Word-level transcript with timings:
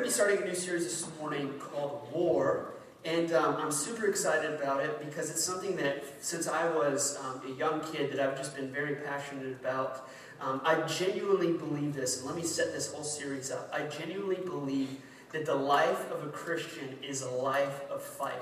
going 0.00 0.10
to 0.10 0.16
be 0.16 0.22
starting 0.22 0.42
a 0.42 0.46
new 0.46 0.54
series 0.54 0.84
this 0.84 1.06
morning 1.18 1.52
called 1.58 2.08
War. 2.10 2.72
And 3.04 3.34
um, 3.34 3.56
I'm 3.56 3.70
super 3.70 4.06
excited 4.06 4.50
about 4.58 4.82
it 4.82 4.98
because 5.04 5.28
it's 5.28 5.44
something 5.44 5.76
that, 5.76 6.02
since 6.22 6.48
I 6.48 6.70
was 6.70 7.18
um, 7.18 7.42
a 7.46 7.54
young 7.58 7.82
kid, 7.82 8.10
that 8.10 8.18
I've 8.18 8.34
just 8.34 8.56
been 8.56 8.72
very 8.72 8.94
passionate 8.94 9.52
about. 9.60 10.08
Um, 10.40 10.62
I 10.64 10.80
genuinely 10.86 11.52
believe 11.52 11.94
this, 11.94 12.16
and 12.18 12.26
let 12.26 12.34
me 12.34 12.42
set 12.42 12.72
this 12.72 12.90
whole 12.90 13.04
series 13.04 13.50
up. 13.50 13.70
I 13.74 13.82
genuinely 13.88 14.36
believe 14.42 14.88
that 15.32 15.44
the 15.44 15.54
life 15.54 16.10
of 16.10 16.26
a 16.26 16.30
Christian 16.30 16.96
is 17.06 17.20
a 17.20 17.30
life 17.30 17.82
of 17.90 18.02
fighting. 18.02 18.40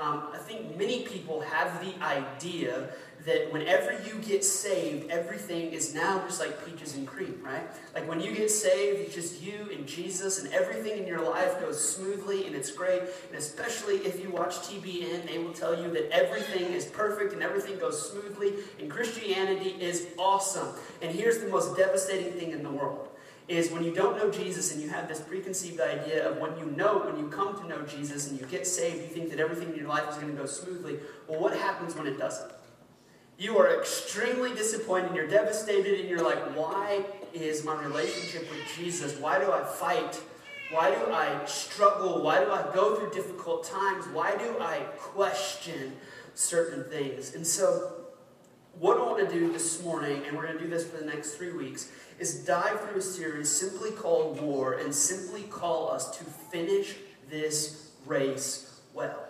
Um, 0.00 0.28
I 0.32 0.38
think 0.38 0.78
many 0.78 1.02
people 1.02 1.40
have 1.40 1.84
the 1.84 2.00
idea 2.02 2.88
that 3.26 3.52
whenever 3.52 3.92
you 4.06 4.14
get 4.20 4.44
saved, 4.44 5.10
everything 5.10 5.72
is 5.72 5.92
now 5.92 6.24
just 6.26 6.40
like 6.40 6.64
peaches 6.64 6.94
and 6.94 7.06
cream, 7.06 7.40
right? 7.42 7.64
Like 7.94 8.08
when 8.08 8.20
you 8.20 8.32
get 8.32 8.50
saved, 8.50 9.00
it's 9.00 9.14
just 9.14 9.42
you 9.42 9.68
and 9.72 9.86
Jesus, 9.86 10.42
and 10.42 10.52
everything 10.52 10.98
in 10.98 11.06
your 11.06 11.20
life 11.20 11.60
goes 11.60 11.96
smoothly 11.96 12.46
and 12.46 12.54
it's 12.54 12.70
great. 12.70 13.02
And 13.28 13.36
especially 13.36 13.96
if 13.96 14.22
you 14.22 14.30
watch 14.30 14.54
TBN, 14.58 15.26
they 15.26 15.38
will 15.38 15.52
tell 15.52 15.80
you 15.80 15.90
that 15.92 16.10
everything 16.12 16.72
is 16.72 16.86
perfect 16.86 17.32
and 17.32 17.42
everything 17.42 17.78
goes 17.78 18.10
smoothly, 18.10 18.54
and 18.78 18.88
Christianity 18.90 19.70
is 19.80 20.06
awesome. 20.16 20.68
And 21.02 21.14
here's 21.14 21.38
the 21.38 21.48
most 21.48 21.76
devastating 21.76 22.32
thing 22.34 22.52
in 22.52 22.62
the 22.62 22.70
world 22.70 23.07
is 23.48 23.70
when 23.70 23.82
you 23.82 23.92
don't 23.94 24.16
know 24.16 24.30
Jesus 24.30 24.72
and 24.72 24.82
you 24.82 24.90
have 24.90 25.08
this 25.08 25.20
preconceived 25.20 25.80
idea 25.80 26.28
of 26.28 26.36
when 26.36 26.56
you 26.58 26.66
know, 26.76 26.98
when 26.98 27.18
you 27.18 27.28
come 27.28 27.58
to 27.58 27.66
know 27.66 27.82
Jesus 27.82 28.28
and 28.28 28.38
you 28.38 28.46
get 28.46 28.66
saved, 28.66 28.96
you 28.96 29.08
think 29.08 29.30
that 29.30 29.40
everything 29.40 29.70
in 29.70 29.76
your 29.76 29.88
life 29.88 30.08
is 30.10 30.16
going 30.16 30.28
to 30.28 30.34
go 30.34 30.44
smoothly. 30.44 30.98
Well, 31.26 31.40
what 31.40 31.56
happens 31.56 31.96
when 31.96 32.06
it 32.06 32.18
doesn't? 32.18 32.52
You 33.38 33.56
are 33.58 33.78
extremely 33.78 34.54
disappointed, 34.54 35.14
you're 35.14 35.28
devastated, 35.28 36.00
and 36.00 36.08
you're 36.08 36.22
like, 36.22 36.38
why 36.56 37.04
is 37.32 37.64
my 37.64 37.80
relationship 37.82 38.50
with 38.50 38.60
Jesus? 38.76 39.16
Why 39.18 39.38
do 39.38 39.50
I 39.50 39.62
fight? 39.62 40.20
Why 40.70 40.90
do 40.90 41.12
I 41.12 41.44
struggle? 41.46 42.22
Why 42.22 42.44
do 42.44 42.50
I 42.50 42.62
go 42.74 42.96
through 42.96 43.10
difficult 43.12 43.64
times? 43.64 44.06
Why 44.12 44.36
do 44.36 44.58
I 44.60 44.80
question 44.98 45.92
certain 46.34 46.84
things? 46.90 47.34
And 47.34 47.46
so, 47.46 47.92
what 48.78 48.98
I 48.98 49.02
want 49.02 49.26
to 49.26 49.32
do 49.32 49.52
this 49.52 49.82
morning, 49.82 50.22
and 50.26 50.36
we're 50.36 50.46
going 50.46 50.58
to 50.58 50.64
do 50.64 50.70
this 50.70 50.86
for 50.86 50.98
the 50.98 51.06
next 51.06 51.34
three 51.34 51.52
weeks, 51.52 51.90
is 52.18 52.44
dive 52.44 52.80
through 52.80 52.98
a 52.98 53.02
series 53.02 53.50
simply 53.50 53.90
called 53.90 54.40
War 54.40 54.74
and 54.74 54.94
simply 54.94 55.42
call 55.44 55.90
us 55.90 56.16
to 56.18 56.24
finish 56.24 56.96
this 57.30 57.90
race 58.06 58.80
well 58.94 59.28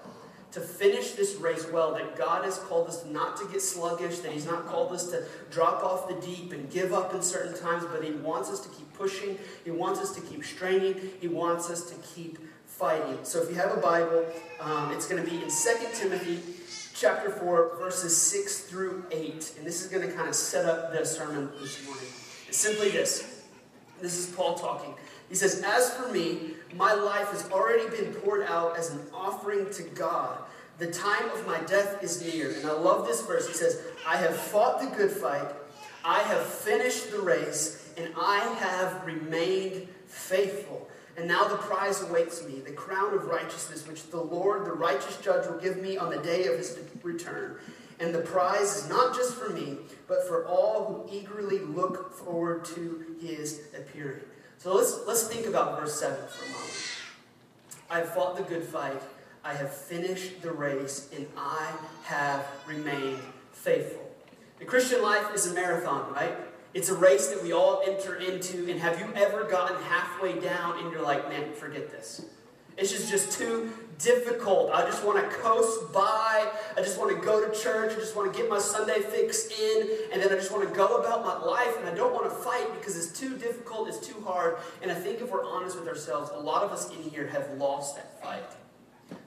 to 0.52 0.60
finish 0.60 1.12
this 1.12 1.34
race 1.36 1.66
well, 1.70 1.92
that 1.94 2.16
God 2.16 2.44
has 2.44 2.58
called 2.58 2.88
us 2.88 3.04
not 3.04 3.36
to 3.36 3.46
get 3.48 3.60
sluggish, 3.60 4.20
that 4.20 4.32
He's 4.32 4.46
not 4.46 4.66
called 4.66 4.92
us 4.92 5.10
to 5.10 5.24
drop 5.50 5.84
off 5.84 6.08
the 6.08 6.14
deep 6.26 6.52
and 6.52 6.70
give 6.70 6.92
up 6.92 7.14
in 7.14 7.22
certain 7.22 7.58
times, 7.58 7.84
but 7.92 8.02
He 8.02 8.12
wants 8.12 8.48
us 8.48 8.60
to 8.60 8.68
keep 8.70 8.92
pushing, 8.94 9.38
He 9.64 9.70
wants 9.70 10.00
us 10.00 10.14
to 10.14 10.20
keep 10.22 10.44
straining, 10.44 11.12
He 11.20 11.28
wants 11.28 11.70
us 11.70 11.88
to 11.90 11.94
keep 12.14 12.38
fighting. 12.66 13.18
So 13.24 13.42
if 13.42 13.50
you 13.50 13.56
have 13.56 13.76
a 13.76 13.80
Bible, 13.80 14.24
um, 14.60 14.92
it's 14.92 15.06
going 15.06 15.22
to 15.22 15.30
be 15.30 15.36
in 15.36 15.48
2 15.48 15.50
Timothy 15.94 16.40
chapter 16.94 17.30
4, 17.30 17.76
verses 17.78 18.16
6 18.16 18.60
through 18.62 19.04
8. 19.10 19.54
And 19.58 19.66
this 19.66 19.84
is 19.84 19.88
going 19.88 20.06
to 20.08 20.14
kind 20.14 20.28
of 20.28 20.34
set 20.34 20.64
up 20.64 20.92
the 20.92 21.04
sermon 21.04 21.50
this 21.60 21.84
morning. 21.86 22.06
It's 22.48 22.58
simply 22.58 22.90
this. 22.90 23.42
This 24.00 24.18
is 24.18 24.34
Paul 24.34 24.54
talking. 24.54 24.94
He 25.28 25.34
says, 25.34 25.62
As 25.64 25.90
for 25.90 26.10
me, 26.10 26.54
my 26.74 26.94
life 26.94 27.30
has 27.30 27.50
already 27.50 27.88
been 27.90 28.12
poured 28.14 28.44
out 28.44 28.76
as 28.76 28.90
an 28.90 29.00
offering 29.12 29.70
to 29.72 29.82
God. 29.82 30.38
The 30.78 30.90
time 30.90 31.28
of 31.30 31.46
my 31.46 31.60
death 31.60 32.02
is 32.02 32.22
near. 32.22 32.52
And 32.52 32.66
I 32.66 32.72
love 32.72 33.06
this 33.06 33.22
verse. 33.22 33.48
He 33.48 33.54
says, 33.54 33.82
I 34.06 34.16
have 34.16 34.36
fought 34.36 34.80
the 34.80 34.96
good 34.96 35.10
fight, 35.10 35.48
I 36.04 36.20
have 36.20 36.42
finished 36.44 37.10
the 37.10 37.20
race, 37.20 37.90
and 37.96 38.12
I 38.16 38.38
have 38.60 39.04
remained 39.04 39.88
faithful. 40.06 40.88
And 41.16 41.26
now 41.26 41.48
the 41.48 41.56
prize 41.56 42.00
awaits 42.00 42.46
me, 42.46 42.60
the 42.60 42.72
crown 42.72 43.12
of 43.12 43.24
righteousness, 43.24 43.86
which 43.88 44.08
the 44.10 44.20
Lord, 44.20 44.64
the 44.64 44.72
righteous 44.72 45.16
judge, 45.16 45.48
will 45.48 45.58
give 45.58 45.82
me 45.82 45.98
on 45.98 46.10
the 46.10 46.18
day 46.18 46.46
of 46.46 46.56
his 46.56 46.78
return. 47.02 47.58
And 47.98 48.14
the 48.14 48.20
prize 48.20 48.76
is 48.76 48.88
not 48.88 49.16
just 49.16 49.34
for 49.34 49.50
me, 49.50 49.78
but 50.08 50.26
for 50.26 50.46
all 50.46 50.84
who 50.84 51.16
eagerly 51.16 51.60
look 51.60 52.12
forward 52.12 52.64
to 52.64 53.14
his 53.20 53.68
appearing. 53.76 54.22
So 54.56 54.74
let's, 54.74 55.00
let's 55.06 55.28
think 55.28 55.46
about 55.46 55.78
verse 55.78 56.00
7 56.00 56.16
for 56.28 56.44
a 56.44 56.48
moment. 56.48 56.72
I 57.90 57.98
have 57.98 58.14
fought 58.14 58.36
the 58.36 58.42
good 58.42 58.64
fight, 58.64 59.00
I 59.44 59.54
have 59.54 59.72
finished 59.72 60.42
the 60.42 60.50
race, 60.50 61.08
and 61.14 61.26
I 61.36 61.72
have 62.04 62.44
remained 62.66 63.20
faithful. 63.52 64.10
The 64.58 64.64
Christian 64.64 65.02
life 65.02 65.32
is 65.34 65.46
a 65.46 65.54
marathon, 65.54 66.12
right? 66.12 66.34
It's 66.74 66.88
a 66.88 66.94
race 66.94 67.28
that 67.28 67.42
we 67.42 67.52
all 67.52 67.82
enter 67.86 68.16
into. 68.16 68.70
And 68.70 68.78
have 68.80 68.98
you 68.98 69.06
ever 69.14 69.44
gotten 69.44 69.80
halfway 69.84 70.38
down 70.38 70.78
and 70.80 70.92
you're 70.92 71.02
like, 71.02 71.28
man, 71.28 71.52
forget 71.52 71.90
this? 71.90 72.24
It's 72.76 72.90
just, 72.90 73.10
just 73.10 73.38
too 73.38 73.72
difficult. 73.98 74.70
I 74.72 74.82
just 74.82 75.04
want 75.04 75.18
to 75.18 75.36
coast 75.38 75.92
by. 75.92 76.50
I 76.76 76.80
just 76.80 76.98
want 76.98 77.10
to 77.16 77.24
go 77.24 77.46
to 77.46 77.60
church. 77.60 77.92
I 77.92 77.96
just 77.96 78.16
want 78.16 78.32
to 78.32 78.38
get 78.38 78.48
my 78.48 78.58
Sunday 78.58 79.00
fix 79.00 79.48
in. 79.48 79.88
And 80.12 80.22
then 80.22 80.32
I 80.32 80.36
just 80.36 80.52
want 80.52 80.68
to 80.68 80.74
go 80.74 80.98
about 80.98 81.24
my 81.24 81.44
life. 81.44 81.76
And 81.78 81.88
I 81.88 81.94
don't 81.94 82.14
want 82.14 82.24
to 82.24 82.30
fight 82.30 82.72
because 82.74 82.96
it's 82.96 83.18
too 83.18 83.36
difficult. 83.36 83.88
It's 83.88 84.06
too 84.06 84.20
hard. 84.24 84.58
And 84.82 84.90
I 84.90 84.94
think 84.94 85.20
if 85.20 85.30
we're 85.30 85.44
honest 85.44 85.78
with 85.78 85.88
ourselves, 85.88 86.30
a 86.34 86.38
lot 86.38 86.62
of 86.62 86.70
us 86.70 86.90
in 86.90 87.02
here 87.10 87.26
have 87.26 87.50
lost 87.58 87.96
that 87.96 88.22
fight. 88.22 88.44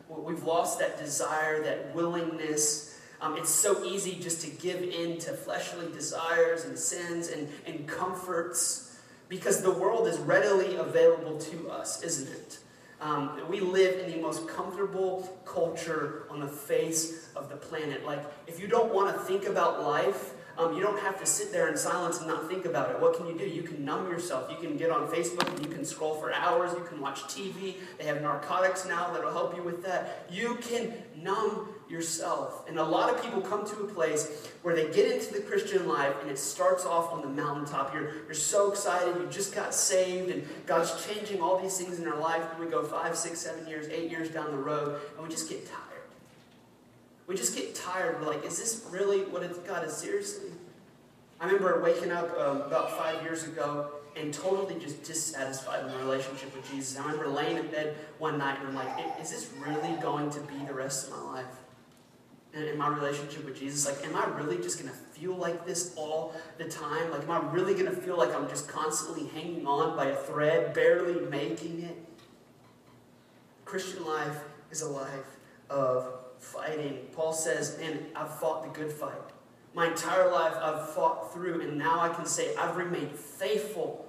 We've 0.09 0.43
lost 0.43 0.79
that 0.79 0.97
desire, 0.97 1.63
that 1.63 1.95
willingness. 1.95 2.99
Um, 3.21 3.37
it's 3.37 3.49
so 3.49 3.83
easy 3.85 4.19
just 4.19 4.41
to 4.41 4.49
give 4.49 4.81
in 4.81 5.19
to 5.19 5.31
fleshly 5.31 5.91
desires 5.91 6.65
and 6.65 6.77
sins 6.77 7.29
and, 7.29 7.47
and 7.65 7.87
comforts 7.87 8.99
because 9.29 9.61
the 9.61 9.71
world 9.71 10.07
is 10.07 10.17
readily 10.19 10.75
available 10.75 11.37
to 11.39 11.69
us, 11.69 12.03
isn't 12.03 12.27
it? 12.29 12.59
Um, 13.01 13.41
we 13.49 13.59
live 13.59 14.05
in 14.05 14.11
the 14.11 14.17
most 14.17 14.47
comfortable 14.47 15.27
culture 15.43 16.27
on 16.29 16.39
the 16.39 16.47
face 16.47 17.29
of 17.35 17.49
the 17.49 17.55
planet. 17.55 18.05
Like, 18.05 18.23
if 18.45 18.59
you 18.59 18.67
don't 18.67 18.93
want 18.93 19.15
to 19.15 19.21
think 19.23 19.47
about 19.47 19.83
life, 19.83 20.33
um, 20.61 20.75
you 20.75 20.81
don't 20.81 20.99
have 20.99 21.19
to 21.19 21.25
sit 21.25 21.51
there 21.51 21.69
in 21.69 21.77
silence 21.77 22.19
and 22.19 22.27
not 22.27 22.47
think 22.47 22.65
about 22.65 22.91
it. 22.91 22.99
What 22.99 23.17
can 23.17 23.25
you 23.27 23.37
do? 23.37 23.45
You 23.45 23.63
can 23.63 23.83
numb 23.83 24.09
yourself. 24.09 24.49
You 24.51 24.57
can 24.57 24.77
get 24.77 24.91
on 24.91 25.07
Facebook 25.07 25.49
and 25.49 25.65
you 25.65 25.71
can 25.71 25.83
scroll 25.83 26.15
for 26.15 26.31
hours. 26.31 26.71
You 26.73 26.83
can 26.83 27.01
watch 27.01 27.23
TV. 27.23 27.75
They 27.97 28.05
have 28.05 28.21
narcotics 28.21 28.85
now 28.85 29.11
that'll 29.11 29.31
help 29.31 29.55
you 29.55 29.63
with 29.63 29.83
that. 29.83 30.27
You 30.29 30.55
can 30.61 30.93
numb 31.15 31.69
yourself. 31.89 32.67
And 32.69 32.79
a 32.79 32.83
lot 32.83 33.13
of 33.13 33.21
people 33.21 33.41
come 33.41 33.65
to 33.65 33.81
a 33.81 33.87
place 33.87 34.49
where 34.61 34.75
they 34.75 34.91
get 34.91 35.11
into 35.11 35.33
the 35.33 35.41
Christian 35.41 35.87
life 35.87 36.15
and 36.21 36.29
it 36.29 36.39
starts 36.39 36.85
off 36.85 37.11
on 37.11 37.21
the 37.21 37.27
mountaintop. 37.27 37.93
You're, 37.93 38.13
you're 38.25 38.33
so 38.33 38.71
excited, 38.71 39.15
you 39.15 39.27
just 39.29 39.53
got 39.53 39.73
saved, 39.73 40.29
and 40.29 40.47
God's 40.65 41.05
changing 41.05 41.41
all 41.41 41.59
these 41.59 41.77
things 41.77 41.99
in 41.99 42.07
our 42.07 42.19
life. 42.19 42.43
And 42.51 42.63
we 42.63 42.71
go 42.71 42.83
five, 42.83 43.17
six, 43.17 43.39
seven 43.39 43.67
years, 43.67 43.87
eight 43.89 44.09
years 44.09 44.29
down 44.29 44.51
the 44.51 44.57
road, 44.57 45.01
and 45.15 45.23
we 45.23 45.29
just 45.29 45.49
get 45.49 45.65
tired. 45.67 46.00
We 47.31 47.37
just 47.37 47.55
get 47.55 47.73
tired. 47.73 48.19
We're 48.19 48.27
like, 48.27 48.45
is 48.45 48.59
this 48.59 48.85
really 48.91 49.21
what 49.21 49.41
it's 49.41 49.57
God 49.59 49.85
is 49.87 49.93
seriously? 49.93 50.49
I 51.39 51.45
remember 51.45 51.81
waking 51.81 52.11
up 52.11 52.29
um, 52.37 52.59
about 52.63 52.91
five 52.97 53.23
years 53.23 53.45
ago 53.45 53.89
and 54.17 54.33
totally 54.33 54.77
just 54.81 55.01
dissatisfied 55.03 55.85
in 55.85 55.93
my 55.93 56.01
relationship 56.01 56.53
with 56.53 56.69
Jesus. 56.69 56.99
I 56.99 57.05
remember 57.05 57.29
laying 57.29 57.55
in 57.55 57.67
bed 57.67 57.95
one 58.17 58.37
night 58.37 58.59
and 58.59 58.67
I'm 58.67 58.75
like, 58.75 58.89
is 59.21 59.31
this 59.31 59.49
really 59.65 59.95
going 60.01 60.29
to 60.29 60.41
be 60.41 60.57
the 60.67 60.73
rest 60.73 61.07
of 61.07 61.13
my 61.13 61.35
life? 61.35 61.55
In 62.53 62.77
my 62.77 62.89
relationship 62.89 63.45
with 63.45 63.57
Jesus, 63.57 63.85
like, 63.85 64.05
am 64.05 64.17
I 64.17 64.25
really 64.37 64.57
just 64.57 64.77
going 64.77 64.91
to 64.91 64.97
feel 65.17 65.33
like 65.33 65.65
this 65.65 65.93
all 65.95 66.35
the 66.57 66.65
time? 66.65 67.11
Like, 67.11 67.21
am 67.21 67.31
I 67.31 67.49
really 67.53 67.75
going 67.75 67.85
to 67.85 67.95
feel 67.95 68.17
like 68.17 68.35
I'm 68.35 68.49
just 68.49 68.67
constantly 68.67 69.27
hanging 69.27 69.65
on 69.65 69.95
by 69.95 70.07
a 70.07 70.15
thread, 70.17 70.73
barely 70.73 71.25
making 71.27 71.83
it? 71.83 71.95
Christian 73.63 74.05
life 74.05 74.37
is 74.69 74.81
a 74.81 74.89
life 74.89 75.37
of 75.69 76.20
fighting. 76.41 76.97
Paul 77.13 77.31
says, 77.31 77.77
Man, 77.79 78.07
I've 78.15 78.37
fought 78.39 78.63
the 78.63 78.79
good 78.79 78.91
fight. 78.91 79.11
My 79.73 79.87
entire 79.87 80.29
life 80.29 80.53
I've 80.61 80.89
fought 80.89 81.33
through, 81.33 81.61
and 81.61 81.77
now 81.77 82.01
I 82.01 82.09
can 82.09 82.25
say 82.25 82.53
I've 82.57 82.75
remained 82.75 83.15
faithful. 83.15 84.05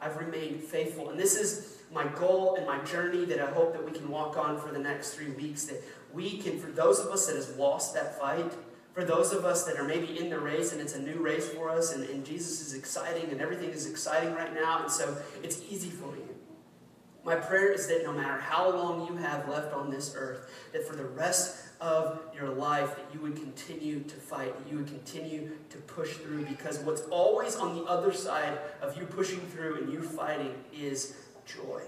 I've 0.00 0.16
remained 0.16 0.62
faithful. 0.62 1.10
And 1.10 1.18
this 1.18 1.34
is 1.34 1.78
my 1.92 2.06
goal 2.06 2.54
and 2.54 2.66
my 2.66 2.78
journey 2.84 3.24
that 3.24 3.40
I 3.40 3.50
hope 3.50 3.72
that 3.72 3.84
we 3.84 3.90
can 3.90 4.08
walk 4.08 4.38
on 4.38 4.60
for 4.60 4.70
the 4.70 4.78
next 4.78 5.14
three 5.14 5.30
weeks. 5.30 5.64
That 5.64 5.82
we 6.12 6.38
can, 6.38 6.58
for 6.60 6.70
those 6.70 7.00
of 7.00 7.06
us 7.08 7.26
that 7.26 7.34
has 7.34 7.56
lost 7.56 7.94
that 7.94 8.18
fight, 8.18 8.52
for 8.92 9.04
those 9.04 9.32
of 9.32 9.44
us 9.44 9.64
that 9.64 9.76
are 9.76 9.84
maybe 9.84 10.18
in 10.18 10.30
the 10.30 10.38
race 10.38 10.72
and 10.72 10.80
it's 10.80 10.94
a 10.94 11.02
new 11.02 11.18
race 11.20 11.48
for 11.48 11.70
us, 11.70 11.92
and, 11.92 12.08
and 12.08 12.24
Jesus 12.24 12.60
is 12.60 12.74
exciting 12.74 13.30
and 13.30 13.40
everything 13.40 13.70
is 13.70 13.86
exciting 13.86 14.34
right 14.34 14.54
now, 14.54 14.82
and 14.82 14.90
so 14.90 15.16
it's 15.42 15.62
easy 15.70 15.90
for 15.90 16.14
you. 16.16 16.28
My 17.24 17.36
prayer 17.36 17.72
is 17.72 17.86
that 17.88 18.04
no 18.04 18.12
matter 18.12 18.40
how 18.40 18.70
long 18.70 19.06
you 19.06 19.16
have 19.16 19.48
left 19.48 19.74
on 19.74 19.90
this 19.90 20.14
earth, 20.16 20.50
that 20.72 20.86
for 20.86 20.96
the 20.96 21.04
rest 21.04 21.69
of 21.80 22.20
your 22.34 22.50
life 22.50 22.96
that 22.96 23.06
you 23.14 23.20
would 23.20 23.36
continue 23.36 24.00
to 24.00 24.16
fight, 24.16 24.56
that 24.56 24.70
you 24.70 24.78
would 24.78 24.86
continue 24.86 25.50
to 25.70 25.78
push 25.78 26.12
through, 26.14 26.44
because 26.44 26.78
what's 26.80 27.02
always 27.10 27.56
on 27.56 27.74
the 27.74 27.82
other 27.84 28.12
side 28.12 28.58
of 28.82 28.96
you 28.98 29.06
pushing 29.06 29.40
through 29.40 29.76
and 29.76 29.92
you 29.92 30.02
fighting 30.02 30.54
is 30.72 31.16
joy. 31.46 31.82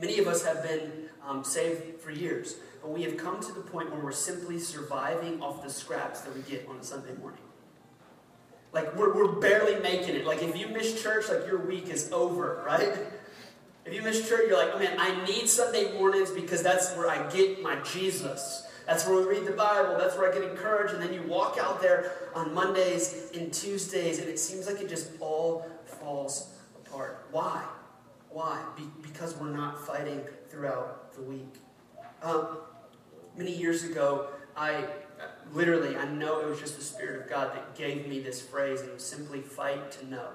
Many 0.00 0.18
of 0.18 0.26
us 0.26 0.44
have 0.44 0.62
been 0.62 0.90
um, 1.26 1.44
saved 1.44 2.00
for 2.00 2.10
years, 2.10 2.56
but 2.80 2.90
we 2.90 3.02
have 3.02 3.16
come 3.16 3.40
to 3.40 3.52
the 3.52 3.60
point 3.60 3.90
where 3.90 4.00
we're 4.00 4.12
simply 4.12 4.58
surviving 4.58 5.42
off 5.42 5.62
the 5.62 5.70
scraps 5.70 6.22
that 6.22 6.34
we 6.34 6.40
get 6.42 6.66
on 6.68 6.76
a 6.76 6.82
Sunday 6.82 7.14
morning. 7.20 7.42
Like, 8.72 8.96
we're, 8.96 9.14
we're 9.14 9.38
barely 9.38 9.80
making 9.82 10.16
it. 10.16 10.24
Like, 10.24 10.42
if 10.42 10.56
you 10.56 10.68
miss 10.68 11.02
church, 11.02 11.28
like, 11.28 11.46
your 11.46 11.58
week 11.58 11.88
is 11.88 12.10
over, 12.10 12.62
right? 12.66 12.96
If 13.84 13.94
you 13.94 14.02
miss 14.02 14.28
church, 14.28 14.44
you're 14.48 14.58
like, 14.58 14.74
oh 14.74 14.78
man, 14.78 14.96
I 14.98 15.24
need 15.26 15.48
Sunday 15.48 15.92
mornings 15.98 16.30
because 16.30 16.62
that's 16.62 16.94
where 16.96 17.08
I 17.08 17.28
get 17.30 17.62
my 17.62 17.76
Jesus. 17.80 18.66
That's 18.86 19.06
where 19.06 19.16
we 19.16 19.24
read 19.24 19.46
the 19.46 19.52
Bible. 19.52 19.96
That's 19.98 20.16
where 20.16 20.30
I 20.30 20.34
get 20.34 20.48
encouraged. 20.48 20.94
And 20.94 21.02
then 21.02 21.12
you 21.12 21.22
walk 21.22 21.58
out 21.60 21.80
there 21.80 22.12
on 22.34 22.54
Mondays 22.54 23.30
and 23.34 23.52
Tuesdays, 23.52 24.18
and 24.18 24.28
it 24.28 24.38
seems 24.38 24.66
like 24.66 24.80
it 24.80 24.88
just 24.88 25.10
all 25.20 25.66
falls 25.84 26.54
apart. 26.84 27.26
Why? 27.30 27.64
Why? 28.30 28.62
Be- 28.76 28.90
because 29.02 29.36
we're 29.36 29.50
not 29.50 29.84
fighting 29.84 30.20
throughout 30.48 31.12
the 31.14 31.22
week. 31.22 31.54
Um, 32.22 32.58
many 33.36 33.54
years 33.54 33.84
ago, 33.84 34.28
I 34.56 34.84
literally, 35.52 35.96
I 35.96 36.06
know 36.08 36.40
it 36.40 36.46
was 36.46 36.60
just 36.60 36.76
the 36.76 36.84
Spirit 36.84 37.22
of 37.22 37.28
God 37.28 37.54
that 37.54 37.74
gave 37.76 38.06
me 38.06 38.20
this 38.20 38.40
phrase, 38.40 38.80
and 38.80 39.00
simply 39.00 39.40
fight 39.40 39.90
to 39.92 40.06
know. 40.08 40.28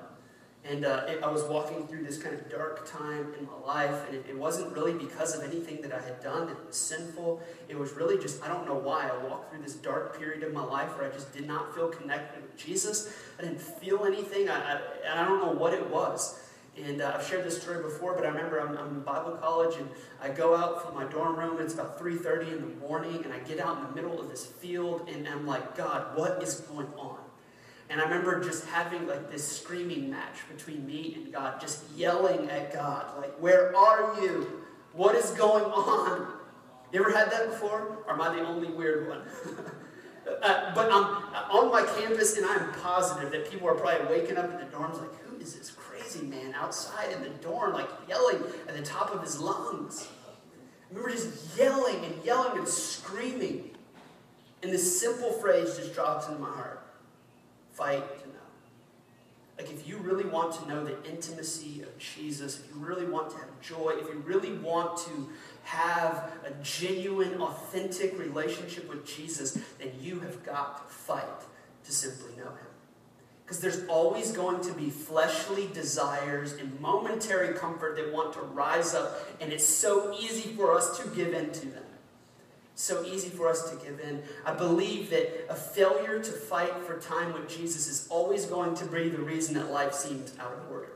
And 0.69 0.83
uh, 0.83 1.05
it, 1.07 1.23
I 1.23 1.31
was 1.31 1.43
walking 1.43 1.87
through 1.87 2.03
this 2.03 2.17
kind 2.17 2.35
of 2.35 2.49
dark 2.49 2.89
time 2.91 3.33
in 3.39 3.45
my 3.45 3.57
life, 3.65 4.05
and 4.07 4.15
it, 4.15 4.25
it, 4.29 4.37
wasn't 4.37 4.73
really 4.73 4.91
because 4.91 5.33
of 5.33 5.43
anything 5.43 5.81
that 5.81 5.93
I 5.93 6.01
had 6.01 6.21
done 6.21 6.47
that 6.47 6.67
was 6.67 6.75
sinful. 6.75 7.41
It 7.69 7.79
was 7.79 7.93
really 7.93 8.17
just, 8.17 8.43
I 8.43 8.49
don't 8.49 8.65
know 8.65 8.75
why. 8.75 9.09
I 9.09 9.25
walked 9.25 9.51
through 9.51 9.63
this 9.63 9.75
dark 9.75 10.19
period 10.19 10.43
of 10.43 10.53
my 10.53 10.63
life 10.63 10.97
where 10.97 11.09
I 11.09 11.13
just 11.13 11.33
did 11.33 11.47
not 11.47 11.73
feel 11.73 11.87
connected 11.87 12.41
with 12.41 12.57
Jesus. 12.57 13.13
I 13.39 13.43
didn't 13.43 13.61
feel 13.61 14.03
anything, 14.03 14.49
I, 14.49 14.73
I, 14.73 14.81
and 15.09 15.19
I 15.19 15.25
don't 15.25 15.39
know 15.39 15.53
what 15.53 15.73
it 15.73 15.89
was. 15.89 16.41
And 16.83 17.01
uh, 17.01 17.13
I've 17.15 17.25
shared 17.25 17.45
this 17.45 17.59
story 17.61 17.81
before, 17.81 18.13
but 18.13 18.25
I 18.25 18.29
remember 18.29 18.59
I'm, 18.59 18.77
I'm, 18.77 18.87
in 18.89 18.99
Bible 18.99 19.31
college 19.31 19.77
and 19.77 19.89
I 20.21 20.29
go 20.29 20.55
out 20.55 20.85
from 20.85 20.93
my 20.93 21.05
dorm 21.05 21.35
room 21.35 21.53
and 21.57 21.61
it's 21.61 21.73
about 21.73 21.99
3.30 21.99 22.51
in 22.51 22.61
the 22.61 22.87
morning 22.87 23.23
and 23.23 23.33
I 23.33 23.39
get 23.39 23.59
out 23.59 23.77
in 23.77 23.83
the 23.83 23.91
middle 23.93 24.19
of 24.19 24.29
this 24.29 24.45
field 24.45 25.09
and 25.11 25.27
I'm 25.27 25.47
like, 25.47 25.75
God, 25.75 26.15
what 26.15 26.43
is 26.43 26.59
going 26.61 26.87
on? 26.97 27.17
And 27.89 28.01
I 28.01 28.03
remember 28.03 28.43
just 28.43 28.65
having 28.65 29.07
like 29.07 29.31
this 29.31 29.59
screaming 29.59 30.09
match 30.09 30.39
between 30.49 30.85
me 30.85 31.13
and 31.15 31.31
God, 31.31 31.61
just 31.61 31.83
yelling 31.95 32.49
at 32.49 32.73
God, 32.73 33.17
like, 33.17 33.33
where 33.39 33.75
are 33.75 34.21
you? 34.21 34.63
What 34.93 35.15
is 35.15 35.31
going 35.31 35.63
on? 35.63 36.33
You 36.91 36.99
ever 36.99 37.11
had 37.11 37.31
that 37.31 37.49
before? 37.49 38.03
Or 38.05 38.13
am 38.13 38.21
I 38.21 38.35
the 38.35 38.41
only 38.41 38.69
weird 38.69 39.07
one? 39.07 39.21
uh, 40.43 40.73
but 40.75 40.91
I'm 40.91 41.05
on 41.49 41.71
my 41.71 41.83
campus 41.97 42.35
and 42.37 42.45
I'm 42.45 42.73
positive 42.73 43.31
that 43.31 43.49
people 43.49 43.69
are 43.69 43.75
probably 43.75 44.17
waking 44.17 44.37
up 44.37 44.51
in 44.51 44.57
the 44.57 44.65
dorms 44.75 44.99
like, 44.99 45.13
who 45.21 45.37
is 45.37 45.55
this 45.55 45.71
crazy 45.71 46.25
man 46.25 46.53
outside 46.55 47.11
in 47.13 47.23
the 47.23 47.29
dorm, 47.29 47.73
like 47.73 47.89
yelling 48.09 48.41
at 48.67 48.75
the 48.75 48.83
top 48.83 49.13
of 49.13 49.21
his 49.21 49.39
lungs? 49.39 50.07
I 50.25 50.93
remember 50.93 51.15
just 51.15 51.57
yelling 51.57 52.03
and 52.03 52.15
yelling 52.25 52.57
and 52.57 52.67
screaming. 52.67 53.71
And 54.63 54.73
this 54.73 54.99
simple 54.99 55.31
phrase 55.33 55.77
just 55.77 55.93
drops 55.93 56.27
into 56.27 56.39
my 56.39 56.49
heart 56.49 56.86
fight 57.77 58.21
to 58.23 58.27
know. 58.29 58.33
Like, 59.57 59.71
if 59.71 59.87
you 59.87 59.97
really 59.97 60.25
want 60.25 60.53
to 60.55 60.67
know 60.67 60.83
the 60.83 61.03
intimacy 61.09 61.81
of 61.81 61.97
Jesus, 61.97 62.59
if 62.59 62.69
you 62.69 62.79
really 62.79 63.05
want 63.05 63.29
to 63.31 63.37
have 63.37 63.61
joy, 63.61 63.93
if 63.99 64.07
you 64.07 64.21
really 64.25 64.53
want 64.53 64.97
to 64.97 65.29
have 65.63 66.31
a 66.45 66.51
genuine, 66.63 67.41
authentic 67.41 68.17
relationship 68.19 68.89
with 68.89 69.05
Jesus, 69.05 69.57
then 69.79 69.91
you 69.99 70.19
have 70.19 70.43
got 70.43 70.87
to 70.87 70.93
fight 70.93 71.23
to 71.85 71.91
simply 71.91 72.31
know 72.37 72.49
Him. 72.49 72.67
Because 73.45 73.59
there's 73.59 73.87
always 73.87 74.31
going 74.31 74.61
to 74.61 74.73
be 74.73 74.89
fleshly 74.89 75.69
desires 75.73 76.53
and 76.53 76.79
momentary 76.81 77.55
comfort 77.55 77.95
that 77.95 78.11
want 78.11 78.33
to 78.33 78.41
rise 78.41 78.93
up, 78.93 79.27
and 79.39 79.53
it's 79.53 79.65
so 79.65 80.15
easy 80.19 80.49
for 80.53 80.75
us 80.75 80.99
to 80.99 81.07
give 81.09 81.33
in 81.33 81.51
to 81.51 81.65
them 81.67 81.83
so 82.77 83.03
easy 83.03 83.29
for 83.29 83.49
us 83.49 83.71
to 83.71 83.75
give 83.83 83.99
in. 83.99 84.21
I 84.45 84.53
believe 84.53 85.09
that 85.09 85.47
a 85.49 85.55
failure 85.55 86.19
to 86.19 86.31
fight 86.31 86.75
for 86.83 86.99
time 86.99 87.33
with 87.33 87.49
Jesus 87.49 87.87
is 87.87 88.07
always 88.09 88.45
going 88.45 88.75
to 88.75 88.85
be 88.85 89.09
the 89.09 89.17
reason 89.17 89.55
that 89.55 89.71
life 89.71 89.93
seems 89.93 90.37
out 90.37 90.53
of 90.53 90.71
order. 90.71 90.91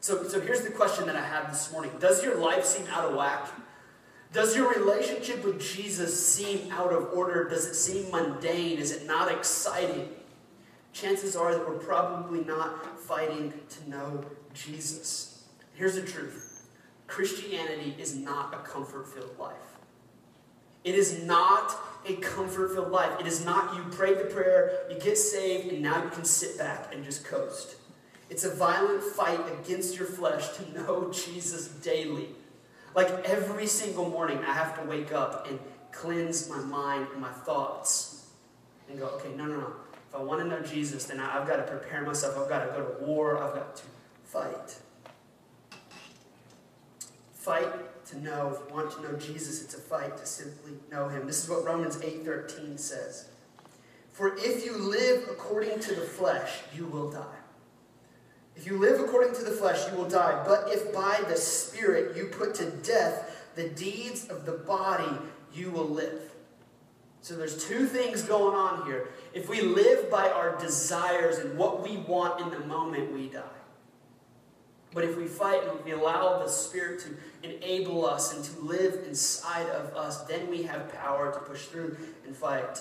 So, 0.00 0.24
so 0.24 0.40
here's 0.40 0.62
the 0.62 0.70
question 0.70 1.06
that 1.06 1.14
I 1.14 1.24
have 1.24 1.50
this 1.50 1.70
morning 1.70 1.92
Does 2.00 2.24
your 2.24 2.36
life 2.36 2.64
seem 2.64 2.86
out 2.88 3.04
of 3.04 3.14
whack? 3.14 3.48
Does 4.32 4.56
your 4.56 4.68
relationship 4.74 5.44
with 5.44 5.60
Jesus 5.60 6.26
seem 6.26 6.72
out 6.72 6.92
of 6.92 7.10
order? 7.14 7.48
Does 7.48 7.66
it 7.66 7.74
seem 7.74 8.10
mundane? 8.10 8.78
Is 8.78 8.90
it 8.90 9.06
not 9.06 9.30
exciting? 9.30 10.08
Chances 10.92 11.36
are 11.36 11.52
that 11.54 11.68
we're 11.68 11.78
probably 11.78 12.42
not 12.42 12.98
fighting 12.98 13.52
to 13.68 13.90
know 13.90 14.24
Jesus. 14.52 15.44
Here's 15.74 15.94
the 15.94 16.02
truth 16.02 16.66
Christianity 17.06 17.94
is 17.96 18.16
not 18.16 18.52
a 18.52 18.58
comfort 18.58 19.06
filled 19.06 19.38
life. 19.38 19.73
It 20.84 20.94
is 20.94 21.24
not 21.24 21.74
a 22.06 22.14
comfort 22.16 22.74
filled 22.74 22.90
life. 22.90 23.18
It 23.18 23.26
is 23.26 23.44
not 23.44 23.74
you 23.74 23.84
pray 23.90 24.14
the 24.14 24.24
prayer, 24.24 24.80
you 24.90 24.98
get 24.98 25.16
saved, 25.16 25.72
and 25.72 25.82
now 25.82 26.04
you 26.04 26.10
can 26.10 26.24
sit 26.24 26.58
back 26.58 26.94
and 26.94 27.02
just 27.02 27.24
coast. 27.24 27.76
It's 28.28 28.44
a 28.44 28.54
violent 28.54 29.02
fight 29.02 29.40
against 29.60 29.96
your 29.96 30.06
flesh 30.06 30.56
to 30.56 30.72
know 30.74 31.10
Jesus 31.10 31.68
daily. 31.68 32.28
Like 32.94 33.08
every 33.24 33.66
single 33.66 34.08
morning, 34.08 34.38
I 34.38 34.52
have 34.52 34.80
to 34.80 34.88
wake 34.88 35.12
up 35.12 35.48
and 35.48 35.58
cleanse 35.90 36.48
my 36.48 36.58
mind 36.58 37.08
and 37.12 37.20
my 37.20 37.32
thoughts 37.32 38.26
and 38.88 38.98
go, 38.98 39.06
okay, 39.06 39.30
no, 39.34 39.46
no, 39.46 39.56
no. 39.56 39.72
If 40.08 40.14
I 40.14 40.22
want 40.22 40.42
to 40.42 40.46
know 40.46 40.60
Jesus, 40.60 41.06
then 41.06 41.18
I've 41.18 41.48
got 41.48 41.56
to 41.56 41.62
prepare 41.62 42.02
myself. 42.02 42.38
I've 42.38 42.48
got 42.48 42.64
to 42.64 42.70
go 42.70 42.86
to 42.86 43.04
war. 43.04 43.42
I've 43.42 43.54
got 43.54 43.76
to 43.76 43.82
fight. 44.24 44.78
Fight 47.32 47.68
to 48.14 48.22
know. 48.22 48.52
If 48.54 48.68
you 48.68 48.74
want 48.74 48.90
to 48.92 49.02
know 49.02 49.12
Jesus, 49.18 49.62
it's 49.62 49.74
a 49.74 49.80
fight 49.80 50.16
to 50.16 50.26
simply 50.26 50.72
know 50.90 51.08
him. 51.08 51.26
This 51.26 51.42
is 51.42 51.50
what 51.50 51.64
Romans 51.64 51.96
8:13 51.96 52.78
says. 52.78 53.26
For 54.12 54.36
if 54.36 54.64
you 54.64 54.76
live 54.76 55.28
according 55.28 55.80
to 55.80 55.94
the 55.94 56.02
flesh, 56.02 56.60
you 56.74 56.86
will 56.86 57.10
die. 57.10 57.40
If 58.56 58.66
you 58.66 58.78
live 58.78 59.00
according 59.00 59.34
to 59.34 59.42
the 59.42 59.50
flesh, 59.50 59.90
you 59.90 59.96
will 59.98 60.08
die. 60.08 60.44
But 60.46 60.68
if 60.68 60.94
by 60.94 61.20
the 61.28 61.36
Spirit 61.36 62.16
you 62.16 62.26
put 62.26 62.54
to 62.56 62.70
death 62.70 63.50
the 63.56 63.68
deeds 63.68 64.28
of 64.28 64.46
the 64.46 64.52
body, 64.52 65.18
you 65.52 65.70
will 65.70 65.88
live. 65.88 66.30
So 67.20 67.34
there's 67.34 67.64
two 67.64 67.86
things 67.86 68.22
going 68.22 68.54
on 68.54 68.86
here. 68.86 69.08
If 69.32 69.48
we 69.48 69.62
live 69.62 70.10
by 70.10 70.28
our 70.28 70.56
desires 70.58 71.38
and 71.38 71.56
what 71.58 71.82
we 71.82 71.96
want 71.96 72.40
in 72.40 72.50
the 72.50 72.66
moment, 72.66 73.12
we 73.12 73.28
die. 73.28 73.42
But 74.94 75.04
if 75.04 75.16
we 75.18 75.26
fight 75.26 75.62
and 75.68 75.84
we 75.84 75.90
allow 75.90 76.38
the 76.38 76.48
Spirit 76.48 77.00
to 77.00 77.16
enable 77.42 78.06
us 78.06 78.32
and 78.32 78.44
to 78.44 78.60
live 78.60 79.04
inside 79.08 79.68
of 79.70 79.94
us, 79.96 80.22
then 80.24 80.48
we 80.48 80.62
have 80.62 80.92
power 80.94 81.32
to 81.32 81.40
push 81.40 81.66
through 81.66 81.96
and 82.24 82.34
fight. 82.34 82.80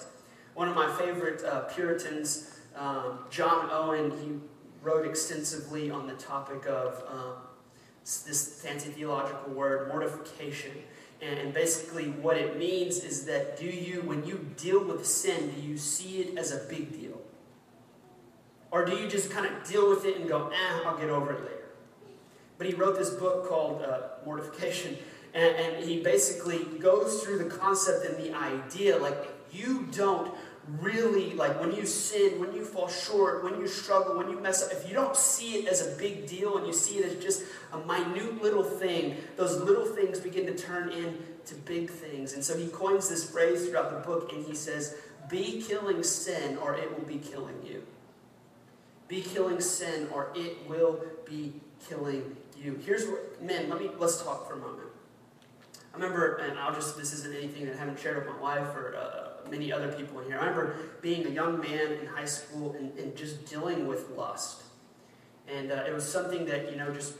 One 0.54 0.68
of 0.70 0.76
my 0.76 0.94
favorite 0.96 1.44
uh, 1.44 1.62
Puritans, 1.62 2.60
um, 2.76 3.20
John 3.32 3.68
Owen, 3.72 4.12
he 4.22 4.40
wrote 4.84 5.08
extensively 5.08 5.90
on 5.90 6.06
the 6.06 6.14
topic 6.14 6.68
of 6.68 7.04
um, 7.10 7.34
this 8.04 8.62
fancy 8.62 8.90
theological 8.92 9.52
word, 9.52 9.88
mortification. 9.88 10.72
And 11.20 11.54
basically, 11.54 12.10
what 12.10 12.38
it 12.38 12.60
means 12.60 13.04
is 13.04 13.26
that 13.26 13.58
do 13.58 13.66
you, 13.66 14.02
when 14.02 14.26
you 14.26 14.46
deal 14.58 14.84
with 14.84 15.06
sin, 15.08 15.52
do 15.56 15.62
you 15.62 15.78
see 15.78 16.20
it 16.20 16.38
as 16.38 16.52
a 16.52 16.58
big 16.70 16.92
deal? 16.92 17.22
Or 18.70 18.86
do 18.86 18.96
you 18.98 19.08
just 19.08 19.32
kind 19.32 19.46
of 19.46 19.68
deal 19.68 19.90
with 19.90 20.06
it 20.06 20.18
and 20.18 20.28
go, 20.28 20.50
eh, 20.50 20.80
I'll 20.86 20.98
get 20.98 21.10
over 21.10 21.32
it 21.32 21.42
later? 21.42 21.63
But 22.64 22.72
he 22.72 22.78
wrote 22.78 22.98
this 22.98 23.10
book 23.10 23.50
called 23.50 23.82
uh, 23.82 24.04
Mortification, 24.26 24.98
and, 25.34 25.54
and 25.58 25.84
he 25.84 26.02
basically 26.02 26.64
goes 26.80 27.22
through 27.22 27.40
the 27.40 27.50
concept 27.50 28.06
and 28.06 28.16
the 28.16 28.34
idea 28.34 28.98
like, 28.98 29.18
you 29.52 29.86
don't 29.92 30.34
really, 30.80 31.34
like, 31.34 31.60
when 31.60 31.76
you 31.76 31.86
sin, 31.86 32.40
when 32.40 32.54
you 32.54 32.64
fall 32.64 32.88
short, 32.88 33.44
when 33.44 33.60
you 33.60 33.68
struggle, 33.68 34.18
when 34.18 34.30
you 34.30 34.40
mess 34.40 34.64
up, 34.64 34.72
if 34.72 34.88
you 34.88 34.94
don't 34.94 35.18
see 35.18 35.56
it 35.56 35.68
as 35.68 35.86
a 35.86 35.98
big 35.98 36.26
deal 36.26 36.58
and 36.58 36.66
you 36.66 36.72
see 36.72 37.00
it 37.00 37.06
as 37.06 37.22
just 37.22 37.44
a 37.74 37.78
minute 37.80 38.42
little 38.42 38.64
thing, 38.64 39.18
those 39.36 39.60
little 39.60 39.86
things 39.86 40.22
begin 40.22 40.46
to 40.46 40.56
turn 40.56 40.88
into 40.88 41.56
big 41.66 41.90
things. 41.90 42.32
And 42.32 42.42
so 42.42 42.58
he 42.58 42.68
coins 42.68 43.10
this 43.10 43.30
phrase 43.30 43.68
throughout 43.68 43.92
the 43.92 44.08
book, 44.08 44.32
and 44.32 44.46
he 44.46 44.56
says, 44.56 44.96
Be 45.30 45.62
killing 45.62 46.02
sin, 46.02 46.58
or 46.60 46.76
it 46.76 46.98
will 46.98 47.06
be 47.06 47.18
killing 47.18 47.62
you. 47.62 47.84
Be 49.10 49.22
killing 49.22 49.60
sin, 49.60 50.08
or 50.14 50.30
it 50.34 50.66
will 50.70 51.04
be 51.26 51.56
killing 51.90 52.38
you. 52.64 52.80
Here's 52.86 53.06
what, 53.08 53.42
men, 53.42 53.70
let 53.70 53.80
me, 53.80 53.90
let's 54.00 54.24
talk 54.24 54.48
for 54.48 54.54
a 54.54 54.58
moment. 54.58 54.88
I 55.94 55.98
remember, 55.98 56.38
and 56.38 56.58
I'll 56.58 56.74
just, 56.74 56.98
this 56.98 57.14
isn't 57.14 57.36
anything 57.36 57.66
that 57.66 57.76
I 57.76 57.78
haven't 57.78 58.00
shared 58.00 58.18
with 58.18 58.36
my 58.36 58.42
wife 58.42 58.76
or 58.76 58.96
uh, 58.96 59.50
many 59.50 59.72
other 59.72 59.92
people 59.92 60.20
in 60.22 60.28
here. 60.28 60.38
I 60.40 60.46
remember 60.46 60.76
being 61.02 61.26
a 61.28 61.30
young 61.30 61.60
man 61.60 61.92
in 61.92 62.08
high 62.08 62.26
school 62.26 62.76
and, 62.78 62.98
and 62.98 63.16
just 63.16 63.46
dealing 63.46 63.88
with 63.88 64.10
lust. 64.12 64.64
And 65.48 65.72
uh, 65.72 65.84
it 65.88 65.94
was 65.94 66.10
something 66.10 66.46
that, 66.46 66.72
you 66.72 66.78
know, 66.78 66.92
just 66.92 67.14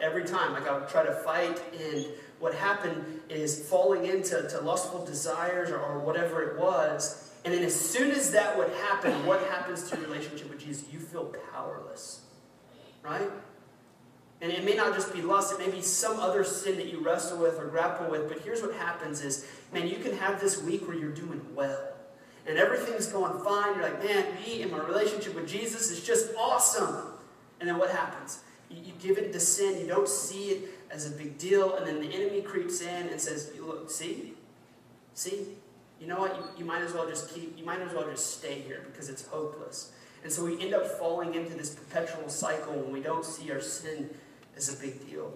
every 0.00 0.24
time, 0.24 0.52
like 0.52 0.68
I 0.68 0.78
would 0.78 0.88
try 0.88 1.04
to 1.04 1.12
fight, 1.12 1.60
and 1.80 2.06
what 2.38 2.54
happened 2.54 3.20
is 3.28 3.68
falling 3.68 4.06
into 4.06 4.48
to 4.48 4.60
lustful 4.60 5.04
desires 5.04 5.70
or, 5.70 5.78
or 5.78 5.98
whatever 5.98 6.42
it 6.42 6.58
was. 6.58 7.32
And 7.44 7.52
then 7.54 7.62
as 7.62 7.74
soon 7.74 8.10
as 8.10 8.30
that 8.32 8.56
would 8.56 8.70
happen, 8.70 9.26
what 9.26 9.42
happens 9.44 9.88
to 9.90 9.96
your 9.96 10.06
relationship 10.06 10.50
with 10.50 10.60
Jesus? 10.60 10.84
You 10.92 11.00
feel 11.00 11.34
powerless, 11.52 12.20
right? 13.02 13.30
And 14.42 14.50
it 14.50 14.64
may 14.64 14.74
not 14.74 14.94
just 14.94 15.12
be 15.12 15.20
lust, 15.20 15.52
it 15.52 15.58
may 15.58 15.70
be 15.70 15.82
some 15.82 16.18
other 16.18 16.44
sin 16.44 16.76
that 16.76 16.86
you 16.86 17.00
wrestle 17.00 17.38
with 17.38 17.58
or 17.58 17.66
grapple 17.66 18.10
with. 18.10 18.26
But 18.28 18.40
here's 18.40 18.62
what 18.62 18.74
happens 18.74 19.22
is, 19.22 19.46
man, 19.72 19.86
you 19.86 19.96
can 19.96 20.16
have 20.16 20.40
this 20.40 20.62
week 20.62 20.88
where 20.88 20.96
you're 20.96 21.10
doing 21.10 21.42
well. 21.54 21.88
And 22.46 22.56
everything's 22.56 23.06
going 23.06 23.44
fine. 23.44 23.74
You're 23.74 23.82
like, 23.82 24.02
man, 24.02 24.24
me 24.46 24.62
and 24.62 24.72
my 24.72 24.78
relationship 24.78 25.34
with 25.34 25.46
Jesus 25.46 25.90
is 25.90 26.02
just 26.02 26.34
awesome. 26.38 26.96
And 27.60 27.68
then 27.68 27.76
what 27.76 27.90
happens? 27.90 28.40
You, 28.70 28.78
you 28.82 28.92
give 28.98 29.18
it 29.18 29.32
to 29.34 29.40
sin, 29.40 29.78
you 29.78 29.86
don't 29.86 30.08
see 30.08 30.50
it 30.50 30.70
as 30.90 31.06
a 31.06 31.10
big 31.10 31.36
deal, 31.36 31.76
and 31.76 31.86
then 31.86 32.00
the 32.00 32.08
enemy 32.08 32.40
creeps 32.40 32.80
in 32.80 33.08
and 33.08 33.20
says, 33.20 33.52
Look, 33.60 33.90
see? 33.90 34.34
See? 35.14 35.48
You 36.00 36.06
know 36.06 36.18
what? 36.18 36.34
You, 36.34 36.44
you 36.60 36.64
might 36.64 36.80
as 36.80 36.94
well 36.94 37.06
just 37.06 37.32
keep, 37.34 37.58
you 37.58 37.64
might 37.64 37.80
as 37.80 37.92
well 37.92 38.08
just 38.10 38.38
stay 38.38 38.60
here 38.60 38.86
because 38.90 39.10
it's 39.10 39.26
hopeless. 39.26 39.92
And 40.22 40.32
so 40.32 40.44
we 40.44 40.60
end 40.60 40.74
up 40.74 40.86
falling 40.86 41.34
into 41.34 41.54
this 41.54 41.74
perpetual 41.74 42.28
cycle 42.28 42.74
when 42.74 42.92
we 42.92 43.00
don't 43.00 43.24
see 43.24 43.50
our 43.52 43.60
sin 43.60 44.10
as 44.68 44.74
a 44.74 44.80
big 44.80 45.08
deal. 45.08 45.32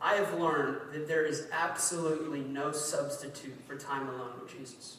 I 0.00 0.14
have 0.14 0.38
learned 0.40 0.92
that 0.92 1.06
there 1.08 1.24
is 1.26 1.46
absolutely 1.52 2.40
no 2.40 2.72
substitute 2.72 3.58
for 3.66 3.76
time 3.76 4.08
alone 4.08 4.32
with 4.40 4.56
Jesus. 4.56 4.98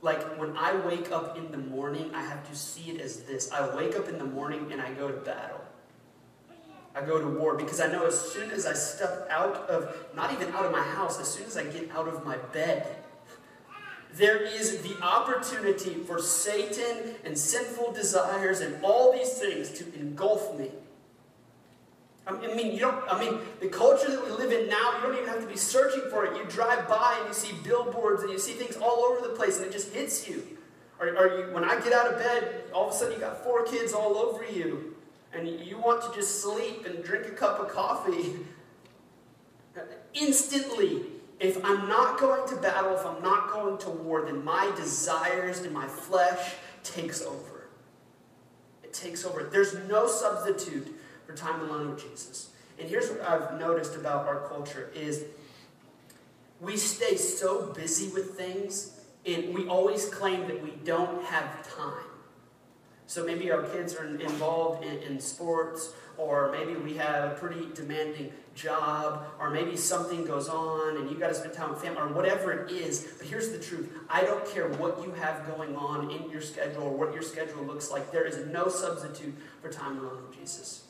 Like 0.00 0.38
when 0.38 0.56
I 0.56 0.74
wake 0.86 1.10
up 1.10 1.36
in 1.36 1.50
the 1.50 1.58
morning, 1.58 2.10
I 2.14 2.22
have 2.22 2.48
to 2.48 2.56
see 2.56 2.90
it 2.90 3.00
as 3.00 3.22
this. 3.22 3.50
I 3.52 3.74
wake 3.74 3.96
up 3.96 4.08
in 4.08 4.18
the 4.18 4.24
morning 4.24 4.72
and 4.72 4.80
I 4.80 4.92
go 4.92 5.08
to 5.08 5.16
battle. 5.20 5.60
I 6.94 7.04
go 7.04 7.18
to 7.18 7.26
war 7.26 7.56
because 7.56 7.80
I 7.80 7.88
know 7.88 8.06
as 8.06 8.18
soon 8.18 8.50
as 8.50 8.66
I 8.66 8.72
step 8.74 9.26
out 9.28 9.68
of, 9.68 9.94
not 10.14 10.32
even 10.32 10.48
out 10.54 10.64
of 10.64 10.72
my 10.72 10.82
house, 10.82 11.20
as 11.20 11.28
soon 11.28 11.46
as 11.46 11.56
I 11.56 11.64
get 11.64 11.90
out 11.90 12.06
of 12.06 12.24
my 12.24 12.36
bed, 12.36 13.03
there 14.16 14.42
is 14.42 14.78
the 14.82 14.96
opportunity 15.02 15.94
for 15.94 16.20
Satan 16.20 17.16
and 17.24 17.36
sinful 17.36 17.92
desires 17.92 18.60
and 18.60 18.82
all 18.84 19.12
these 19.12 19.32
things 19.38 19.70
to 19.70 19.92
engulf 19.94 20.56
me. 20.58 20.70
I 22.26 22.54
mean, 22.54 22.72
you 22.72 22.78
don't, 22.78 23.04
I 23.12 23.20
mean, 23.20 23.40
the 23.60 23.68
culture 23.68 24.10
that 24.10 24.24
we 24.24 24.30
live 24.30 24.50
in 24.50 24.68
now, 24.68 24.96
you 24.96 25.02
don't 25.02 25.14
even 25.14 25.28
have 25.28 25.40
to 25.40 25.46
be 25.46 25.58
searching 25.58 26.08
for 26.10 26.24
it. 26.24 26.34
You 26.36 26.44
drive 26.44 26.88
by 26.88 27.16
and 27.18 27.28
you 27.28 27.34
see 27.34 27.52
billboards 27.62 28.22
and 28.22 28.32
you 28.32 28.38
see 28.38 28.52
things 28.52 28.76
all 28.76 29.04
over 29.04 29.26
the 29.26 29.34
place 29.34 29.58
and 29.58 29.66
it 29.66 29.72
just 29.72 29.92
hits 29.92 30.26
you. 30.26 30.46
Or, 30.98 31.06
you, 31.06 31.52
when 31.52 31.64
I 31.64 31.78
get 31.80 31.92
out 31.92 32.10
of 32.10 32.18
bed, 32.18 32.64
all 32.72 32.88
of 32.88 32.94
a 32.94 32.96
sudden 32.96 33.14
you 33.14 33.20
got 33.20 33.44
four 33.44 33.64
kids 33.64 33.92
all 33.92 34.16
over 34.16 34.42
you 34.48 34.94
and 35.34 35.48
you 35.48 35.76
want 35.76 36.02
to 36.02 36.18
just 36.18 36.40
sleep 36.40 36.86
and 36.86 37.04
drink 37.04 37.26
a 37.26 37.30
cup 37.30 37.60
of 37.60 37.68
coffee. 37.68 38.36
Instantly, 40.14 41.02
if 41.44 41.64
I'm 41.64 41.88
not 41.88 42.18
going 42.18 42.48
to 42.48 42.56
battle, 42.56 42.94
if 42.94 43.04
I'm 43.04 43.22
not 43.22 43.52
going 43.52 43.78
to 43.78 43.90
war, 43.90 44.22
then 44.22 44.44
my 44.44 44.72
desires 44.76 45.60
and 45.60 45.72
my 45.72 45.86
flesh 45.86 46.54
takes 46.82 47.22
over. 47.22 47.68
It 48.82 48.92
takes 48.92 49.24
over. 49.24 49.44
There's 49.44 49.74
no 49.88 50.06
substitute 50.06 50.94
for 51.26 51.34
time 51.34 51.60
alone 51.60 51.90
with 51.90 52.02
Jesus. 52.02 52.50
And 52.78 52.88
here's 52.88 53.10
what 53.10 53.20
I've 53.22 53.58
noticed 53.58 53.94
about 53.94 54.26
our 54.26 54.48
culture 54.48 54.90
is 54.94 55.24
we 56.60 56.76
stay 56.76 57.16
so 57.16 57.72
busy 57.72 58.08
with 58.08 58.36
things 58.36 59.00
and 59.26 59.54
we 59.54 59.66
always 59.68 60.08
claim 60.08 60.46
that 60.48 60.62
we 60.62 60.72
don't 60.84 61.24
have 61.24 61.76
time. 61.76 62.04
So 63.06 63.24
maybe 63.24 63.50
our 63.50 63.62
kids 63.62 63.94
are 63.94 64.06
involved 64.06 64.84
in, 64.84 64.98
in, 65.02 65.20
sports, 65.20 65.92
or 66.18 66.50
maybe 66.52 66.74
we 66.74 66.94
have 66.94 67.32
a 67.32 67.34
pretty 67.34 67.68
demanding 67.74 68.32
job, 68.54 69.26
or 69.40 69.50
maybe 69.50 69.76
something 69.76 70.24
goes 70.24 70.48
on 70.48 70.96
and 70.96 71.10
you 71.10 71.16
got 71.16 71.28
to 71.28 71.34
spend 71.34 71.54
time 71.54 71.70
with 71.70 71.82
family, 71.82 72.00
or 72.00 72.08
whatever 72.08 72.52
it 72.52 72.70
is. 72.70 73.14
But 73.18 73.26
here's 73.26 73.50
the 73.50 73.58
truth 73.58 73.92
I 74.08 74.22
don't 74.22 74.46
care 74.46 74.68
what 74.68 75.02
you 75.02 75.12
have 75.12 75.46
going 75.46 75.76
on 75.76 76.10
in 76.10 76.30
your 76.30 76.40
schedule 76.40 76.84
or 76.84 76.96
what 76.96 77.12
your 77.12 77.22
schedule 77.22 77.64
looks 77.64 77.90
like, 77.90 78.12
there 78.12 78.24
is 78.24 78.46
no 78.46 78.68
substitute 78.68 79.34
for 79.60 79.70
time 79.70 79.98
alone 79.98 80.22
with 80.28 80.38
Jesus. 80.38 80.84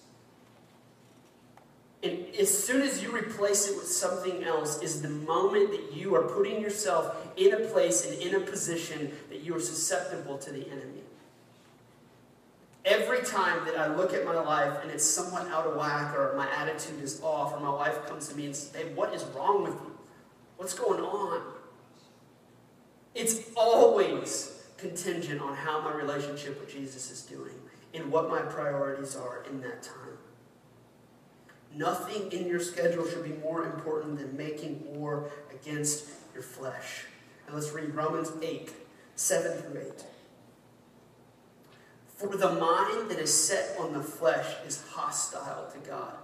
And 2.03 2.27
as 2.39 2.65
soon 2.65 2.83
as 2.83 3.03
you 3.03 3.17
replace 3.17 3.67
it 3.67 3.77
with 3.77 3.87
something 3.87 4.45
else, 4.45 4.83
is 4.83 5.01
the 5.01 5.09
moment 5.09 5.71
that 5.71 5.95
you 5.95 6.15
are 6.15 6.23
putting 6.23 6.61
yourself 6.61 7.17
in 7.39 7.55
a 7.55 7.61
place 7.61 8.05
and 8.05 8.21
in 8.21 8.35
a 8.35 8.41
position 8.41 9.11
that 9.31 9.41
you 9.41 9.57
are 9.57 9.61
susceptible 9.61 10.37
to 10.37 10.53
the 10.53 10.69
enemy. 10.71 11.04
Every 12.85 13.23
time 13.23 13.65
that 13.65 13.79
I 13.79 13.95
look 13.95 14.13
at 14.13 14.27
my 14.27 14.39
life 14.39 14.83
and 14.83 14.91
it's 14.91 15.05
somewhat 15.05 15.49
out 15.49 15.67
of 15.67 15.77
whack 15.77 16.15
or 16.15 16.35
my 16.37 16.51
attitude 16.55 17.03
is 17.03 17.21
off 17.23 17.55
or 17.55 17.61
my 17.61 17.71
wife 17.71 18.07
comes 18.07 18.29
to 18.29 18.37
me 18.37 18.47
and 18.47 18.55
says, 18.55 18.69
Babe, 18.71 18.95
what 18.95 19.15
is 19.15 19.25
wrong 19.35 19.63
with 19.63 19.73
you? 19.73 19.99
What's 20.59 20.75
going 20.75 21.01
on? 21.01 21.41
It's 23.15 23.41
always 23.57 24.65
contingent 24.77 25.41
on 25.41 25.57
how 25.57 25.81
my 25.81 25.95
relationship 25.95 26.61
with 26.61 26.71
Jesus 26.71 27.11
is 27.11 27.23
doing 27.23 27.55
and 27.95 28.11
what 28.13 28.29
my 28.29 28.41
priorities 28.41 29.17
are 29.17 29.45
in 29.49 29.61
that 29.63 29.83
time. 29.83 30.19
Nothing 31.75 32.31
in 32.33 32.47
your 32.47 32.61
schedule 32.61 33.09
should 33.09 33.25
be 33.25 33.33
more 33.43 33.65
important 33.65 34.19
than 34.19 34.37
making 34.37 34.85
war 34.95 35.31
against 35.53 36.09
your 36.33 36.43
flesh. 36.43 37.05
And 37.47 37.55
let's 37.55 37.73
read 37.73 37.95
Romans 37.95 38.31
8, 38.43 38.71
7 39.17 39.63
through 39.63 39.81
8. 39.81 40.05
For 42.31 42.39
the 42.39 42.53
mind 42.53 43.11
that 43.11 43.19
is 43.19 43.33
set 43.33 43.79
on 43.79 43.93
the 43.93 44.03
flesh 44.03 44.47
is 44.67 44.83
hostile 44.89 45.71
to 45.71 45.79
God. 45.91 46.15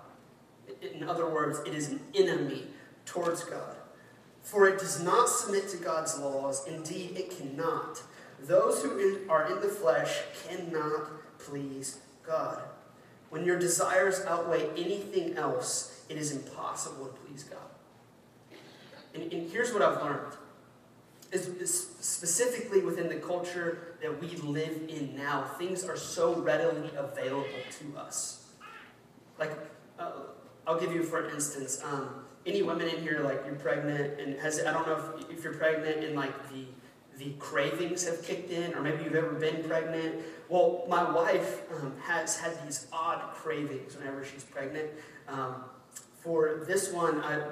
In 0.95 1.07
other 1.07 1.29
words, 1.29 1.59
it 1.67 1.75
is 1.75 1.91
an 1.91 2.01
enemy 2.15 2.65
towards 3.05 3.45
God. 3.45 3.77
For 4.43 4.67
it 4.67 4.79
does 4.79 5.03
not 5.03 5.29
submit 5.29 5.69
to 5.69 5.77
God's 5.77 6.19
laws. 6.19 6.67
Indeed, 6.67 7.19
it 7.19 7.37
cannot. 7.37 8.03
Those 8.41 8.83
who 8.83 9.19
are 9.29 9.53
in 9.53 9.61
the 9.61 9.69
flesh 9.69 10.21
cannot 10.49 11.39
please 11.39 11.99
God. 12.27 12.63
When 13.29 13.45
your 13.45 13.59
desires 13.59 14.25
outweigh 14.27 14.71
anything 14.79 15.37
else, 15.37 16.03
it 16.09 16.17
is 16.17 16.33
impossible 16.33 17.09
to 17.09 17.13
please 17.13 17.45
God. 17.45 18.59
And, 19.13 19.31
and 19.31 19.51
here's 19.51 19.73
what 19.73 19.83
I've 19.83 20.03
learned. 20.03 20.33
Is, 21.33 21.89
specifically 22.01 22.81
within 22.83 23.09
the 23.09 23.17
culture 23.17 23.95
that 24.03 24.21
we 24.21 24.29
live 24.39 24.83
in 24.89 25.15
now, 25.17 25.45
things 25.59 25.85
are 25.85 25.97
so 25.97 26.35
readily 26.35 26.91
available 26.97 27.63
to 27.79 27.99
us. 27.99 28.49
Like, 29.39 29.53
uh, 29.99 30.11
I'll 30.67 30.81
give 30.81 30.93
you 30.93 31.05
for 31.05 31.31
instance, 31.31 31.81
um, 31.85 32.25
any 32.47 32.63
women 32.63 32.89
in 32.89 33.01
here 33.03 33.21
like 33.21 33.43
you're 33.47 33.55
pregnant 33.55 34.19
and 34.21 34.39
has 34.41 34.61
I 34.61 34.73
don't 34.73 34.87
know 34.87 35.15
if, 35.19 35.31
if 35.31 35.45
you're 35.45 35.55
pregnant 35.55 36.03
and 36.05 36.17
like 36.17 36.51
the 36.51 36.65
the 37.21 37.33
cravings 37.39 38.07
have 38.07 38.25
kicked 38.25 38.51
in, 38.51 38.75
or 38.75 38.81
maybe 38.81 39.05
you've 39.05 39.15
ever 39.15 39.35
been 39.35 39.63
pregnant. 39.65 40.23
Well, 40.49 40.87
my 40.89 41.09
wife 41.11 41.63
um, 41.75 41.93
has 42.03 42.39
had 42.39 42.53
these 42.67 42.87
odd 42.93 43.35
cravings 43.35 43.95
whenever 43.95 44.25
she's 44.25 44.43
pregnant. 44.43 44.89
Um, 45.29 45.57
for 46.21 46.65
this 46.67 46.91
one, 46.93 47.21
I, 47.23 47.43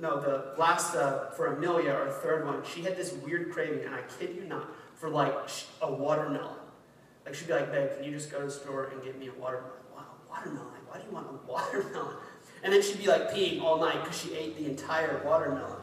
no, 0.00 0.20
the 0.20 0.54
last, 0.58 0.94
uh, 0.94 1.30
for 1.30 1.46
Amelia, 1.54 1.90
our 1.90 2.10
third 2.10 2.46
one, 2.46 2.62
she 2.64 2.82
had 2.82 2.96
this 2.96 3.12
weird 3.12 3.52
craving, 3.52 3.84
and 3.84 3.94
I 3.94 4.02
kid 4.18 4.34
you 4.36 4.44
not, 4.44 4.68
for 4.94 5.08
like 5.08 5.34
a 5.82 5.92
watermelon. 5.92 6.56
Like 7.24 7.34
she'd 7.34 7.48
be 7.48 7.54
like, 7.54 7.72
babe, 7.72 7.90
can 7.96 8.04
you 8.04 8.10
just 8.10 8.30
go 8.30 8.40
to 8.40 8.46
the 8.46 8.50
store 8.50 8.90
and 8.92 9.02
get 9.02 9.18
me 9.18 9.28
a 9.28 9.32
watermelon? 9.40 9.72
Wow, 9.94 10.04
watermelon? 10.28 10.68
Why 10.88 10.98
do 10.98 11.04
you 11.06 11.12
want 11.12 11.28
a 11.28 11.46
watermelon? 11.50 12.16
And 12.62 12.72
then 12.72 12.82
she'd 12.82 12.98
be 12.98 13.06
like 13.06 13.30
peeing 13.30 13.62
all 13.62 13.78
night 13.78 14.02
because 14.02 14.18
she 14.18 14.34
ate 14.34 14.56
the 14.56 14.66
entire 14.66 15.22
watermelon. 15.24 15.80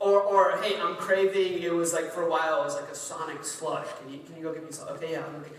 Or, 0.00 0.22
or 0.22 0.58
hey, 0.62 0.78
I'm 0.80 0.94
craving, 0.94 1.60
it 1.60 1.74
was 1.74 1.92
like 1.92 2.12
for 2.12 2.22
a 2.22 2.30
while, 2.30 2.62
it 2.62 2.64
was 2.64 2.76
like 2.76 2.88
a 2.88 2.94
Sonic 2.94 3.44
slush. 3.44 3.86
Can 4.00 4.12
you, 4.12 4.20
can 4.20 4.36
you 4.36 4.42
go 4.42 4.52
get 4.52 4.64
me 4.64 4.70
some? 4.70 4.88
Okay, 4.88 5.12
yeah, 5.12 5.24
okay. 5.40 5.50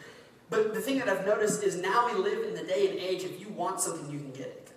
But 0.49 0.73
the 0.73 0.79
thing 0.79 0.97
that 0.99 1.09
I've 1.09 1.25
noticed 1.25 1.61
is 1.61 1.75
now 1.75 2.07
we 2.07 2.13
live 2.13 2.47
in 2.47 2.55
the 2.55 2.63
day 2.63 2.89
and 2.89 2.97
age, 2.99 3.23
if 3.23 3.39
you 3.39 3.49
want 3.49 3.81
something, 3.81 4.09
you 4.09 4.19
can 4.19 4.31
get 4.31 4.47
it. 4.47 4.71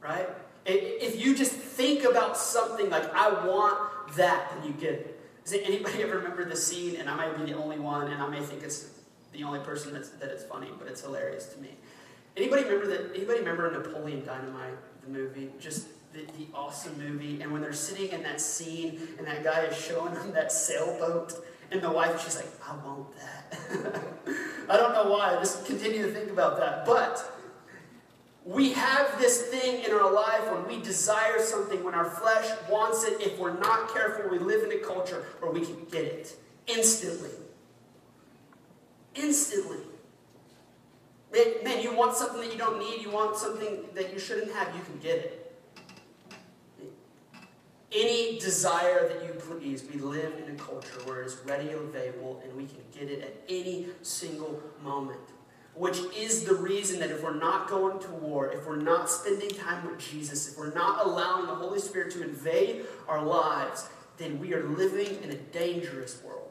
Right? 0.00 0.28
If 0.66 1.24
you 1.24 1.34
just 1.36 1.52
think 1.52 2.04
about 2.04 2.36
something 2.36 2.88
like, 2.90 3.12
I 3.14 3.46
want 3.46 4.14
that, 4.16 4.50
then 4.50 4.66
you 4.66 4.72
get 4.72 4.92
it. 4.92 5.20
Does 5.44 5.54
anybody 5.54 6.02
ever 6.02 6.18
remember 6.18 6.44
the 6.44 6.56
scene? 6.56 6.96
And 6.96 7.08
I 7.08 7.16
might 7.16 7.36
be 7.38 7.52
the 7.52 7.58
only 7.58 7.78
one, 7.78 8.10
and 8.10 8.22
I 8.22 8.28
may 8.28 8.40
think 8.40 8.62
it's 8.62 8.88
the 9.32 9.44
only 9.44 9.60
person 9.60 9.92
that's, 9.92 10.10
that 10.10 10.30
it's 10.30 10.44
funny, 10.44 10.68
but 10.78 10.88
it's 10.88 11.02
hilarious 11.02 11.46
to 11.54 11.60
me. 11.60 11.70
Anybody 12.36 12.64
remember 12.64 12.86
that? 12.86 13.14
Anybody 13.14 13.40
remember 13.40 13.70
Napoleon 13.70 14.24
Dynamite, 14.24 15.02
the 15.02 15.10
movie? 15.10 15.50
Just 15.60 15.88
the, 16.12 16.20
the 16.38 16.46
awesome 16.54 16.98
movie. 16.98 17.42
And 17.42 17.52
when 17.52 17.60
they're 17.60 17.72
sitting 17.72 18.08
in 18.08 18.22
that 18.22 18.40
scene 18.40 19.08
and 19.18 19.26
that 19.26 19.44
guy 19.44 19.62
is 19.64 19.76
showing 19.76 20.14
them 20.14 20.32
that 20.32 20.50
sailboat, 20.50 21.34
and 21.70 21.82
the 21.82 21.90
wife, 21.90 22.22
she's 22.22 22.36
like, 22.36 22.48
I 22.66 22.76
want 22.86 23.08
that. 23.16 23.58
I 24.68 24.76
don't 24.76 24.92
know 24.92 25.10
why. 25.10 25.34
I 25.34 25.36
just 25.36 25.66
continue 25.66 26.02
to 26.02 26.12
think 26.12 26.30
about 26.30 26.56
that. 26.58 26.86
But 26.86 27.24
we 28.44 28.72
have 28.72 29.18
this 29.18 29.42
thing 29.42 29.84
in 29.84 29.92
our 29.92 30.12
life 30.12 30.50
when 30.52 30.66
we 30.68 30.82
desire 30.82 31.40
something, 31.40 31.82
when 31.82 31.94
our 31.94 32.04
flesh 32.04 32.46
wants 32.68 33.04
it. 33.04 33.20
If 33.20 33.38
we're 33.38 33.58
not 33.58 33.92
careful, 33.92 34.30
we 34.30 34.38
live 34.38 34.64
in 34.64 34.72
a 34.72 34.82
culture 34.84 35.24
where 35.40 35.50
we 35.50 35.64
can 35.64 35.84
get 35.90 36.04
it 36.04 36.36
instantly. 36.66 37.30
Instantly. 39.14 39.78
Man, 41.32 41.46
man, 41.64 41.82
you 41.82 41.94
want 41.94 42.16
something 42.16 42.40
that 42.40 42.52
you 42.52 42.58
don't 42.58 42.78
need, 42.78 43.02
you 43.02 43.10
want 43.10 43.36
something 43.36 43.84
that 43.94 44.12
you 44.12 44.18
shouldn't 44.18 44.52
have, 44.52 44.74
you 44.76 44.82
can 44.82 44.98
get 44.98 45.18
it 45.18 45.44
any 47.94 48.38
desire 48.38 49.08
that 49.08 49.24
you 49.24 49.32
please. 49.34 49.84
We 49.92 50.00
live 50.00 50.32
in 50.44 50.54
a 50.54 50.58
culture 50.58 50.98
where 51.04 51.22
it's 51.22 51.36
ready 51.44 51.70
and 51.70 51.80
available 51.80 52.42
and 52.44 52.54
we 52.56 52.66
can 52.66 52.82
get 52.92 53.08
it 53.10 53.22
at 53.22 53.34
any 53.48 53.86
single 54.02 54.60
moment. 54.82 55.20
Which 55.74 55.98
is 56.16 56.44
the 56.44 56.54
reason 56.54 57.00
that 57.00 57.10
if 57.10 57.22
we're 57.22 57.34
not 57.34 57.68
going 57.68 57.98
to 58.00 58.10
war, 58.10 58.52
if 58.52 58.66
we're 58.66 58.76
not 58.76 59.10
spending 59.10 59.50
time 59.50 59.88
with 59.90 59.98
Jesus, 59.98 60.48
if 60.48 60.56
we're 60.56 60.72
not 60.72 61.04
allowing 61.04 61.46
the 61.46 61.54
Holy 61.54 61.80
Spirit 61.80 62.12
to 62.12 62.22
invade 62.22 62.86
our 63.08 63.24
lives, 63.24 63.88
then 64.16 64.38
we 64.38 64.54
are 64.54 64.62
living 64.62 65.20
in 65.22 65.30
a 65.30 65.36
dangerous 65.36 66.22
world. 66.22 66.44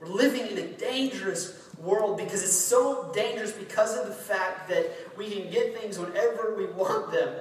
We're 0.00 0.08
living 0.08 0.46
in 0.46 0.58
a 0.58 0.66
dangerous 0.72 1.68
world 1.78 2.16
because 2.16 2.42
it's 2.42 2.52
so 2.52 3.10
dangerous 3.14 3.52
because 3.52 3.96
of 3.98 4.06
the 4.06 4.14
fact 4.14 4.68
that 4.68 4.90
we 5.16 5.30
can 5.30 5.50
get 5.50 5.78
things 5.78 5.98
whenever 5.98 6.54
we 6.56 6.66
want 6.66 7.12
them. 7.12 7.34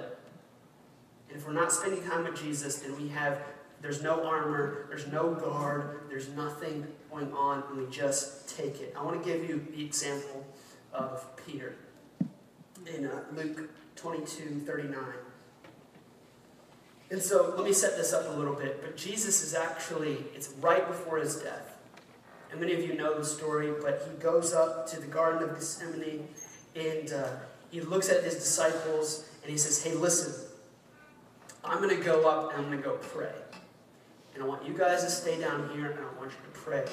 And 1.29 1.37
if 1.37 1.47
we're 1.47 1.53
not 1.53 1.71
spending 1.71 2.03
time 2.03 2.25
with 2.25 2.41
Jesus, 2.41 2.77
then 2.77 2.95
we 3.01 3.07
have 3.09 3.41
there's 3.81 4.01
no 4.01 4.25
armor, 4.25 4.85
there's 4.87 5.07
no 5.07 5.33
guard, 5.33 6.03
there's 6.09 6.29
nothing 6.29 6.87
going 7.13 7.31
on, 7.33 7.63
and 7.69 7.77
we 7.77 7.85
just 7.91 8.57
take 8.57 8.81
it. 8.81 8.95
I 8.97 9.03
want 9.03 9.23
to 9.23 9.29
give 9.29 9.47
you 9.47 9.65
the 9.75 9.85
example 9.85 10.45
of 10.93 11.25
Peter 11.45 11.75
in 12.93 13.05
uh, 13.05 13.23
Luke 13.35 13.69
22 13.95 14.61
39. 14.65 14.97
And 17.11 17.21
so 17.21 17.53
let 17.55 17.65
me 17.65 17.73
set 17.73 17.95
this 17.95 18.11
up 18.11 18.27
a 18.27 18.31
little 18.31 18.55
bit. 18.55 18.81
But 18.81 18.97
Jesus 18.97 19.43
is 19.43 19.53
actually, 19.53 20.17
it's 20.33 20.49
right 20.61 20.87
before 20.87 21.17
his 21.17 21.35
death. 21.35 21.77
And 22.51 22.59
many 22.59 22.73
of 22.73 22.79
you 22.79 22.95
know 22.95 23.17
the 23.17 23.25
story, 23.25 23.71
but 23.81 24.07
he 24.09 24.17
goes 24.21 24.53
up 24.53 24.87
to 24.87 24.99
the 24.99 25.07
Garden 25.07 25.47
of 25.47 25.55
Gethsemane 25.55 26.27
and 26.75 27.13
uh, 27.13 27.27
he 27.69 27.81
looks 27.81 28.09
at 28.09 28.23
his 28.23 28.35
disciples 28.35 29.29
and 29.43 29.51
he 29.51 29.57
says, 29.57 29.83
Hey, 29.83 29.93
listen, 29.93 30.33
I'm 31.63 31.77
going 31.83 31.95
to 31.95 32.03
go 32.03 32.27
up 32.27 32.53
and 32.53 32.63
I'm 32.63 32.71
going 32.71 32.81
to 32.81 32.89
go 32.89 32.95
pray. 32.95 33.42
And 34.33 34.43
I 34.43 34.47
want 34.47 34.65
you 34.65 34.73
guys 34.73 35.03
to 35.03 35.09
stay 35.09 35.39
down 35.39 35.69
here 35.73 35.91
and 35.91 35.99
I 35.99 36.19
want 36.19 36.31
you 36.31 36.37
to 36.51 36.59
pray 36.59 36.85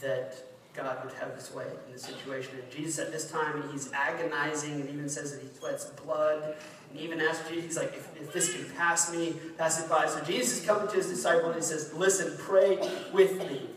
that 0.00 0.34
God 0.74 1.04
would 1.04 1.14
have 1.14 1.34
his 1.34 1.52
way 1.52 1.66
in 1.86 1.92
the 1.92 1.98
situation. 1.98 2.58
And 2.60 2.70
Jesus 2.70 2.98
at 2.98 3.12
this 3.12 3.30
time, 3.30 3.62
he's 3.70 3.92
agonizing 3.92 4.74
and 4.74 4.88
even 4.90 5.08
says 5.08 5.32
that 5.32 5.42
he 5.42 5.48
sweats 5.56 5.86
blood. 6.04 6.56
And 6.90 7.00
even 7.00 7.20
asks 7.20 7.48
Jesus, 7.48 7.64
he's 7.64 7.76
like, 7.76 7.94
if, 7.94 8.08
if 8.16 8.32
this 8.32 8.52
can 8.52 8.64
pass 8.76 9.12
me, 9.12 9.36
pass 9.56 9.82
it 9.82 9.88
by. 9.88 10.06
So 10.06 10.22
Jesus 10.24 10.60
is 10.60 10.66
coming 10.66 10.88
to 10.88 10.94
his 10.94 11.08
disciple 11.08 11.46
and 11.46 11.56
he 11.56 11.62
says, 11.62 11.92
listen, 11.94 12.34
pray 12.38 12.78
with 13.12 13.38
me. 13.38 13.68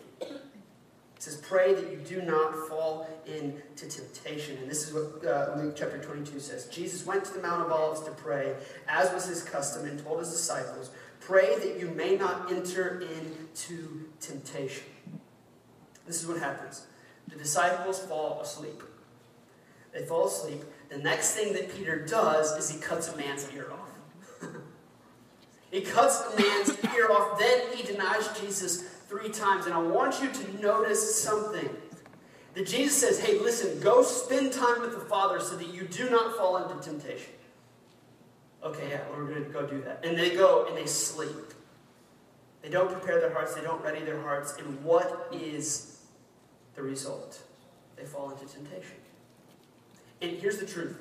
He 1.22 1.26
says, 1.30 1.38
Pray 1.38 1.76
that 1.76 1.92
you 1.92 1.98
do 1.98 2.24
not 2.24 2.68
fall 2.68 3.08
into 3.28 3.88
temptation. 3.88 4.58
And 4.58 4.68
this 4.68 4.88
is 4.88 4.94
what 4.96 5.24
uh, 5.24 5.54
Luke 5.56 5.76
chapter 5.78 6.00
22 6.00 6.40
says. 6.40 6.66
Jesus 6.66 7.06
went 7.06 7.24
to 7.26 7.34
the 7.34 7.42
Mount 7.44 7.62
of 7.62 7.72
Olives 7.72 8.02
to 8.06 8.12
pray, 8.12 8.56
as 8.88 9.14
was 9.14 9.28
his 9.28 9.44
custom, 9.44 9.86
and 9.86 10.04
told 10.04 10.18
his 10.18 10.32
disciples, 10.32 10.90
Pray 11.22 11.58
that 11.60 11.80
you 11.80 11.88
may 11.92 12.16
not 12.18 12.51
enter 12.51 13.01
into 13.01 14.10
temptation. 14.20 14.84
This 16.06 16.22
is 16.22 16.28
what 16.28 16.40
happens 16.40 16.88
the 17.28 17.38
disciples 17.38 18.00
fall 18.00 18.42
asleep. 18.42 18.84
They 19.94 20.04
fall 20.06 20.28
asleep. 20.28 20.63
The 20.90 20.98
next 20.98 21.34
thing 21.34 21.54
that 21.54 21.74
Peter 21.74 22.06
does 22.06 22.51
is 22.58 22.70
he 22.70 22.80
cuts 22.82 23.08
a 23.08 23.16
man's 23.16 23.48
ear 23.54 23.72
off. 23.72 24.50
he 25.72 25.82
cuts 25.82 26.20
the 26.22 26.42
man's 26.42 26.78
ear 26.96 27.10
off. 27.10 27.40
Then 27.40 27.74
he 27.74 27.84
denies 27.84 28.28
Jesus 28.40 28.82
three 29.08 29.30
times. 29.30 29.66
And 29.66 29.74
I 29.74 29.82
want 29.82 30.22
you 30.22 30.30
to 30.30 30.62
notice 30.62 31.24
something. 31.24 31.70
That 32.54 32.68
Jesus 32.68 32.98
says, 32.98 33.20
hey, 33.20 33.40
listen, 33.40 33.80
go 33.80 34.04
spend 34.04 34.51
time 34.51 34.82
with 34.82 34.92
the 34.92 35.06
Father 35.06 35.40
so 35.40 35.56
that 35.56 35.74
you 35.74 35.84
do 35.84 36.10
not 36.10 36.36
fall 36.36 36.58
into 36.58 36.84
temptation. 36.84 37.32
Okay, 38.63 38.89
yeah, 38.91 39.01
we're 39.15 39.25
going 39.25 39.44
to 39.44 39.50
go 39.50 39.65
do 39.65 39.82
that. 39.82 40.06
And 40.06 40.18
they 40.18 40.36
go 40.36 40.65
and 40.68 40.77
they 40.77 40.86
sleep. 40.86 41.53
They 42.62 42.70
don't 42.70 42.91
prepare 42.91 43.20
their 43.20 43.34
hearts, 43.34 43.56
they 43.56 43.62
don't 43.62 43.84
ready 43.84 44.03
their 44.03 44.22
hearts. 44.22 44.56
And 44.60 44.84
what 44.84 45.30
is 45.32 46.01
the 46.75 46.84
result? 46.84 47.41
They 47.96 48.03
fall 48.03 48.30
into 48.30 48.46
temptation. 48.46 48.98
And 50.22 50.38
here's 50.38 50.60
the 50.60 50.65
truth 50.65 50.98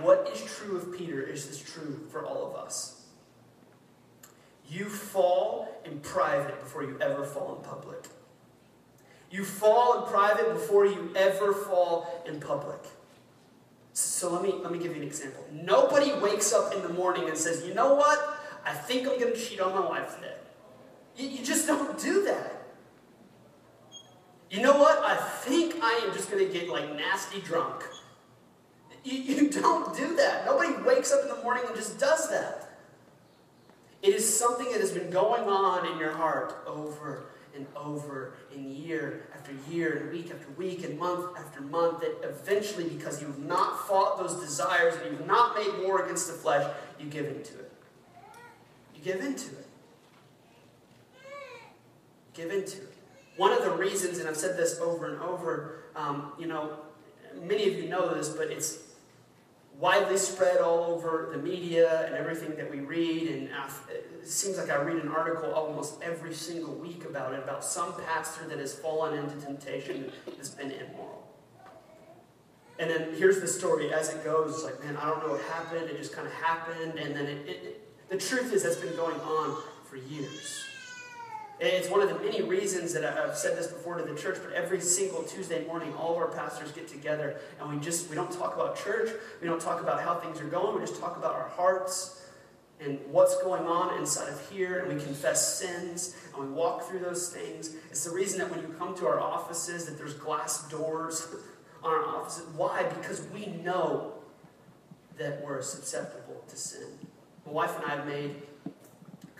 what 0.00 0.30
is 0.32 0.44
true 0.44 0.76
of 0.76 0.96
Peter 0.96 1.22
is 1.22 1.48
this 1.48 1.58
true 1.58 2.06
for 2.10 2.24
all 2.24 2.46
of 2.46 2.56
us. 2.56 3.06
You 4.68 4.84
fall 4.84 5.80
in 5.86 6.00
private 6.00 6.60
before 6.60 6.82
you 6.82 6.98
ever 7.00 7.24
fall 7.24 7.56
in 7.56 7.62
public. 7.62 8.04
You 9.30 9.44
fall 9.44 10.02
in 10.02 10.10
private 10.10 10.52
before 10.52 10.84
you 10.84 11.10
ever 11.16 11.54
fall 11.54 12.22
in 12.26 12.38
public. 12.38 12.80
So 13.98 14.32
let 14.32 14.42
me, 14.42 14.54
let 14.62 14.70
me 14.70 14.78
give 14.78 14.96
you 14.96 15.02
an 15.02 15.06
example. 15.06 15.44
Nobody 15.52 16.12
wakes 16.12 16.52
up 16.52 16.72
in 16.72 16.82
the 16.82 16.88
morning 16.88 17.28
and 17.28 17.36
says, 17.36 17.66
you 17.66 17.74
know 17.74 17.94
what? 17.94 18.40
I 18.64 18.72
think 18.72 19.08
I'm 19.08 19.18
going 19.18 19.32
to 19.32 19.36
cheat 19.36 19.60
on 19.60 19.72
my 19.72 19.80
wife 19.80 20.14
today. 20.14 20.34
You, 21.16 21.28
you 21.28 21.44
just 21.44 21.66
don't 21.66 21.98
do 21.98 22.22
that. 22.24 22.62
You 24.50 24.62
know 24.62 24.78
what? 24.78 24.98
I 24.98 25.16
think 25.16 25.82
I 25.82 26.04
am 26.06 26.12
just 26.12 26.30
going 26.30 26.46
to 26.46 26.52
get 26.52 26.68
like 26.68 26.94
nasty 26.94 27.40
drunk. 27.40 27.82
You, 29.02 29.18
you 29.18 29.50
don't 29.62 29.96
do 29.96 30.14
that. 30.14 30.46
Nobody 30.46 30.80
wakes 30.84 31.12
up 31.12 31.22
in 31.22 31.28
the 31.36 31.42
morning 31.42 31.64
and 31.66 31.74
just 31.74 31.98
does 31.98 32.30
that. 32.30 32.78
It 34.02 34.14
is 34.14 34.38
something 34.38 34.70
that 34.70 34.80
has 34.80 34.92
been 34.92 35.10
going 35.10 35.42
on 35.42 35.90
in 35.92 35.98
your 35.98 36.12
heart 36.12 36.62
over 36.68 37.30
and 37.52 37.66
over 37.74 38.34
year 38.88 39.28
after 39.34 39.52
year 39.70 39.98
and 39.98 40.12
week 40.12 40.30
after 40.30 40.50
week 40.56 40.84
and 40.84 40.98
month 40.98 41.36
after 41.36 41.60
month 41.60 42.00
that 42.00 42.16
eventually, 42.22 42.88
because 42.88 43.20
you've 43.20 43.44
not 43.44 43.86
fought 43.86 44.18
those 44.18 44.34
desires 44.40 44.94
and 44.96 45.12
you've 45.12 45.26
not 45.26 45.54
made 45.54 45.84
war 45.84 46.02
against 46.02 46.26
the 46.26 46.32
flesh, 46.32 46.68
you 46.98 47.06
give 47.06 47.26
into 47.26 47.58
it. 47.58 47.72
You 48.96 49.02
give 49.02 49.20
into 49.20 49.50
it. 49.50 49.66
Give 52.34 52.50
into 52.50 52.78
it. 52.78 52.94
One 53.36 53.52
of 53.52 53.62
the 53.62 53.70
reasons, 53.70 54.18
and 54.18 54.28
I've 54.28 54.36
said 54.36 54.56
this 54.56 54.80
over 54.80 55.12
and 55.12 55.22
over, 55.22 55.84
um, 55.94 56.32
you 56.38 56.46
know, 56.46 56.78
many 57.40 57.68
of 57.68 57.74
you 57.74 57.88
know 57.88 58.12
this, 58.14 58.30
but 58.30 58.48
it's 58.48 58.78
widely 59.78 60.16
spread 60.16 60.60
all 60.60 60.84
over 60.84 61.30
the 61.32 61.38
media 61.38 62.04
and 62.06 62.16
everything 62.16 62.56
that 62.56 62.68
we 62.70 62.80
read. 62.80 63.28
And 63.28 63.48
it 63.88 64.28
seems 64.28 64.58
like 64.58 64.70
I 64.70 64.82
read 64.82 64.96
an 64.96 65.08
article 65.08 65.52
almost 65.52 66.02
every 66.02 66.34
single 66.34 66.74
week 66.74 67.04
about 67.04 67.32
it, 67.32 67.42
about 67.42 67.64
some 67.64 67.94
pastor 68.06 68.46
that 68.48 68.58
has 68.58 68.74
fallen 68.74 69.16
into 69.16 69.36
temptation 69.40 70.12
has 70.36 70.50
been 70.50 70.72
immoral. 70.72 71.28
And 72.80 72.90
then 72.90 73.14
here's 73.14 73.40
the 73.40 73.46
story 73.46 73.92
as 73.92 74.10
it 74.10 74.24
goes. 74.24 74.54
It's 74.54 74.64
like, 74.64 74.84
man, 74.84 74.96
I 74.96 75.08
don't 75.08 75.24
know 75.24 75.32
what 75.32 75.42
happened. 75.42 75.88
It 75.90 75.96
just 75.96 76.12
kind 76.12 76.26
of 76.26 76.32
happened. 76.34 76.98
And 76.98 77.14
then 77.14 77.26
it, 77.26 77.48
it, 77.48 77.64
it, 77.64 78.08
the 78.08 78.18
truth 78.18 78.52
is, 78.52 78.62
that's 78.62 78.76
been 78.76 78.94
going 78.96 79.20
on 79.20 79.62
for 79.84 79.96
years. 79.96 80.64
It's 81.60 81.90
one 81.90 82.00
of 82.00 82.08
the 82.08 82.14
many 82.20 82.40
reasons 82.42 82.92
that 82.94 83.04
I've 83.04 83.36
said 83.36 83.58
this 83.58 83.66
before 83.66 83.96
to 83.96 84.04
the 84.04 84.14
church, 84.14 84.38
but 84.42 84.52
every 84.52 84.80
single 84.80 85.24
Tuesday 85.24 85.66
morning, 85.66 85.92
all 85.94 86.12
of 86.12 86.18
our 86.18 86.28
pastors 86.28 86.70
get 86.70 86.86
together 86.86 87.40
and 87.60 87.68
we 87.68 87.80
just, 87.80 88.08
we 88.08 88.14
don't 88.14 88.30
talk 88.30 88.54
about 88.54 88.76
church. 88.76 89.10
We 89.40 89.48
don't 89.48 89.60
talk 89.60 89.80
about 89.80 90.00
how 90.00 90.14
things 90.16 90.40
are 90.40 90.46
going. 90.46 90.76
We 90.76 90.80
just 90.86 91.00
talk 91.00 91.16
about 91.16 91.34
our 91.34 91.48
hearts 91.48 92.24
and 92.80 93.00
what's 93.10 93.42
going 93.42 93.66
on 93.66 93.98
inside 93.98 94.28
of 94.28 94.50
here. 94.50 94.84
And 94.84 94.96
we 94.96 95.02
confess 95.02 95.58
sins 95.58 96.14
and 96.32 96.46
we 96.46 96.52
walk 96.52 96.88
through 96.88 97.00
those 97.00 97.30
things. 97.30 97.74
It's 97.90 98.04
the 98.04 98.14
reason 98.14 98.38
that 98.38 98.50
when 98.50 98.60
you 98.60 98.68
come 98.78 98.96
to 98.96 99.06
our 99.08 99.18
offices 99.18 99.86
that 99.86 99.98
there's 99.98 100.14
glass 100.14 100.68
doors 100.68 101.26
on 101.82 101.90
our 101.90 102.06
offices. 102.06 102.46
Why? 102.56 102.84
Because 102.84 103.26
we 103.34 103.46
know 103.46 104.12
that 105.18 105.44
we're 105.44 105.62
susceptible 105.62 106.44
to 106.46 106.56
sin. 106.56 106.86
My 107.44 107.50
wife 107.50 107.76
and 107.76 107.84
I 107.84 107.96
have 107.96 108.06
made 108.06 108.42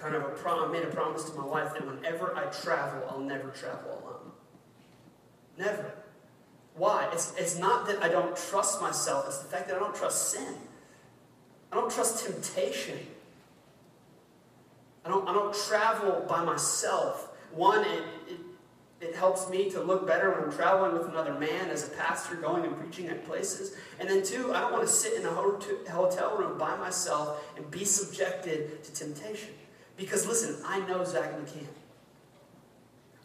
kind 0.00 0.14
of 0.14 0.22
a 0.22 0.28
prom- 0.28 0.70
made 0.72 0.84
a 0.84 0.88
promise 0.88 1.24
to 1.24 1.36
my 1.36 1.44
wife 1.44 1.74
that 1.74 1.86
whenever 1.86 2.36
I 2.36 2.44
travel, 2.46 3.06
I'll 3.10 3.20
never 3.20 3.48
travel 3.50 4.02
alone. 4.02 4.32
Never. 5.58 5.92
Why? 6.74 7.08
It's, 7.12 7.32
it's 7.36 7.58
not 7.58 7.86
that 7.88 8.02
I 8.02 8.08
don't 8.08 8.36
trust 8.36 8.80
myself, 8.80 9.26
it's 9.26 9.38
the 9.38 9.48
fact 9.48 9.68
that 9.68 9.76
I 9.76 9.80
don't 9.80 9.94
trust 9.94 10.30
sin. 10.30 10.54
I 11.70 11.76
don't 11.76 11.90
trust 11.90 12.24
temptation. 12.24 12.98
I 15.04 15.08
don't, 15.08 15.28
I 15.28 15.32
don't 15.32 15.54
travel 15.54 16.24
by 16.28 16.44
myself. 16.44 17.30
One, 17.52 17.84
it, 17.84 18.04
it, 18.28 18.40
it 19.00 19.14
helps 19.14 19.48
me 19.48 19.70
to 19.70 19.80
look 19.80 20.06
better 20.06 20.30
when 20.30 20.44
I'm 20.44 20.52
traveling 20.52 20.92
with 20.92 21.08
another 21.08 21.34
man 21.34 21.70
as 21.70 21.88
a 21.88 21.90
pastor 21.90 22.36
going 22.36 22.64
and 22.64 22.76
preaching 22.78 23.08
at 23.08 23.24
places. 23.26 23.76
And 24.00 24.08
then 24.08 24.22
two, 24.22 24.52
I 24.52 24.60
don't 24.60 24.72
want 24.72 24.86
to 24.86 24.92
sit 24.92 25.14
in 25.14 25.26
a 25.26 25.30
hotel 25.30 26.36
room 26.36 26.58
by 26.58 26.76
myself 26.76 27.42
and 27.56 27.70
be 27.70 27.84
subjected 27.84 28.82
to 28.84 28.92
temptation. 28.92 29.54
Because 29.98 30.26
listen, 30.26 30.56
I 30.64 30.78
know 30.86 31.04
Zach 31.04 31.32
McCann. 31.32 31.66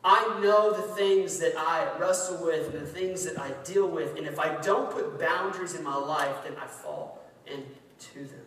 I 0.04 0.40
know 0.42 0.74
the 0.74 0.82
things 0.96 1.40
that 1.40 1.56
I 1.56 1.98
wrestle 1.98 2.44
with 2.44 2.74
and 2.74 2.86
the 2.86 2.92
things 2.92 3.24
that 3.24 3.40
I 3.40 3.52
deal 3.64 3.88
with. 3.88 4.18
And 4.18 4.28
if 4.28 4.38
I 4.38 4.60
don't 4.62 4.92
put 4.92 5.18
boundaries 5.18 5.76
in 5.76 5.84
my 5.84 5.96
life, 5.96 6.36
then 6.44 6.58
I 6.62 6.66
fall 6.66 7.24
into 7.46 8.28
them. 8.28 8.46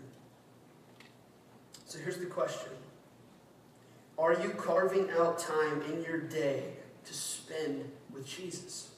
So 1.87 1.99
here's 2.01 2.19
the 2.19 2.27
question 2.27 2.73
Are 4.19 4.35
you 4.35 4.51
carving 4.51 5.09
out 5.13 5.39
time 5.39 5.81
in 5.83 6.03
your 6.03 6.19
day 6.19 6.65
to 7.07 7.15
spend 7.15 7.91
with 8.13 8.27
Jesus? 8.27 8.91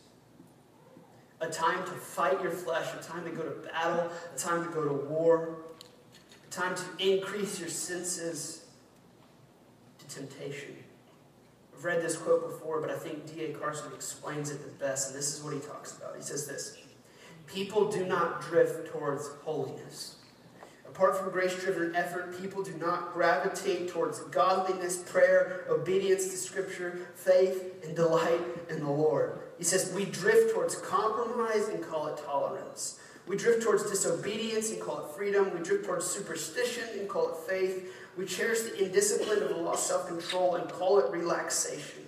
A 1.41 1.49
time 1.49 1.85
to 1.85 1.93
fight 1.93 2.43
your 2.43 2.51
flesh, 2.51 2.89
a 2.99 3.03
time 3.03 3.23
to 3.25 3.31
go 3.31 3.43
to 3.43 3.69
battle, 3.69 4.11
a 4.35 4.39
time 4.39 4.65
to 4.65 4.71
go 4.73 4.83
to 4.83 4.93
war, 4.93 5.59
a 6.45 6.51
time 6.51 6.75
to 6.75 6.83
increase 6.99 7.61
your 7.61 7.69
senses 7.69 8.65
temptation. 10.09 10.77
I've 11.77 11.85
read 11.85 12.03
this 12.03 12.17
quote 12.17 12.49
before, 12.49 12.81
but 12.81 12.91
I 12.91 12.99
think 12.99 13.33
D.A. 13.33 13.53
Carson 13.53 13.93
explains 13.95 14.51
it 14.51 14.65
the 14.65 14.85
best, 14.85 15.11
and 15.11 15.19
this 15.19 15.37
is 15.37 15.45
what 15.45 15.55
he 15.55 15.61
talks 15.61 15.97
about. 15.97 16.17
He 16.17 16.23
says 16.23 16.47
this 16.47 16.77
People 17.47 17.91
do 17.91 18.05
not 18.05 18.41
drift 18.43 18.91
towards 18.93 19.29
holiness. 19.45 20.17
Apart 20.87 21.17
from 21.17 21.31
grace 21.31 21.55
driven 21.55 21.95
effort, 21.95 22.41
people 22.41 22.63
do 22.63 22.75
not 22.75 23.13
gravitate 23.13 23.89
towards 23.89 24.21
godliness, 24.21 24.97
prayer, 24.97 25.65
obedience 25.71 26.25
to 26.29 26.37
Scripture, 26.37 27.07
faith, 27.15 27.85
and 27.85 27.95
delight 27.95 28.41
in 28.69 28.81
the 28.81 28.91
Lord. 28.91 29.39
He 29.59 29.65
says, 29.65 29.93
We 29.95 30.07
drift 30.07 30.53
towards 30.55 30.75
compromise 30.77 31.69
and 31.69 31.83
call 31.85 32.09
it 32.09 32.21
tolerance. 32.25 32.99
We 33.29 33.37
drift 33.37 33.63
towards 33.63 33.89
disobedience 33.89 34.71
and 34.71 34.81
call 34.81 35.05
it 35.05 35.15
freedom. 35.15 35.53
We 35.55 35.63
drift 35.63 35.85
towards 35.85 36.07
superstition 36.07 36.85
and 36.99 37.09
call 37.09 37.29
it 37.29 37.37
faith. 37.49 37.93
We 38.19 38.27
cherish 38.27 38.63
the 38.63 38.85
indiscipline 38.85 39.45
of 39.45 39.57
lost 39.59 39.87
self 39.87 40.09
control 40.09 40.57
and 40.57 40.69
call 40.69 40.99
it 40.99 41.09
relaxation. 41.13 42.03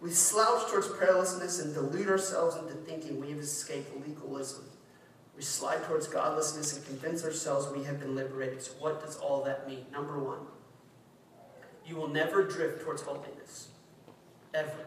We 0.00 0.10
slouch 0.10 0.68
towards 0.68 0.88
prayerlessness 0.88 1.62
and 1.62 1.72
delude 1.72 2.08
ourselves 2.08 2.56
into 2.56 2.74
thinking 2.74 3.20
we 3.20 3.30
have 3.30 3.38
escaped 3.38 3.88
legalism. 4.04 4.64
We 5.36 5.42
slide 5.42 5.84
towards 5.84 6.08
godlessness 6.08 6.76
and 6.76 6.84
convince 6.84 7.24
ourselves 7.24 7.68
we 7.74 7.84
have 7.84 8.00
been 8.00 8.16
liberated. 8.16 8.62
So, 8.62 8.72
what 8.80 9.00
does 9.00 9.16
all 9.16 9.44
that 9.44 9.68
mean? 9.68 9.86
Number 9.92 10.18
one, 10.18 10.40
you 11.86 11.94
will 11.94 12.08
never 12.08 12.42
drift 12.42 12.82
towards 12.82 13.02
holiness. 13.02 13.68
Ever. 14.52 14.86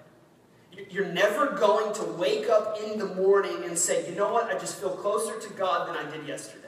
You're 0.90 1.14
never 1.14 1.52
going 1.52 1.94
to 1.96 2.04
wake 2.04 2.50
up 2.50 2.78
in 2.84 3.00
the 3.00 3.06
morning 3.06 3.64
and 3.64 3.78
say, 3.78 4.08
you 4.10 4.16
know 4.16 4.34
what, 4.34 4.54
I 4.54 4.60
just 4.60 4.80
feel 4.80 4.90
closer 4.90 5.40
to 5.40 5.54
God 5.54 5.88
than 5.88 5.96
I 5.96 6.12
did 6.12 6.28
yesterday. 6.28 6.67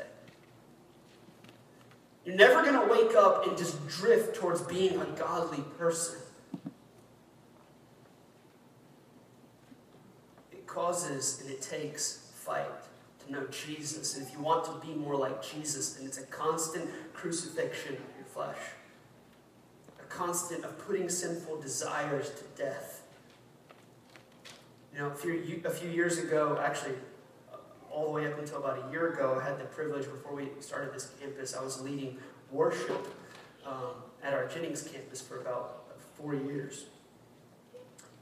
You're 2.25 2.36
never 2.36 2.62
going 2.63 2.79
to 2.79 2.91
wake 2.91 3.15
up 3.15 3.47
and 3.47 3.58
just 3.58 3.88
drift 3.88 4.36
towards 4.36 4.62
being 4.62 4.99
a 4.99 5.05
godly 5.17 5.63
person. 5.77 6.19
It 10.51 10.67
causes 10.67 11.39
and 11.41 11.49
it 11.49 11.62
takes 11.62 12.32
fight 12.36 12.65
to 13.25 13.32
know 13.32 13.45
Jesus. 13.47 14.15
And 14.15 14.25
if 14.25 14.34
you 14.34 14.39
want 14.39 14.65
to 14.65 14.86
be 14.86 14.93
more 14.93 15.15
like 15.15 15.41
Jesus, 15.41 15.93
then 15.93 16.05
it's 16.05 16.17
a 16.17 16.25
constant 16.25 16.89
crucifixion 17.13 17.93
of 17.93 18.15
your 18.17 18.25
flesh, 18.25 18.58
a 19.99 20.03
constant 20.03 20.65
of 20.65 20.77
putting 20.79 21.10
sinful 21.10 21.62
desires 21.62 22.32
to 22.32 22.43
death. 22.62 23.03
You 24.93 24.99
know, 24.99 25.08
a 25.08 25.15
few, 25.15 25.62
a 25.63 25.69
few 25.69 25.89
years 25.89 26.17
ago, 26.17 26.60
actually, 26.62 26.95
all 27.91 28.06
the 28.06 28.12
way 28.12 28.28
up 28.28 28.38
until 28.38 28.58
about 28.58 28.88
a 28.88 28.91
year 28.91 29.13
ago, 29.13 29.39
I 29.39 29.47
had 29.47 29.60
the 29.60 29.65
privilege, 29.65 30.06
before 30.06 30.36
we 30.36 30.49
started 30.60 30.93
this 30.93 31.12
campus, 31.19 31.56
I 31.56 31.63
was 31.63 31.82
leading 31.82 32.17
worship 32.52 33.08
um, 33.65 33.93
at 34.23 34.34
our 34.34 34.47
Jennings 34.47 34.84
campus 34.84 35.21
for 35.21 35.41
about 35.41 35.88
four 36.15 36.36
years. 36.36 36.86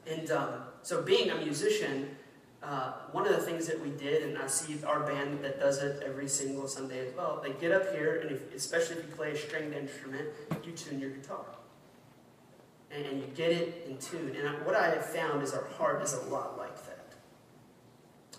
And 0.06 0.32
um, 0.32 0.54
so, 0.84 1.02
being 1.02 1.30
a 1.32 1.36
musician, 1.36 2.16
uh, 2.64 2.94
one 3.12 3.28
of 3.28 3.36
the 3.36 3.42
things 3.42 3.68
that 3.68 3.80
we 3.82 3.90
did, 3.90 4.24
and 4.24 4.38
I 4.38 4.48
see 4.48 4.82
our 4.86 5.02
band 5.02 5.44
that 5.44 5.60
does 5.60 5.80
it 5.80 6.02
every 6.06 6.30
single 6.30 6.68
Sunday 6.68 7.08
as 7.08 7.14
well, 7.16 7.42
they 7.44 7.52
get 7.52 7.72
up 7.72 7.92
here, 7.94 8.22
and 8.22 8.32
if, 8.32 8.54
especially 8.56 8.98
if 8.98 9.10
you 9.10 9.16
play 9.16 9.32
a 9.32 9.38
stringed 9.38 9.74
instrument, 9.74 10.30
you 10.64 10.72
tune 10.72 11.00
your 11.00 11.10
guitar 11.10 11.46
and 12.92 13.20
you 13.20 13.28
get 13.36 13.52
it 13.52 13.86
in 13.88 13.98
tune. 13.98 14.36
And 14.36 14.66
what 14.66 14.76
I 14.76 14.90
have 14.90 15.06
found 15.06 15.44
is 15.44 15.54
our 15.54 15.66
heart 15.78 16.02
is 16.04 16.14
a 16.14 16.22
lot. 16.30 16.57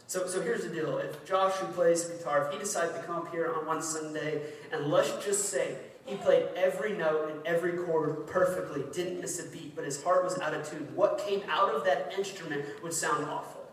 So, 0.08 0.26
so 0.26 0.40
here's 0.40 0.62
the 0.62 0.70
deal. 0.70 0.96
If 0.96 1.26
Josh, 1.26 1.52
who 1.56 1.66
plays 1.66 2.04
guitar, 2.04 2.46
if 2.46 2.54
he 2.54 2.58
decided 2.58 2.94
to 2.94 3.02
come 3.02 3.16
up 3.16 3.30
here 3.30 3.52
on 3.52 3.66
one 3.66 3.82
Sunday, 3.82 4.40
and 4.72 4.86
let's 4.86 5.12
just 5.22 5.50
say 5.50 5.76
he 6.06 6.16
played 6.16 6.46
every 6.56 6.96
note 6.96 7.30
and 7.30 7.46
every 7.46 7.72
chord 7.72 8.26
perfectly, 8.26 8.84
didn't 8.90 9.20
miss 9.20 9.38
a 9.38 9.50
beat, 9.50 9.76
but 9.76 9.84
his 9.84 10.02
heart 10.02 10.24
was 10.24 10.38
out 10.38 10.54
of 10.54 10.68
tune, 10.68 10.88
what 10.94 11.18
came 11.18 11.42
out 11.46 11.74
of 11.74 11.84
that 11.84 12.14
instrument 12.16 12.64
would 12.82 12.94
sound 12.94 13.26
awful. 13.26 13.70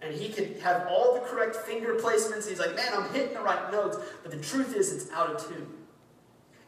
And 0.00 0.14
he 0.14 0.28
could 0.28 0.60
have 0.62 0.86
all 0.88 1.14
the 1.14 1.20
correct 1.20 1.56
finger 1.56 1.96
placements. 1.96 2.48
He's 2.48 2.60
like, 2.60 2.76
man, 2.76 2.92
I'm 2.94 3.12
hitting 3.12 3.34
the 3.34 3.40
right 3.40 3.70
notes. 3.72 3.96
But 4.22 4.30
the 4.30 4.38
truth 4.38 4.76
is, 4.76 4.92
it's 4.92 5.10
out 5.10 5.30
of 5.30 5.48
tune. 5.48 5.66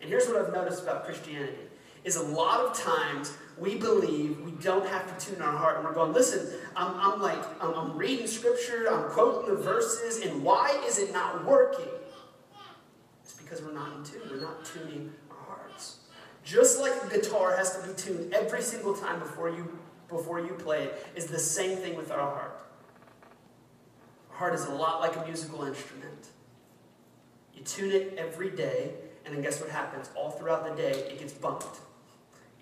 And 0.00 0.10
here's 0.10 0.26
what 0.26 0.36
I've 0.36 0.52
noticed 0.52 0.82
about 0.82 1.04
Christianity 1.04 1.54
is 2.02 2.16
a 2.16 2.22
lot 2.22 2.60
of 2.60 2.76
times 2.76 3.32
we 3.58 3.76
believe 3.76 4.40
we 4.40 4.52
don't 4.52 4.86
have 4.88 5.16
to 5.16 5.26
tune 5.26 5.40
our 5.40 5.56
heart 5.56 5.76
and 5.76 5.84
we're 5.84 5.94
going, 5.94 6.12
listen, 6.12 6.58
I'm, 6.74 6.94
I'm 6.98 7.20
like, 7.20 7.38
I'm, 7.62 7.74
I'm 7.74 7.96
reading 7.96 8.26
scripture, 8.26 8.86
I'm 8.90 9.10
quoting 9.10 9.54
the 9.54 9.60
verses, 9.60 10.24
and 10.24 10.42
why 10.42 10.80
is 10.86 10.98
it 10.98 11.12
not 11.12 11.44
working? 11.44 11.88
It's 13.22 13.34
because 13.34 13.62
we're 13.62 13.72
not 13.72 13.96
in 13.96 14.04
tune. 14.04 14.22
We're 14.30 14.40
not 14.40 14.64
tuning 14.64 15.12
our 15.30 15.56
hearts. 15.56 15.98
Just 16.42 16.80
like 16.80 16.92
a 17.04 17.08
guitar 17.08 17.56
has 17.56 17.80
to 17.80 17.86
be 17.86 17.94
tuned 17.94 18.34
every 18.34 18.60
single 18.60 18.94
time 18.94 19.18
before 19.18 19.48
you 19.50 19.78
before 20.08 20.38
you 20.38 20.52
play 20.52 20.84
it, 20.84 21.06
is 21.16 21.26
the 21.26 21.38
same 21.38 21.78
thing 21.78 21.96
with 21.96 22.10
our 22.10 22.18
heart. 22.18 22.66
Our 24.30 24.36
heart 24.36 24.54
is 24.54 24.66
a 24.66 24.72
lot 24.72 25.00
like 25.00 25.16
a 25.16 25.24
musical 25.24 25.64
instrument. 25.64 26.28
You 27.54 27.62
tune 27.62 27.90
it 27.90 28.14
every 28.18 28.50
day, 28.50 28.92
and 29.24 29.34
then 29.34 29.42
guess 29.42 29.60
what 29.60 29.70
happens? 29.70 30.10
All 30.14 30.30
throughout 30.30 30.68
the 30.68 30.74
day, 30.80 30.92
it 31.10 31.18
gets 31.18 31.32
bumped. 31.32 31.80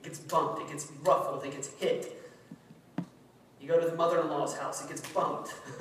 It 0.03 0.07
gets 0.07 0.19
bumped, 0.19 0.61
it 0.61 0.69
gets 0.69 0.91
ruffled, 1.05 1.45
it 1.45 1.53
gets 1.53 1.69
hit. 1.75 2.21
You 3.61 3.69
go 3.69 3.79
to 3.79 3.87
the 3.87 3.95
mother 3.95 4.21
in 4.21 4.29
law's 4.29 4.57
house, 4.57 4.85
it 4.85 4.89
gets 4.89 5.01
bumped. 5.13 5.55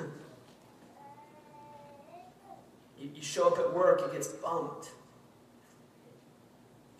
you, 3.00 3.10
you 3.12 3.20
show 3.20 3.48
up 3.48 3.58
at 3.58 3.74
work, 3.74 4.00
it 4.00 4.12
gets 4.12 4.28
bumped. 4.28 4.90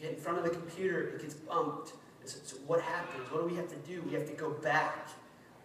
You 0.01 0.09
get 0.09 0.17
in 0.17 0.21
front 0.21 0.39
of 0.39 0.45
the 0.45 0.51
computer, 0.51 1.11
it 1.11 1.23
gets 1.23 1.35
bumped. 1.35 1.93
So, 2.25 2.41
so 2.45 2.57
what 2.67 2.81
happens? 2.81 3.31
What 3.31 3.43
do 3.43 3.47
we 3.47 3.55
have 3.55 3.69
to 3.69 3.77
do? 3.89 4.03
We 4.03 4.15
have 4.15 4.27
to 4.27 4.35
go 4.35 4.51
back. 4.51 5.09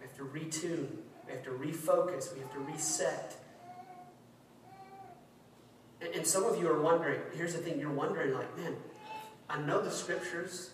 We 0.00 0.06
have 0.06 0.16
to 0.16 0.22
retune. 0.22 0.86
We 1.26 1.32
have 1.32 1.42
to 1.42 1.50
refocus. 1.50 2.32
We 2.32 2.38
have 2.38 2.52
to 2.52 2.60
reset. 2.60 3.34
And, 6.00 6.14
and 6.14 6.24
some 6.24 6.44
of 6.44 6.60
you 6.60 6.68
are 6.68 6.80
wondering, 6.80 7.20
here's 7.34 7.54
the 7.54 7.58
thing, 7.58 7.80
you're 7.80 7.90
wondering, 7.90 8.32
like, 8.32 8.56
man, 8.56 8.76
I 9.50 9.60
know 9.60 9.82
the 9.82 9.90
scriptures. 9.90 10.70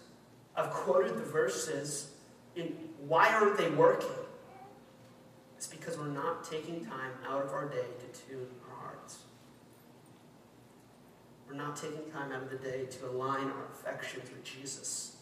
I've 0.57 0.71
quoted 0.71 1.17
the 1.17 1.25
verses. 1.25 2.11
In, 2.57 2.75
why 3.07 3.29
aren't 3.29 3.59
they 3.59 3.71
working? 3.71 4.09
It's 5.57 5.67
because 5.67 5.99
we're 5.99 6.07
not 6.09 6.45
taking 6.45 6.85
time 6.85 7.13
out 7.29 7.43
of 7.43 7.53
our 7.53 7.69
day 7.69 7.87
to 7.99 8.21
tune 8.21 8.47
our 8.69 8.77
hearts. 8.77 9.19
We're 11.49 11.57
not 11.57 11.77
taking 11.77 12.11
time 12.11 12.33
out 12.33 12.43
of 12.43 12.51
the 12.51 12.57
day 12.57 12.87
to 12.87 13.09
align 13.09 13.45
our 13.45 13.67
affections 13.73 14.31
with 14.31 14.45
Jesus. 14.45 15.17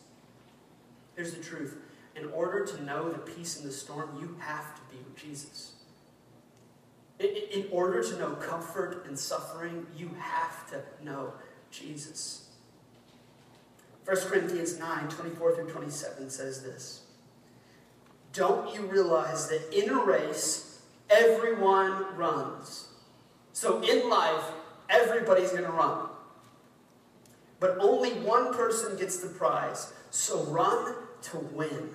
Here's 1.17 1.35
the 1.35 1.43
truth. 1.43 1.79
In 2.15 2.27
order 2.31 2.65
to 2.67 2.83
know 2.85 3.11
the 3.11 3.19
peace 3.19 3.59
in 3.59 3.67
the 3.67 3.73
storm, 3.73 4.11
you 4.21 4.37
have 4.41 4.75
to 4.75 4.81
be 4.91 5.03
with 5.03 5.17
Jesus. 5.17 5.73
In 7.19 7.67
order 7.71 8.03
to 8.03 8.19
know 8.19 8.31
comfort 8.33 9.07
and 9.07 9.19
suffering, 9.19 9.87
you 9.97 10.11
have 10.19 10.69
to 10.71 10.83
know 11.05 11.33
Jesus. 11.71 12.49
1 14.05 14.17
Corinthians 14.23 14.79
9 14.79 15.09
24 15.09 15.55
through 15.55 15.71
27 15.71 16.31
says 16.31 16.63
this 16.63 17.03
Don't 18.33 18.75
you 18.75 18.83
realize 18.83 19.49
that 19.49 19.73
in 19.73 19.91
a 19.91 20.05
race, 20.05 20.81
everyone 21.09 22.17
runs? 22.17 22.89
So 23.53 23.81
in 23.83 24.09
life, 24.09 24.45
everybody's 24.89 25.51
going 25.51 25.65
to 25.65 25.71
run. 25.71 26.09
But 27.61 27.77
only 27.79 28.11
one 28.11 28.53
person 28.53 28.97
gets 28.97 29.19
the 29.19 29.29
prize. 29.29 29.93
So 30.11 30.43
run 30.45 30.95
to 31.23 31.39
win. 31.53 31.91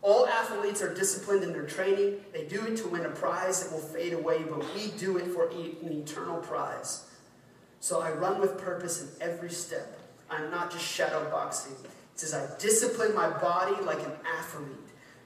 All 0.00 0.26
athletes 0.26 0.82
are 0.82 0.92
disciplined 0.92 1.44
in 1.44 1.52
their 1.52 1.66
training. 1.66 2.20
They 2.32 2.44
do 2.44 2.64
it 2.66 2.76
to 2.78 2.88
win 2.88 3.06
a 3.06 3.10
prize 3.10 3.62
that 3.62 3.72
will 3.72 3.80
fade 3.80 4.14
away, 4.14 4.42
but 4.42 4.64
we 4.74 4.88
do 4.98 5.18
it 5.18 5.26
for 5.26 5.48
an 5.50 5.92
eternal 5.92 6.38
prize. 6.38 7.04
So 7.80 8.00
I 8.00 8.12
run 8.12 8.40
with 8.40 8.58
purpose 8.58 9.02
in 9.02 9.08
every 9.20 9.50
step. 9.50 10.01
I'm 10.32 10.50
not 10.50 10.70
just 10.70 10.84
shadow 10.84 11.28
boxing. 11.30 11.76
It 11.84 11.90
says, 12.14 12.34
I 12.34 12.48
discipline 12.58 13.14
my 13.14 13.28
body 13.28 13.80
like 13.82 13.98
an 13.98 14.12
athlete, 14.38 14.68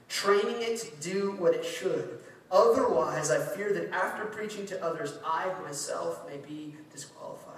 training 0.09 0.61
it 0.61 0.77
to 0.79 1.09
do 1.09 1.31
what 1.37 1.53
it 1.53 1.65
should. 1.65 2.19
Otherwise, 2.51 3.31
I 3.31 3.39
fear 3.39 3.73
that 3.73 3.91
after 3.91 4.25
preaching 4.25 4.65
to 4.67 4.83
others, 4.83 5.17
I 5.25 5.51
myself 5.63 6.27
may 6.29 6.37
be 6.37 6.75
disqualified. 6.91 7.53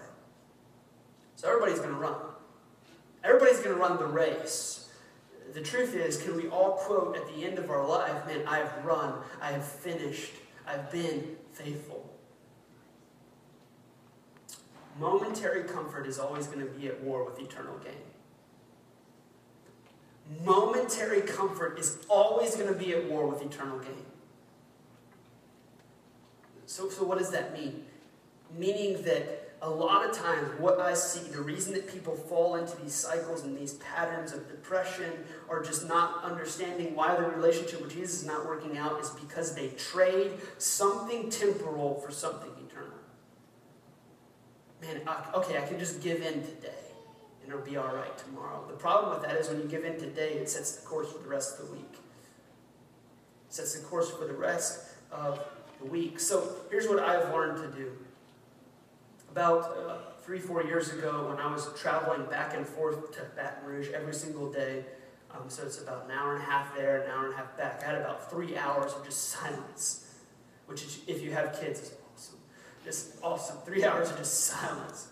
So 1.36 1.48
everybody's 1.48 1.80
going 1.80 1.94
to 1.94 2.00
run. 2.00 2.16
Everybody's 3.24 3.60
going 3.60 3.76
to 3.76 3.82
run 3.82 3.98
the 3.98 4.06
race. 4.06 4.90
The 5.54 5.62
truth 5.62 5.96
is, 5.96 6.22
can 6.22 6.36
we 6.36 6.48
all 6.48 6.74
quote 6.74 7.16
at 7.16 7.28
the 7.28 7.46
end 7.46 7.58
of 7.58 7.70
our 7.70 7.86
life, 7.86 8.26
man, 8.28 8.44
I 8.48 8.60
have 8.60 8.86
run, 8.86 9.14
I 9.42 9.52
have 9.52 9.66
finished, 9.66 10.32
I've 10.68 10.92
been 10.92 11.36
faithful. 11.52 12.09
Momentary 15.00 15.64
comfort 15.64 16.06
is 16.06 16.20
always 16.20 16.48
going 16.48 16.60
to 16.60 16.72
be 16.72 16.88
at 16.88 17.02
war 17.02 17.24
with 17.24 17.40
eternal 17.40 17.78
gain. 17.78 17.94
Momentary 20.46 21.22
comfort 21.22 21.80
is 21.80 21.98
always 22.10 22.56
going 22.56 22.72
to 22.72 22.78
be 22.78 22.94
at 22.94 23.10
war 23.10 23.26
with 23.28 23.42
eternal 23.42 23.80
gain. 23.80 24.06
So, 26.66 26.90
so 26.90 27.04
what 27.04 27.18
does 27.18 27.32
that 27.32 27.54
mean? 27.54 27.86
Meaning 28.56 29.02
that 29.04 29.54
a 29.62 29.70
lot 29.70 30.08
of 30.08 30.16
times, 30.16 30.48
what 30.60 30.80
I 30.80 30.94
see, 30.94 31.30
the 31.32 31.42
reason 31.42 31.74
that 31.74 31.92
people 31.92 32.16
fall 32.16 32.56
into 32.56 32.78
these 32.78 32.94
cycles 32.94 33.44
and 33.44 33.58
these 33.58 33.74
patterns 33.76 34.34
of 34.34 34.48
depression 34.48 35.12
or 35.50 35.64
just 35.64 35.88
not 35.88 36.24
understanding 36.24 36.96
why 36.96 37.16
their 37.16 37.30
relationship 37.30 37.82
with 37.82 37.94
Jesus 37.94 38.22
is 38.22 38.26
not 38.28 38.46
working 38.46 38.78
out 38.78 39.02
is 39.02 39.10
because 39.10 39.56
they 39.56 39.70
trade 39.70 40.32
something 40.58 41.30
temporal 41.30 41.96
for 41.96 42.12
something 42.12 42.52
man, 44.82 45.02
okay, 45.34 45.58
I 45.58 45.62
can 45.62 45.80
just 45.80 46.02
give 46.02 46.22
in 46.22 46.42
today 46.44 46.74
and 47.50 47.52
it'll 47.52 47.66
be 47.66 47.78
all 47.78 47.96
right 47.96 48.18
tomorrow. 48.18 48.64
The 48.68 48.76
problem 48.76 49.20
with 49.20 49.28
that 49.28 49.36
is 49.38 49.50
when 49.50 49.60
you 49.60 49.68
give 49.68 49.84
in 49.84 50.00
today, 50.00 50.34
it 50.34 50.50
sets 50.50 50.74
the 50.74 50.86
course 50.86 51.12
for 51.12 51.18
the 51.20 51.30
rest 51.30 51.60
of 51.60 51.68
the 51.68 51.74
week. 51.74 51.96
sets 53.50 53.74
the 53.74 53.84
course 53.86 54.12
for 54.12 54.26
the 54.26 54.34
rest 54.34 54.92
of 55.12 55.44
the 55.80 55.86
week. 55.86 56.20
So 56.20 56.48
here's 56.70 56.88
what 56.88 57.00
I've 57.00 57.34
learned 57.34 57.58
to 57.58 57.80
do. 57.80 57.92
About 59.32 59.76
uh, 59.78 59.98
three, 60.22 60.40
four 60.40 60.64
years 60.64 60.94
ago, 60.94 61.28
when 61.28 61.38
I 61.38 61.52
was 61.52 61.70
traveling 61.80 62.26
back 62.30 62.56
and 62.56 62.68
forth 62.68 63.12
to 63.14 63.22
Baton 63.36 63.66
Rouge 63.66 63.90
every 63.90 64.14
single 64.14 64.52
day, 64.52 64.86
um, 65.32 65.44
so 65.48 65.64
it's 65.64 65.80
about 65.82 66.06
an 66.06 66.12
hour 66.12 66.36
and 66.36 66.44
a 66.44 66.46
half 66.46 66.76
there, 66.76 67.02
an 67.02 67.12
hour 67.12 67.26
and 67.26 67.34
a 67.34 67.38
half 67.38 67.56
back. 67.58 67.82
I 67.84 67.88
had 67.88 67.96
about 67.96 68.30
three 68.30 68.58
hours 68.58 68.94
of 68.94 69.04
just 69.04 69.30
silence, 69.30 70.14
which, 70.68 70.84
is, 70.84 71.00
if 71.08 71.24
you 71.24 71.32
have 71.32 71.60
kids, 71.60 71.80
is. 71.80 71.94
Just 72.90 73.18
awesome. 73.22 73.58
Three 73.68 73.84
hours 73.86 74.10
of 74.10 74.18
just 74.18 74.46
silence. 74.46 75.10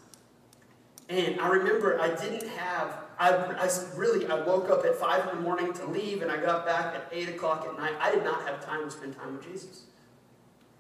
And 1.09 1.39
I 1.39 1.47
remember 1.47 2.01
I 2.01 2.09
didn't 2.15 2.49
have, 2.49 2.97
I, 3.19 3.29
I 3.29 3.69
really, 3.95 4.25
I 4.25 4.41
woke 4.41 4.71
up 4.71 4.83
at 4.83 4.95
5 4.95 5.29
in 5.29 5.35
the 5.35 5.41
morning 5.43 5.71
to 5.73 5.85
leave, 5.85 6.23
and 6.23 6.31
I 6.31 6.37
got 6.37 6.65
back 6.65 6.95
at 6.95 7.07
8 7.11 7.29
o'clock 7.29 7.67
at 7.69 7.77
night. 7.77 7.93
I 8.01 8.09
did 8.09 8.23
not 8.23 8.41
have 8.47 8.65
time 8.65 8.83
to 8.83 8.89
spend 8.89 9.15
time 9.15 9.37
with 9.37 9.45
Jesus. 9.45 9.83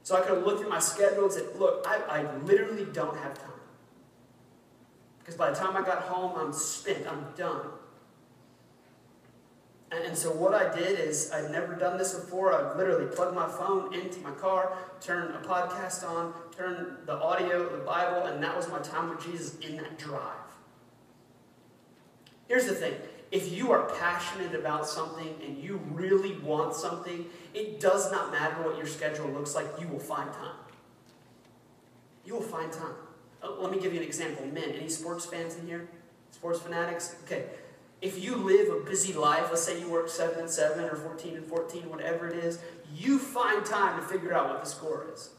So 0.01 0.15
I 0.15 0.21
could 0.21 0.37
have 0.37 0.45
looked 0.45 0.63
at 0.63 0.69
my 0.69 0.79
schedule 0.79 1.25
and 1.25 1.31
said, 1.31 1.45
look, 1.59 1.85
I, 1.87 1.99
I 2.09 2.35
literally 2.41 2.85
don't 2.91 3.15
have 3.17 3.37
time. 3.37 3.51
Because 5.19 5.35
by 5.35 5.51
the 5.51 5.55
time 5.55 5.77
I 5.77 5.85
got 5.85 6.01
home, 6.03 6.33
I'm 6.35 6.51
spent, 6.51 7.05
I'm 7.07 7.27
done. 7.37 7.67
And, 9.91 10.17
so 10.17 10.31
what 10.31 10.53
I 10.53 10.75
did 10.75 10.99
is, 10.99 11.31
I'd 11.31 11.49
never 11.49 11.73
done 11.73 11.97
this 11.97 12.13
before. 12.13 12.53
I 12.53 12.75
literally 12.77 13.05
plugged 13.05 13.35
my 13.35 13.47
phone 13.47 13.93
into 13.93 14.19
my 14.19 14.31
car, 14.31 14.73
turned 14.99 15.33
a 15.33 15.39
podcast 15.39 16.07
on, 16.07 16.33
turned 16.55 16.87
the 17.05 17.13
audio, 17.13 17.63
of 17.63 17.71
the 17.71 17.77
Bible, 17.79 18.25
and 18.25 18.43
that 18.43 18.55
was 18.55 18.67
my 18.69 18.79
time 18.79 19.09
with 19.09 19.23
Jesus 19.25 19.57
in 19.59 19.77
that 19.77 19.97
drive. 19.97 20.33
Here's 22.47 22.65
the 22.65 22.73
thing 22.73 22.95
if 23.31 23.51
you 23.51 23.71
are 23.71 23.89
passionate 23.99 24.55
about 24.55 24.87
something 24.87 25.35
and 25.45 25.57
you 25.57 25.81
really 25.91 26.37
want 26.39 26.73
something, 26.73 27.25
it 27.53 27.79
does 27.79 28.11
not 28.11 28.31
matter 28.31 28.63
what 28.63 28.77
your 28.77 28.87
schedule 28.87 29.27
looks 29.29 29.53
like, 29.55 29.67
you 29.79 29.87
will 29.87 29.99
find 29.99 30.31
time. 30.31 30.55
You 32.25 32.35
will 32.35 32.41
find 32.41 32.71
time. 32.71 32.95
Uh, 33.43 33.51
let 33.59 33.71
me 33.71 33.79
give 33.79 33.93
you 33.93 33.99
an 33.99 34.05
example. 34.05 34.45
Men, 34.45 34.71
any 34.71 34.89
sports 34.89 35.25
fans 35.25 35.55
in 35.55 35.67
here? 35.67 35.89
Sports 36.31 36.59
fanatics? 36.59 37.15
Okay. 37.23 37.45
If 38.01 38.23
you 38.23 38.35
live 38.35 38.69
a 38.69 38.85
busy 38.85 39.13
life, 39.13 39.47
let's 39.49 39.63
say 39.63 39.79
you 39.79 39.89
work 39.89 40.09
7 40.09 40.39
and 40.39 40.49
7 40.49 40.83
or 40.83 40.95
14 40.95 41.35
and 41.35 41.45
14, 41.45 41.89
whatever 41.89 42.27
it 42.27 42.43
is, 42.43 42.59
you 42.95 43.17
find 43.17 43.65
time 43.65 43.99
to 43.99 44.07
figure 44.07 44.33
out 44.33 44.49
what 44.49 44.63
the 44.63 44.69
score 44.69 45.07
is. 45.13 45.31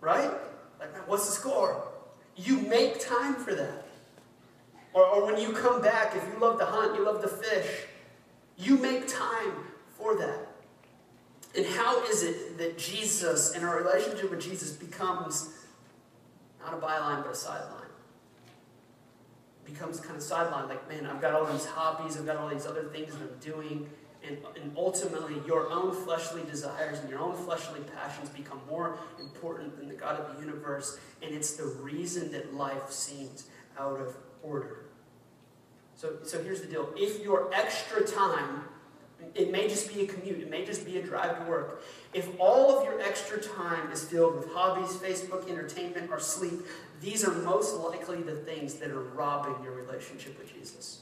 Right? 0.00 0.30
Like, 0.78 1.08
what's 1.08 1.26
the 1.26 1.32
score? 1.32 1.88
You 2.36 2.58
make 2.58 3.00
time 3.00 3.34
for 3.36 3.54
that. 3.54 3.86
Or, 4.92 5.04
or 5.04 5.26
when 5.26 5.40
you 5.40 5.52
come 5.52 5.80
back, 5.80 6.14
if 6.14 6.22
you 6.32 6.38
love 6.38 6.58
to 6.58 6.66
hunt, 6.66 6.96
you 6.96 7.04
love 7.04 7.22
to 7.22 7.28
fish, 7.28 7.66
you 8.58 8.76
make 8.76 9.08
time 9.08 9.52
for 9.96 10.16
that. 10.16 10.46
And 11.56 11.64
how 11.64 12.04
is 12.04 12.22
it 12.22 12.58
that 12.58 12.78
Jesus 12.78 13.54
and 13.54 13.64
our 13.64 13.76
relationship 13.82 14.30
with 14.30 14.40
Jesus 14.40 14.72
becomes 14.72 15.50
not 16.60 16.74
a 16.74 16.76
byline, 16.76 17.22
but 17.22 17.32
a 17.32 17.34
sideline? 17.34 17.83
Becomes 19.64 20.00
kind 20.00 20.16
of 20.16 20.22
sidelined. 20.22 20.68
Like, 20.68 20.88
man, 20.88 21.06
I've 21.06 21.20
got 21.20 21.34
all 21.34 21.46
these 21.46 21.66
hobbies, 21.66 22.16
I've 22.16 22.26
got 22.26 22.36
all 22.36 22.48
these 22.48 22.66
other 22.66 22.84
things 22.84 23.12
that 23.14 23.22
I'm 23.22 23.38
doing. 23.40 23.88
And, 24.26 24.38
and 24.60 24.72
ultimately, 24.74 25.36
your 25.46 25.70
own 25.70 25.94
fleshly 25.94 26.42
desires 26.44 26.98
and 26.98 27.10
your 27.10 27.18
own 27.18 27.36
fleshly 27.44 27.80
passions 27.94 28.30
become 28.30 28.58
more 28.70 28.98
important 29.20 29.76
than 29.76 29.86
the 29.86 29.94
God 29.94 30.18
of 30.18 30.34
the 30.34 30.40
universe. 30.40 30.98
And 31.22 31.34
it's 31.34 31.54
the 31.56 31.66
reason 31.66 32.32
that 32.32 32.54
life 32.54 32.90
seems 32.90 33.48
out 33.78 34.00
of 34.00 34.16
order. 34.42 34.86
So, 35.96 36.16
so 36.24 36.42
here's 36.42 36.60
the 36.60 36.66
deal 36.66 36.88
if 36.96 37.22
your 37.22 37.52
extra 37.54 38.06
time 38.06 38.64
it 39.34 39.50
may 39.50 39.68
just 39.68 39.92
be 39.92 40.02
a 40.02 40.06
commute, 40.06 40.40
it 40.40 40.50
may 40.50 40.64
just 40.64 40.86
be 40.86 40.98
a 40.98 41.02
drive 41.02 41.38
to 41.38 41.50
work. 41.50 41.82
If 42.12 42.28
all 42.38 42.78
of 42.78 42.84
your 42.84 43.00
extra 43.00 43.40
time 43.40 43.90
is 43.90 44.04
filled 44.04 44.36
with 44.36 44.52
hobbies, 44.52 44.96
Facebook, 44.96 45.50
entertainment, 45.50 46.10
or 46.10 46.20
sleep, 46.20 46.60
these 47.00 47.24
are 47.24 47.32
most 47.32 47.76
likely 47.76 48.22
the 48.22 48.36
things 48.36 48.74
that 48.74 48.90
are 48.90 49.02
robbing 49.02 49.62
your 49.64 49.72
relationship 49.72 50.38
with 50.38 50.52
Jesus. 50.54 51.00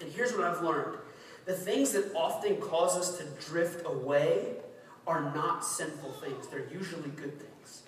And 0.00 0.12
here's 0.12 0.32
what 0.32 0.44
I've 0.44 0.62
learned 0.62 0.98
the 1.46 1.54
things 1.54 1.92
that 1.92 2.12
often 2.14 2.56
cause 2.56 2.96
us 2.96 3.18
to 3.18 3.24
drift 3.48 3.86
away 3.86 4.56
are 5.06 5.32
not 5.32 5.64
sinful 5.64 6.10
things, 6.12 6.48
they're 6.48 6.68
usually 6.70 7.10
good 7.10 7.38
things. 7.38 7.82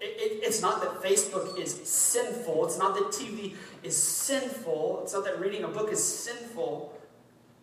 It, 0.00 0.04
it, 0.04 0.44
it's 0.44 0.62
not 0.62 0.80
that 0.82 1.02
Facebook 1.02 1.58
is 1.58 1.72
sinful. 1.88 2.66
It's 2.66 2.78
not 2.78 2.94
that 2.94 3.04
TV 3.04 3.54
is 3.82 3.96
sinful. 3.96 5.00
It's 5.02 5.14
not 5.14 5.24
that 5.24 5.40
reading 5.40 5.64
a 5.64 5.68
book 5.68 5.90
is 5.90 6.04
sinful 6.04 6.95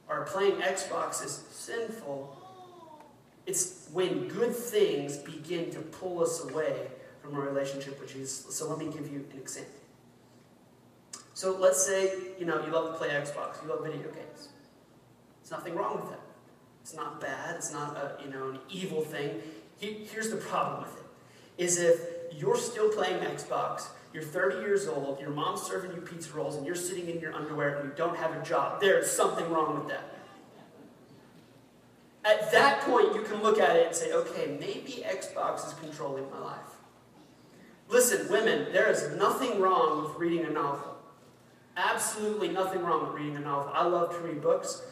or 0.09 0.25
playing 0.25 0.57
Xbox 0.61 1.23
is 1.23 1.43
sinful, 1.51 2.37
it's 3.45 3.89
when 3.91 4.27
good 4.27 4.55
things 4.55 5.17
begin 5.17 5.69
to 5.71 5.79
pull 5.79 6.21
us 6.21 6.43
away 6.43 6.87
from 7.21 7.35
a 7.35 7.39
relationship 7.39 7.99
with 7.99 8.11
Jesus. 8.11 8.55
So 8.55 8.69
let 8.69 8.77
me 8.77 8.85
give 8.85 9.11
you 9.11 9.25
an 9.31 9.39
example. 9.39 9.71
So 11.33 11.57
let's 11.57 11.83
say, 11.83 12.13
you 12.39 12.45
know, 12.45 12.63
you 12.65 12.71
love 12.71 12.91
to 12.91 12.97
play 12.97 13.09
Xbox, 13.09 13.61
you 13.63 13.69
love 13.69 13.83
video 13.83 14.03
games. 14.03 14.49
There's 15.41 15.51
nothing 15.51 15.75
wrong 15.75 15.95
with 15.95 16.09
that. 16.11 16.19
It's 16.81 16.93
not 16.93 17.19
bad, 17.19 17.55
it's 17.55 17.71
not 17.71 17.95
a, 17.97 18.23
you 18.23 18.29
know, 18.29 18.49
an 18.49 18.59
evil 18.69 19.01
thing. 19.01 19.41
Here's 19.79 20.29
the 20.29 20.37
problem 20.37 20.83
with 20.83 20.97
it. 20.97 21.63
Is 21.63 21.79
if 21.79 21.99
you're 22.31 22.57
still 22.57 22.89
playing 22.89 23.19
Xbox 23.23 23.87
you're 24.13 24.23
30 24.23 24.59
years 24.59 24.87
old, 24.87 25.19
your 25.19 25.31
mom's 25.31 25.63
serving 25.63 25.91
you 25.91 26.01
pizza 26.01 26.31
rolls, 26.33 26.55
and 26.55 26.65
you're 26.65 26.75
sitting 26.75 27.09
in 27.09 27.19
your 27.19 27.33
underwear 27.33 27.77
and 27.77 27.89
you 27.89 27.95
don't 27.95 28.15
have 28.15 28.35
a 28.35 28.43
job. 28.43 28.79
There's 28.79 29.09
something 29.09 29.49
wrong 29.49 29.79
with 29.79 29.89
that. 29.89 30.13
At 32.25 32.51
that 32.51 32.81
point, 32.81 33.15
you 33.15 33.23
can 33.23 33.41
look 33.41 33.59
at 33.59 33.75
it 33.75 33.87
and 33.87 33.95
say, 33.95 34.13
okay, 34.13 34.57
maybe 34.59 35.03
Xbox 35.05 35.67
is 35.67 35.73
controlling 35.73 36.29
my 36.29 36.39
life. 36.39 36.59
Listen, 37.89 38.29
women, 38.31 38.71
there 38.71 38.89
is 38.89 39.09
nothing 39.17 39.59
wrong 39.59 40.03
with 40.03 40.15
reading 40.15 40.45
a 40.45 40.49
novel. 40.49 40.97
Absolutely 41.75 42.49
nothing 42.49 42.81
wrong 42.83 43.07
with 43.07 43.19
reading 43.19 43.35
a 43.35 43.39
novel. 43.39 43.71
I 43.73 43.85
love 43.85 44.15
to 44.15 44.19
read 44.19 44.41
books 44.41 44.83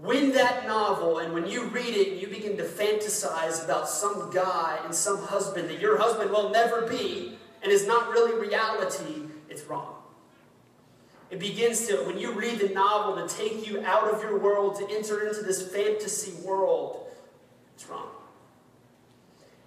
when 0.00 0.32
that 0.32 0.66
novel 0.66 1.18
and 1.18 1.32
when 1.32 1.46
you 1.46 1.64
read 1.66 1.94
it 1.94 2.18
you 2.20 2.26
begin 2.26 2.56
to 2.56 2.64
fantasize 2.64 3.64
about 3.64 3.88
some 3.88 4.30
guy 4.30 4.78
and 4.84 4.94
some 4.94 5.22
husband 5.24 5.68
that 5.68 5.80
your 5.80 5.98
husband 5.98 6.30
will 6.30 6.50
never 6.50 6.86
be 6.88 7.36
and 7.62 7.70
is 7.70 7.86
not 7.86 8.10
really 8.10 8.38
reality, 8.38 9.24
it's 9.48 9.64
wrong. 9.64 9.94
It 11.30 11.38
begins 11.38 11.86
to, 11.86 11.96
when 12.04 12.18
you 12.18 12.32
read 12.32 12.58
the 12.58 12.70
novel, 12.70 13.16
to 13.16 13.32
take 13.32 13.66
you 13.66 13.84
out 13.84 14.12
of 14.12 14.22
your 14.22 14.38
world, 14.38 14.76
to 14.76 14.88
enter 14.90 15.26
into 15.28 15.42
this 15.42 15.70
fantasy 15.70 16.32
world, 16.44 17.06
it's 17.74 17.88
wrong. 17.88 18.08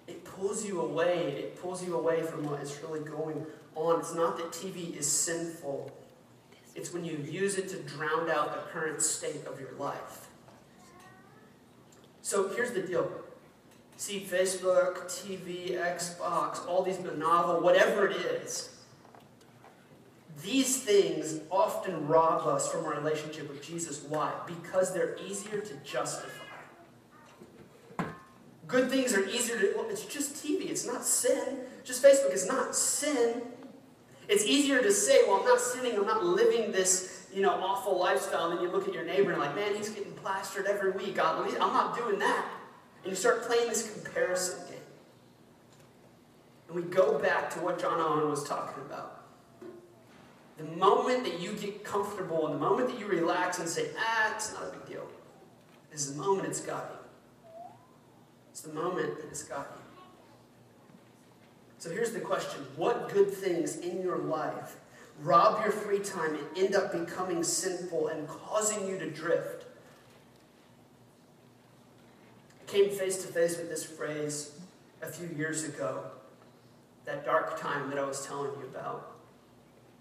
It 0.06 0.24
pulls 0.24 0.66
you 0.66 0.80
away. 0.80 1.34
It 1.38 1.60
pulls 1.60 1.82
you 1.82 1.96
away 1.96 2.22
from 2.22 2.44
what 2.44 2.60
is 2.60 2.78
really 2.82 3.00
going 3.00 3.46
on. 3.74 4.00
It's 4.00 4.14
not 4.14 4.36
that 4.36 4.52
TV 4.52 4.94
is 4.94 5.10
sinful. 5.10 5.90
It's 6.74 6.92
when 6.92 7.04
you 7.04 7.16
use 7.16 7.56
it 7.56 7.68
to 7.68 7.76
drown 7.76 8.30
out 8.30 8.52
the 8.52 8.70
current 8.72 9.00
state 9.00 9.46
of 9.46 9.60
your 9.60 9.72
life. 9.78 10.28
So 12.22 12.48
here's 12.48 12.72
the 12.72 12.82
deal. 12.82 13.10
See, 13.96 14.26
Facebook, 14.28 15.04
TV, 15.04 15.72
Xbox, 15.72 16.66
all 16.66 16.82
these, 16.82 16.98
novel, 16.98 17.60
whatever 17.60 18.08
it 18.08 18.16
is, 18.16 18.70
these 20.42 20.82
things 20.82 21.40
often 21.50 22.08
rob 22.08 22.46
us 22.46 22.70
from 22.70 22.84
our 22.86 22.94
relationship 22.94 23.48
with 23.48 23.62
Jesus. 23.62 24.02
Why? 24.08 24.32
Because 24.46 24.92
they're 24.92 25.16
easier 25.24 25.60
to 25.60 25.74
justify. 25.84 26.30
Good 28.66 28.90
things 28.90 29.14
are 29.14 29.24
easier 29.28 29.58
to, 29.58 29.72
well, 29.76 29.86
it's 29.88 30.04
just 30.04 30.34
TV, 30.44 30.70
it's 30.70 30.86
not 30.86 31.04
sin. 31.04 31.58
Just 31.84 32.02
Facebook, 32.02 32.32
it's 32.32 32.46
not 32.46 32.74
sin. 32.74 33.42
It's 34.28 34.44
easier 34.44 34.82
to 34.82 34.90
say, 34.90 35.22
well, 35.26 35.40
I'm 35.40 35.44
not 35.44 35.60
sinning, 35.60 35.96
I'm 35.96 36.06
not 36.06 36.24
living 36.24 36.72
this 36.72 37.24
you 37.34 37.42
know, 37.42 37.50
awful 37.50 37.98
lifestyle, 37.98 38.50
and 38.50 38.58
then 38.58 38.64
you 38.64 38.70
look 38.70 38.86
at 38.86 38.94
your 38.94 39.04
neighbor 39.04 39.32
and 39.32 39.40
like, 39.40 39.56
man, 39.56 39.74
he's 39.74 39.88
getting 39.88 40.12
plastered 40.12 40.66
every 40.66 40.92
week. 40.92 41.18
I'm 41.18 41.48
not 41.58 41.96
doing 41.96 42.20
that. 42.20 42.48
And 43.02 43.10
you 43.10 43.16
start 43.16 43.42
playing 43.42 43.68
this 43.68 43.92
comparison 43.92 44.60
game. 44.68 44.78
And 46.68 46.76
we 46.76 46.82
go 46.82 47.18
back 47.18 47.50
to 47.54 47.58
what 47.58 47.80
John 47.80 48.00
Owen 48.00 48.30
was 48.30 48.44
talking 48.48 48.80
about. 48.84 49.24
The 50.58 50.64
moment 50.76 51.24
that 51.24 51.40
you 51.40 51.52
get 51.54 51.82
comfortable 51.82 52.46
and 52.46 52.54
the 52.54 52.60
moment 52.60 52.88
that 52.88 53.00
you 53.00 53.06
relax 53.06 53.58
and 53.58 53.68
say, 53.68 53.88
ah, 53.98 54.32
it's 54.36 54.52
not 54.52 54.62
a 54.62 54.70
big 54.70 54.86
deal, 54.86 55.06
is 55.92 56.14
the 56.14 56.22
moment 56.22 56.46
it's 56.46 56.60
got 56.60 56.88
you. 56.92 57.50
It's 58.52 58.60
the 58.60 58.72
moment 58.72 59.16
that 59.16 59.26
it's 59.26 59.42
got 59.42 59.66
you. 59.76 59.83
So 61.84 61.90
here's 61.90 62.12
the 62.12 62.20
question 62.20 62.64
What 62.76 63.12
good 63.12 63.30
things 63.30 63.76
in 63.76 64.00
your 64.00 64.16
life 64.16 64.76
rob 65.20 65.62
your 65.62 65.70
free 65.70 65.98
time, 65.98 66.34
and 66.34 66.46
end 66.56 66.74
up 66.74 66.92
becoming 66.92 67.42
sinful 67.42 68.08
and 68.08 68.26
causing 68.26 68.88
you 68.88 68.98
to 68.98 69.10
drift. 69.10 69.66
I 72.58 72.70
came 72.70 72.88
face 72.88 73.18
to 73.18 73.28
face 73.30 73.58
with 73.58 73.68
this 73.68 73.84
phrase 73.84 74.58
a 75.02 75.06
few 75.06 75.28
years 75.36 75.64
ago, 75.64 76.04
that 77.04 77.26
dark 77.26 77.60
time 77.60 77.90
that 77.90 77.98
I 77.98 78.04
was 78.04 78.24
telling 78.24 78.52
you 78.58 78.66
about. 78.66 79.12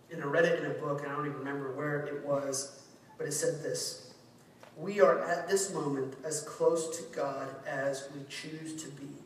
And 0.10 0.24
I 0.24 0.28
read 0.28 0.46
it 0.46 0.64
in 0.64 0.72
a 0.72 0.76
book, 0.76 1.04
and 1.04 1.12
I 1.12 1.16
don't 1.18 1.26
even 1.26 1.40
remember 1.40 1.74
where 1.74 2.06
it 2.06 2.26
was, 2.26 2.82
but 3.18 3.28
it 3.28 3.34
said 3.34 3.62
this 3.62 4.14
we 4.78 5.02
are 5.02 5.22
at 5.26 5.50
this 5.50 5.74
moment 5.74 6.14
as 6.24 6.44
close 6.44 6.98
to 6.98 7.04
God 7.14 7.50
as 7.68 8.08
we 8.16 8.22
choose 8.30 8.82
to 8.84 8.90
be. 8.92 9.23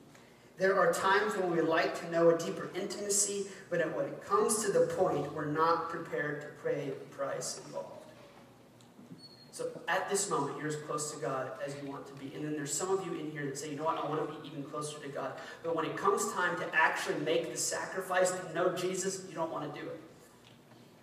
There 0.57 0.79
are 0.79 0.91
times 0.91 1.37
when 1.37 1.51
we 1.51 1.61
like 1.61 1.99
to 2.01 2.11
know 2.11 2.29
a 2.31 2.37
deeper 2.37 2.69
intimacy, 2.73 3.45
but 3.69 3.79
when 3.95 4.05
it 4.05 4.25
comes 4.25 4.63
to 4.65 4.71
the 4.71 4.87
point, 4.87 5.31
we're 5.33 5.45
not 5.45 5.89
prepared 5.89 6.41
to 6.41 6.47
pay 6.67 6.89
the 6.89 7.05
price 7.15 7.61
involved. 7.65 7.97
So 9.51 9.65
at 9.87 10.09
this 10.09 10.29
moment, 10.29 10.57
you're 10.57 10.67
as 10.67 10.75
close 10.75 11.11
to 11.13 11.19
God 11.19 11.49
as 11.65 11.75
you 11.81 11.89
want 11.89 12.05
to 12.07 12.13
be. 12.13 12.33
And 12.35 12.45
then 12.45 12.53
there's 12.53 12.73
some 12.73 12.91
of 12.91 13.05
you 13.05 13.19
in 13.19 13.31
here 13.31 13.45
that 13.45 13.57
say, 13.57 13.71
you 13.71 13.75
know 13.75 13.85
what, 13.85 13.97
I 13.97 14.07
want 14.07 14.27
to 14.27 14.39
be 14.39 14.47
even 14.47 14.63
closer 14.63 14.99
to 14.99 15.07
God. 15.09 15.33
But 15.63 15.75
when 15.75 15.85
it 15.85 15.97
comes 15.97 16.31
time 16.33 16.55
to 16.59 16.65
actually 16.73 17.19
make 17.21 17.51
the 17.51 17.57
sacrifice 17.57 18.31
to 18.31 18.53
know 18.53 18.75
Jesus, 18.75 19.25
you 19.27 19.35
don't 19.35 19.51
want 19.51 19.73
to 19.73 19.81
do 19.81 19.87
it. 19.87 19.99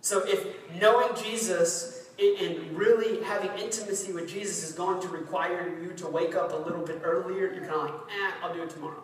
So 0.02 0.24
if 0.26 0.46
knowing 0.80 1.08
Jesus 1.20 2.10
and 2.18 2.76
really 2.76 3.24
having 3.24 3.50
intimacy 3.58 4.12
with 4.12 4.28
Jesus 4.28 4.62
is 4.62 4.72
going 4.72 5.00
to 5.02 5.08
require 5.08 5.76
you 5.82 5.92
to 5.94 6.06
wake 6.06 6.36
up 6.36 6.52
a 6.52 6.56
little 6.56 6.84
bit 6.84 7.00
earlier, 7.02 7.52
you're 7.52 7.64
kind 7.64 7.72
of 7.72 7.82
like, 7.82 7.94
eh, 7.94 8.32
I'll 8.42 8.54
do 8.54 8.62
it 8.62 8.70
tomorrow. 8.70 9.02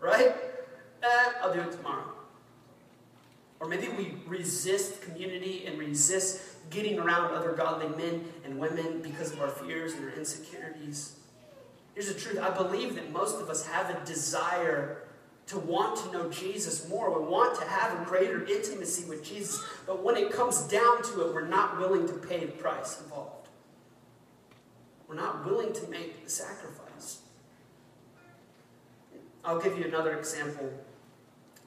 Right? 0.00 0.34
Eh, 1.02 1.32
I'll 1.42 1.52
do 1.52 1.60
it 1.60 1.72
tomorrow. 1.72 2.04
Or 3.60 3.68
maybe 3.68 3.88
we 3.88 4.14
resist 4.26 5.02
community 5.02 5.64
and 5.66 5.78
resist 5.78 6.40
getting 6.70 6.98
around 6.98 7.34
other 7.34 7.52
godly 7.52 7.88
men 7.96 8.24
and 8.44 8.58
women 8.58 9.02
because 9.02 9.32
of 9.32 9.40
our 9.40 9.48
fears 9.48 9.92
and 9.92 10.04
our 10.04 10.10
insecurities. 10.10 11.16
Here's 11.94 12.12
the 12.12 12.18
truth 12.18 12.38
I 12.38 12.50
believe 12.50 12.94
that 12.94 13.12
most 13.12 13.40
of 13.40 13.50
us 13.50 13.66
have 13.66 13.90
a 13.90 14.04
desire 14.06 15.02
to 15.48 15.58
want 15.58 15.96
to 15.96 16.12
know 16.12 16.30
Jesus 16.30 16.88
more. 16.88 17.18
We 17.20 17.26
want 17.28 17.58
to 17.60 17.66
have 17.66 18.00
a 18.00 18.04
greater 18.04 18.46
intimacy 18.46 19.04
with 19.08 19.24
Jesus. 19.24 19.62
But 19.86 20.02
when 20.02 20.16
it 20.16 20.30
comes 20.30 20.62
down 20.62 21.02
to 21.02 21.26
it, 21.26 21.34
we're 21.34 21.46
not 21.46 21.78
willing 21.78 22.06
to 22.06 22.14
pay 22.14 22.44
the 22.44 22.52
price 22.52 23.00
involved. 23.02 23.48
We're 25.08 25.16
not 25.16 25.44
willing 25.44 25.72
to 25.72 25.86
make 25.88 26.22
the 26.24 26.30
sacrifice. 26.30 26.89
I'll 29.44 29.60
give 29.60 29.78
you 29.78 29.84
another 29.84 30.16
example. 30.16 30.72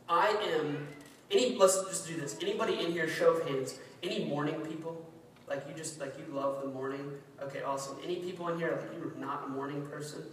I 0.07 0.29
am 0.55 0.87
any 1.31 1.55
let's 1.55 1.81
just 1.83 2.07
do 2.07 2.15
this. 2.15 2.37
Anybody 2.41 2.79
in 2.79 2.91
here 2.91 3.07
show 3.07 3.33
of 3.33 3.47
hands, 3.47 3.79
any 4.01 4.25
morning 4.25 4.59
people? 4.61 5.09
Like 5.47 5.65
you 5.67 5.73
just 5.75 5.99
like 5.99 6.15
you 6.17 6.33
love 6.33 6.61
the 6.61 6.69
morning? 6.69 7.11
Okay, 7.41 7.61
awesome. 7.63 7.97
Any 8.03 8.17
people 8.17 8.47
in 8.49 8.57
here 8.57 8.77
like 8.79 8.97
you're 8.97 9.13
not 9.17 9.45
a 9.45 9.49
morning 9.49 9.85
person? 9.87 10.23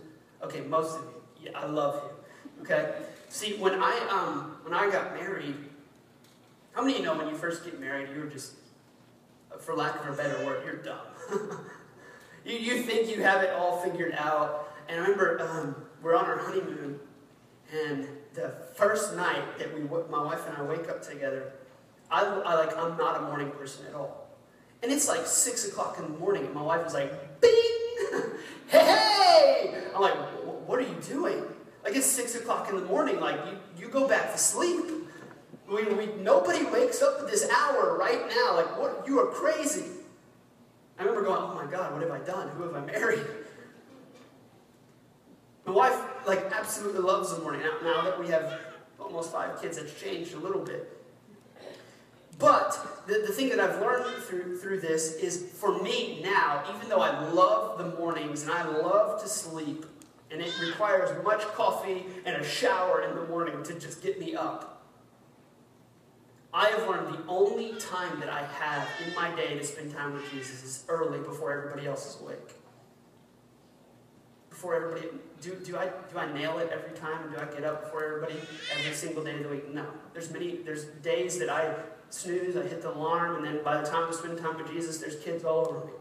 Okay, 0.43 0.61
most 0.61 0.99
of 0.99 1.05
you. 1.05 1.51
Yeah, 1.51 1.59
I 1.59 1.67
love 1.67 2.03
you. 2.05 2.63
Okay? 2.63 2.93
See, 3.29 3.57
when 3.57 3.75
I 3.75 3.99
um 4.11 4.57
when 4.65 4.75
I 4.75 4.91
got 4.91 5.15
married, 5.15 5.57
how 6.73 6.83
many 6.83 6.95
of 6.95 7.01
you 7.01 7.07
know 7.07 7.17
when 7.17 7.29
you 7.29 7.35
first 7.35 7.65
get 7.65 7.81
married, 7.81 8.09
you're 8.15 8.27
just, 8.27 8.55
for 9.59 9.75
lack 9.75 10.01
of 10.01 10.15
a 10.15 10.17
better 10.17 10.45
word, 10.47 10.63
you're 10.65 10.77
dumb. 10.77 11.07
you, 12.45 12.57
you 12.57 12.83
think 12.83 13.09
you 13.09 13.23
have 13.23 13.43
it 13.43 13.51
all 13.51 13.79
figured 13.79 14.15
out. 14.17 14.73
And 14.89 14.99
I 14.99 15.03
remember 15.03 15.41
um, 15.43 15.75
we're 16.03 16.17
on 16.17 16.25
our 16.27 16.39
honeymoon, 16.39 17.01
and 17.73 18.07
the 18.35 18.53
first 18.75 19.15
night 19.17 19.59
that 19.59 19.73
we, 19.75 19.81
my 19.83 20.23
wife 20.23 20.47
and 20.47 20.57
I 20.57 20.63
wake 20.63 20.89
up 20.89 21.03
together, 21.03 21.53
I, 22.11 22.23
I 22.25 22.55
like 22.55 22.77
I'm 22.77 22.97
not 22.97 23.19
a 23.19 23.23
morning 23.23 23.51
person 23.53 23.87
at 23.87 23.95
all. 23.95 24.29
And 24.83 24.91
it's 24.91 25.09
like 25.09 25.27
six 25.27 25.69
o'clock 25.69 25.99
in 25.99 26.05
the 26.05 26.19
morning, 26.19 26.47
and 26.47 26.55
my 26.55 26.63
wife 26.63 26.85
was 26.85 26.95
like, 26.95 27.41
"Bing, 27.41 27.53
hey!" 28.69 29.75
I'm 29.95 30.01
like, 30.01 30.15
"What 30.67 30.79
are 30.79 30.83
you 30.83 30.97
doing?" 31.07 31.45
Like 31.85 31.95
it's 31.95 32.07
six 32.07 32.35
o'clock 32.35 32.69
in 32.71 32.77
the 32.77 32.85
morning. 32.87 33.21
Like 33.21 33.39
you, 33.47 33.85
you 33.85 33.89
go 33.89 34.09
back 34.09 34.33
to 34.33 34.39
sleep. 34.39 34.85
We, 35.69 35.85
we, 35.85 36.07
nobody 36.21 36.65
wakes 36.65 37.01
up 37.03 37.21
at 37.21 37.29
this 37.29 37.49
hour 37.49 37.97
right 37.97 38.29
now. 38.29 38.57
Like 38.57 38.79
what? 38.79 39.05
You 39.07 39.21
are 39.21 39.27
crazy. 39.27 39.85
I 40.99 41.03
remember 41.03 41.23
going, 41.29 41.41
"Oh 41.41 41.55
my 41.55 41.71
God, 41.71 41.93
what 41.93 42.03
have 42.03 42.11
I 42.11 42.19
done? 42.25 42.49
Who 42.49 42.65
have 42.65 42.75
I 42.75 42.85
married?" 42.85 43.25
My 45.67 45.73
wife, 45.73 46.03
like, 46.27 46.53
absolutely 46.53 47.01
loves 47.01 47.35
the 47.35 47.43
morning. 47.43 47.63
Now, 47.63 47.79
now 47.83 48.03
that 48.03 48.19
we 48.19 48.29
have 48.29 48.61
almost 48.99 49.33
five 49.33 49.61
kids, 49.61 49.77
it's 49.79 49.99
changed 50.01 50.35
a 50.35 50.39
little 50.39 50.63
bit. 50.63 50.97
But 52.39 53.05
the, 53.07 53.25
the 53.27 53.33
thing 53.33 53.51
that 53.51 53.61
I've 53.61 53.81
learned 53.81 54.23
through, 54.23 54.59
through 54.59 54.81
this 54.81 55.17
is 55.17 55.53
for 55.53 55.83
me 55.83 56.21
now, 56.23 56.65
even 56.75 56.89
though 56.89 57.03
I 57.03 57.29
love 57.31 57.79
the 57.79 57.97
mornings 57.99 58.43
and 58.43 58.51
I 58.51 58.67
love 58.67 59.21
to 59.23 59.29
sleep, 59.29 59.85
and 60.31 60.41
it 60.41 60.59
requires 60.61 61.11
much 61.25 61.43
coffee 61.55 62.07
and 62.25 62.37
a 62.37 62.45
shower 62.45 63.03
in 63.03 63.15
the 63.17 63.25
morning 63.27 63.63
to 63.65 63.79
just 63.79 64.03
get 64.03 64.19
me 64.19 64.35
up, 64.35 64.83
I 66.53 66.69
have 66.71 66.89
learned 66.89 67.15
the 67.15 67.27
only 67.29 67.79
time 67.79 68.19
that 68.21 68.29
I 68.29 68.45
have 68.45 68.89
in 69.07 69.15
my 69.15 69.35
day 69.37 69.57
to 69.59 69.65
spend 69.65 69.93
time 69.93 70.15
with 70.15 70.29
Jesus 70.31 70.65
is 70.65 70.85
early 70.89 71.19
before 71.19 71.53
everybody 71.53 71.87
else 71.87 72.15
is 72.15 72.23
awake. 72.23 72.39
Before 74.61 74.75
everybody, 74.75 75.09
do, 75.41 75.55
do, 75.65 75.79
I, 75.79 75.87
do 75.87 76.19
I 76.19 76.31
nail 76.35 76.59
it 76.59 76.69
every 76.71 76.95
time? 76.95 77.33
Do 77.33 77.39
I 77.39 77.47
get 77.47 77.65
up 77.65 77.85
before 77.85 78.05
everybody 78.05 78.35
every 78.79 78.93
single 78.93 79.25
day 79.25 79.37
of 79.37 79.45
the 79.45 79.49
week? 79.49 79.73
No. 79.73 79.87
There's 80.13 80.31
many, 80.31 80.57
there's 80.57 80.85
days 80.85 81.39
that 81.39 81.49
I 81.49 81.75
snooze, 82.11 82.59
I 82.59 82.65
hit 82.65 82.83
the 82.83 82.91
alarm, 82.91 83.37
and 83.37 83.47
then 83.47 83.65
by 83.65 83.81
the 83.81 83.89
time 83.89 84.07
I 84.07 84.13
spend 84.13 84.37
time 84.37 84.59
with 84.59 84.71
Jesus, 84.71 84.99
there's 84.99 85.17
kids 85.17 85.45
all 85.45 85.67
over 85.67 85.87
me. 85.87 85.93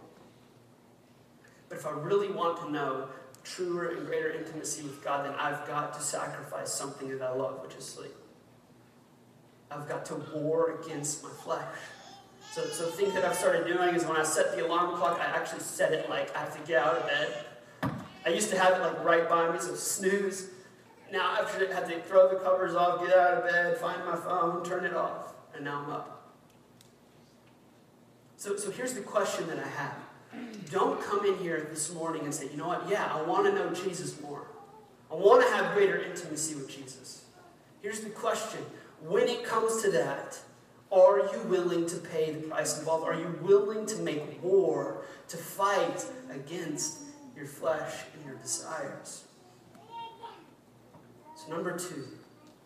But 1.69 1.77
if 1.77 1.87
I 1.87 1.91
really 1.91 2.33
want 2.33 2.57
to 2.57 2.69
know 2.69 3.07
truer 3.45 3.95
and 3.95 4.05
greater 4.05 4.29
intimacy 4.31 4.83
with 4.83 5.01
God, 5.05 5.25
then 5.25 5.35
I've 5.39 5.65
got 5.65 5.93
to 5.93 6.01
sacrifice 6.01 6.69
something 6.69 7.07
that 7.17 7.21
I 7.21 7.31
love, 7.31 7.61
which 7.65 7.75
is 7.75 7.85
sleep. 7.85 8.11
I've 9.71 9.87
got 9.87 10.03
to 10.07 10.15
war 10.35 10.81
against 10.83 11.23
my 11.23 11.29
flesh. 11.29 11.63
So, 12.51 12.65
so 12.65 12.87
the 12.87 12.91
thing 12.91 13.13
that 13.13 13.23
I've 13.23 13.37
started 13.37 13.65
doing 13.65 13.95
is 13.95 14.03
when 14.03 14.17
I 14.17 14.23
set 14.23 14.53
the 14.53 14.65
alarm 14.65 14.97
clock, 14.97 15.17
I 15.21 15.27
actually 15.27 15.61
set 15.61 15.93
it 15.93 16.09
like 16.09 16.35
I 16.35 16.39
have 16.39 16.59
to 16.59 16.67
get 16.67 16.83
out 16.83 16.97
of 16.97 17.07
bed. 17.07 17.45
I 18.29 18.33
used 18.33 18.51
to 18.51 18.59
have 18.59 18.73
it 18.73 18.81
like 18.81 19.03
right 19.03 19.27
by 19.27 19.51
me, 19.51 19.59
so 19.59 19.73
snooze. 19.73 20.49
Now 21.11 21.31
I 21.31 21.37
have 21.37 21.87
to 21.87 21.99
throw 22.01 22.29
the 22.29 22.35
covers 22.35 22.75
off, 22.75 23.03
get 23.03 23.17
out 23.17 23.39
of 23.39 23.43
bed, 23.43 23.75
find 23.77 24.05
my 24.05 24.15
phone, 24.15 24.63
turn 24.63 24.85
it 24.85 24.93
off, 24.93 25.33
and 25.55 25.65
now 25.65 25.83
I'm 25.83 25.89
up. 25.89 26.35
So, 28.37 28.55
so 28.55 28.69
here's 28.69 28.93
the 28.93 29.01
question 29.01 29.47
that 29.47 29.57
I 29.57 29.67
have. 29.67 29.95
Don't 30.69 31.01
come 31.01 31.25
in 31.25 31.39
here 31.39 31.69
this 31.71 31.91
morning 31.91 32.21
and 32.23 32.33
say, 32.33 32.49
you 32.51 32.57
know 32.57 32.67
what, 32.67 32.87
yeah, 32.87 33.11
I 33.11 33.23
want 33.23 33.47
to 33.47 33.51
know 33.51 33.73
Jesus 33.73 34.21
more. 34.21 34.45
I 35.11 35.15
want 35.15 35.41
to 35.41 35.51
have 35.51 35.73
greater 35.73 35.99
intimacy 35.99 36.53
with 36.53 36.69
Jesus. 36.69 37.25
Here's 37.81 38.01
the 38.01 38.11
question 38.11 38.59
when 39.07 39.27
it 39.27 39.43
comes 39.43 39.81
to 39.81 39.89
that, 39.91 40.37
are 40.91 41.19
you 41.33 41.41
willing 41.47 41.87
to 41.87 41.97
pay 41.97 42.31
the 42.31 42.47
price 42.47 42.77
involved? 42.77 43.07
Are 43.07 43.19
you 43.19 43.39
willing 43.41 43.87
to 43.87 43.95
make 44.03 44.43
war, 44.43 45.05
to 45.29 45.37
fight 45.37 46.05
against 46.29 47.08
your 47.39 47.47
flesh 47.47 47.93
and 48.13 48.25
your 48.25 48.35
desires? 48.35 49.23
So, 51.35 51.49
number 51.49 51.77
two, 51.77 52.05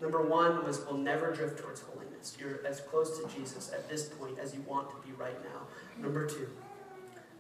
number 0.02 0.22
one 0.22 0.66
was 0.66 0.84
we'll 0.86 0.98
never 0.98 1.32
drift 1.32 1.60
towards 1.60 1.82
holiness. 1.82 2.36
You're 2.40 2.60
as 2.66 2.82
close 2.82 3.20
to 3.20 3.28
Jesus 3.36 3.72
at 3.72 3.88
this 3.88 4.10
point 4.10 4.40
as 4.40 4.54
you 4.54 4.62
want 4.68 4.90
to 4.90 5.08
be 5.08 5.14
right 5.14 5.42
now. 5.44 5.68
Number 6.02 6.28
two, 6.28 6.50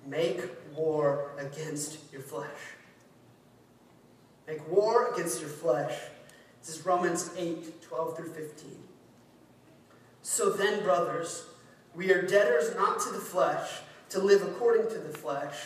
make 0.05 0.41
war 0.75 1.31
against 1.39 1.99
your 2.13 2.21
flesh. 2.21 2.47
Make 4.47 4.69
war 4.69 5.11
against 5.13 5.39
your 5.41 5.49
flesh. 5.49 5.97
This 6.61 6.77
is 6.77 6.85
Romans 6.85 7.31
8 7.37 7.81
12 7.81 8.17
through 8.17 8.33
15. 8.33 8.69
So 10.21 10.51
then, 10.51 10.83
brothers, 10.83 11.45
we 11.95 12.11
are 12.11 12.21
debtors 12.21 12.75
not 12.75 12.99
to 13.01 13.11
the 13.11 13.19
flesh, 13.19 13.69
to 14.09 14.19
live 14.19 14.41
according 14.43 14.87
to 14.89 14.99
the 14.99 15.17
flesh. 15.17 15.65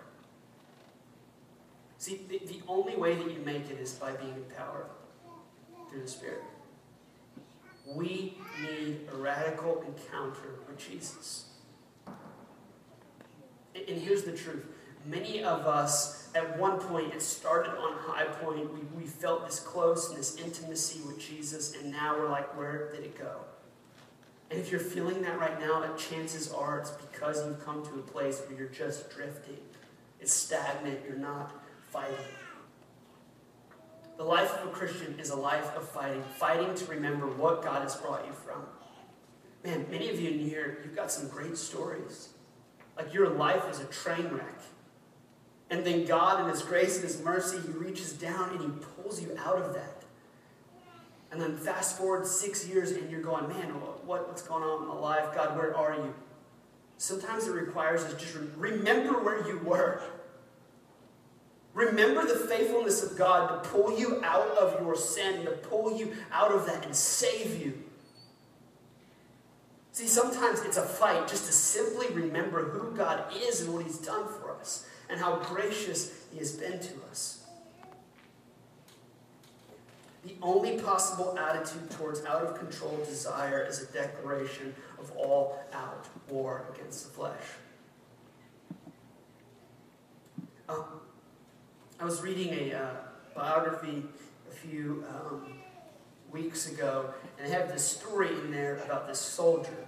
See, 2.01 2.19
the, 2.27 2.39
the 2.47 2.61
only 2.67 2.95
way 2.95 3.13
that 3.13 3.31
you 3.31 3.37
make 3.45 3.69
it 3.69 3.79
is 3.79 3.93
by 3.93 4.13
being 4.13 4.33
empowered 4.33 4.87
through 5.87 6.01
the 6.01 6.07
Spirit. 6.07 6.41
We 7.85 8.39
need 8.59 9.01
a 9.13 9.17
radical 9.17 9.83
encounter 9.85 10.55
with 10.67 10.79
Jesus. 10.79 11.45
And, 13.75 14.01
here's 14.01 14.23
the 14.23 14.35
truth 14.35 14.65
many 15.05 15.43
of 15.43 15.67
us, 15.67 16.31
at 16.33 16.57
one 16.57 16.79
point, 16.79 17.13
it 17.13 17.21
started 17.21 17.77
on 17.77 17.93
high 17.99 18.25
point. 18.25 18.73
We, 18.73 19.03
we 19.03 19.05
felt 19.05 19.45
this 19.45 19.59
close 19.59 20.09
and 20.09 20.17
this 20.17 20.37
intimacy 20.37 21.01
with 21.05 21.19
Jesus, 21.19 21.75
and 21.75 21.91
now 21.91 22.17
we're 22.17 22.29
like, 22.29 22.57
where 22.57 22.89
did 22.89 23.03
it 23.03 23.15
go? 23.15 23.41
And 24.49 24.59
if 24.59 24.71
you're 24.71 24.79
feeling 24.79 25.21
that 25.21 25.39
right 25.39 25.59
now, 25.59 25.87
chances 25.97 26.51
are 26.51 26.79
it's 26.79 26.89
because 26.89 27.45
you've 27.45 27.63
come 27.63 27.85
to 27.85 27.99
a 27.99 28.01
place 28.01 28.41
where 28.47 28.57
you're 28.57 28.69
just 28.69 29.11
drifting. 29.11 29.59
It's 30.19 30.33
stagnant. 30.33 31.01
You're 31.07 31.17
not 31.17 31.61
fighting. 31.91 32.15
The 34.17 34.23
life 34.23 34.53
of 34.59 34.69
a 34.69 34.71
Christian 34.71 35.19
is 35.19 35.29
a 35.31 35.35
life 35.35 35.75
of 35.75 35.87
fighting, 35.89 36.23
fighting 36.37 36.73
to 36.75 36.85
remember 36.85 37.27
what 37.27 37.63
God 37.63 37.81
has 37.81 37.95
brought 37.95 38.25
you 38.25 38.33
from. 38.33 38.63
Man, 39.63 39.85
many 39.91 40.09
of 40.09 40.19
you 40.19 40.31
in 40.31 40.39
here, 40.39 40.79
you've 40.83 40.95
got 40.95 41.11
some 41.11 41.27
great 41.27 41.57
stories. 41.57 42.29
Like 42.97 43.13
your 43.13 43.29
life 43.29 43.69
is 43.69 43.79
a 43.79 43.85
train 43.85 44.27
wreck. 44.29 44.59
And 45.69 45.85
then 45.85 46.05
God, 46.05 46.43
in 46.43 46.49
His 46.49 46.61
grace 46.61 46.95
and 46.95 47.03
His 47.03 47.21
mercy, 47.21 47.57
He 47.65 47.71
reaches 47.71 48.13
down 48.13 48.51
and 48.51 48.61
He 48.61 48.69
pulls 48.95 49.21
you 49.21 49.35
out 49.39 49.57
of 49.57 49.73
that. 49.73 50.03
And 51.31 51.39
then 51.39 51.55
fast 51.55 51.97
forward 51.97 52.27
six 52.27 52.67
years 52.67 52.91
and 52.91 53.09
you're 53.09 53.21
going, 53.21 53.47
man, 53.47 53.69
what, 54.05 54.27
what's 54.27 54.41
going 54.41 54.63
on 54.63 54.83
in 54.83 54.87
my 54.89 54.95
life? 54.95 55.33
God, 55.33 55.55
where 55.55 55.75
are 55.75 55.95
you? 55.95 56.13
Sometimes 56.97 57.47
it 57.47 57.53
requires 57.53 58.03
us 58.03 58.13
just 58.21 58.37
remember 58.57 59.23
where 59.23 59.47
you 59.47 59.59
were. 59.59 60.01
Remember 61.73 62.25
the 62.25 62.47
faithfulness 62.47 63.01
of 63.03 63.17
God 63.17 63.63
to 63.63 63.69
pull 63.69 63.97
you 63.97 64.21
out 64.23 64.49
of 64.57 64.81
your 64.81 64.95
sin, 64.95 65.45
to 65.45 65.51
pull 65.51 65.97
you 65.97 66.13
out 66.31 66.51
of 66.51 66.65
that 66.65 66.85
and 66.85 66.95
save 66.95 67.61
you. 67.61 67.81
See, 69.93 70.07
sometimes 70.07 70.61
it's 70.61 70.77
a 70.77 70.83
fight 70.83 71.27
just 71.27 71.45
to 71.45 71.51
simply 71.51 72.07
remember 72.09 72.63
who 72.69 72.95
God 72.95 73.25
is 73.35 73.61
and 73.61 73.73
what 73.73 73.85
He's 73.85 73.97
done 73.97 74.25
for 74.27 74.51
us 74.51 74.87
and 75.09 75.19
how 75.19 75.37
gracious 75.37 76.13
He 76.31 76.39
has 76.39 76.51
been 76.51 76.79
to 76.79 76.93
us. 77.09 77.45
The 80.23 80.35
only 80.41 80.77
possible 80.79 81.37
attitude 81.37 81.89
towards 81.91 82.23
out 82.25 82.43
of 82.43 82.57
control 82.59 82.95
desire 83.05 83.65
is 83.65 83.81
a 83.81 83.91
declaration 83.91 84.75
of 84.99 85.11
all 85.17 85.59
out 85.73 86.07
war 86.29 86.65
against 86.73 87.05
the 87.05 87.11
flesh. 87.11 87.43
Um, 90.69 90.85
I 92.01 92.03
was 92.03 92.23
reading 92.23 92.51
a 92.71 92.73
uh, 92.73 92.89
biography 93.35 94.03
a 94.49 94.51
few 94.51 95.05
um, 95.07 95.53
weeks 96.31 96.67
ago, 96.71 97.13
and 97.37 97.45
they 97.45 97.51
have 97.51 97.71
this 97.71 97.87
story 97.87 98.29
in 98.29 98.49
there 98.49 98.77
about 98.77 99.07
this 99.07 99.19
soldier. 99.19 99.85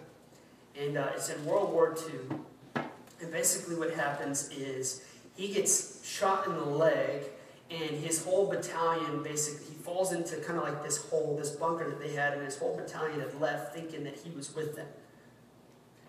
And 0.80 0.96
uh, 0.96 1.08
it's 1.16 1.30
in 1.30 1.44
World 1.44 1.74
War 1.74 1.98
II. 1.98 2.84
And 3.20 3.32
basically, 3.32 3.76
what 3.76 3.96
happens 3.96 4.52
is 4.52 5.04
he 5.36 5.48
gets 5.48 6.08
shot 6.08 6.46
in 6.46 6.54
the 6.54 6.64
leg, 6.64 7.24
and 7.72 7.90
his 7.90 8.24
whole 8.24 8.46
battalion 8.46 9.24
basically 9.24 9.66
he 9.66 9.74
falls 9.82 10.14
into 10.14 10.36
kind 10.36 10.60
of 10.60 10.66
like 10.66 10.84
this 10.84 10.98
hole, 11.10 11.36
this 11.36 11.50
bunker 11.50 11.90
that 11.90 12.00
they 12.00 12.14
had, 12.14 12.34
and 12.34 12.46
his 12.46 12.60
whole 12.60 12.78
battalion 12.78 13.22
had 13.22 13.42
left 13.42 13.74
thinking 13.74 14.04
that 14.04 14.18
he 14.18 14.30
was 14.30 14.56
with 14.56 14.76
them. 14.76 14.88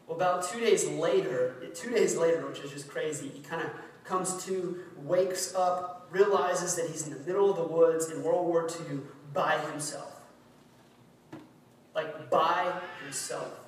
Well, 0.07 0.19
about 0.19 0.47
two 0.51 0.61
days 0.61 0.87
later, 0.87 1.55
two 1.75 1.89
days 1.89 2.15
later, 2.15 2.47
which 2.47 2.59
is 2.59 2.71
just 2.71 2.91
crazy, 2.91 3.29
he 3.29 3.41
kind 3.41 3.63
of 3.63 3.71
comes 4.05 4.45
to, 4.45 4.81
wakes 4.99 5.55
up, 5.55 6.09
realizes 6.11 6.77
that 6.77 6.89
he's 6.91 7.07
in 7.07 7.15
the 7.15 7.21
middle 7.21 7.51
of 7.51 7.57
the 7.57 7.65
woods 7.65 8.11
in 8.11 8.23
World 8.23 8.47
War 8.47 8.69
II 8.69 9.01
by 9.33 9.59
himself. 9.71 10.21
Like, 11.95 12.31
by 12.31 12.73
himself. 13.03 13.61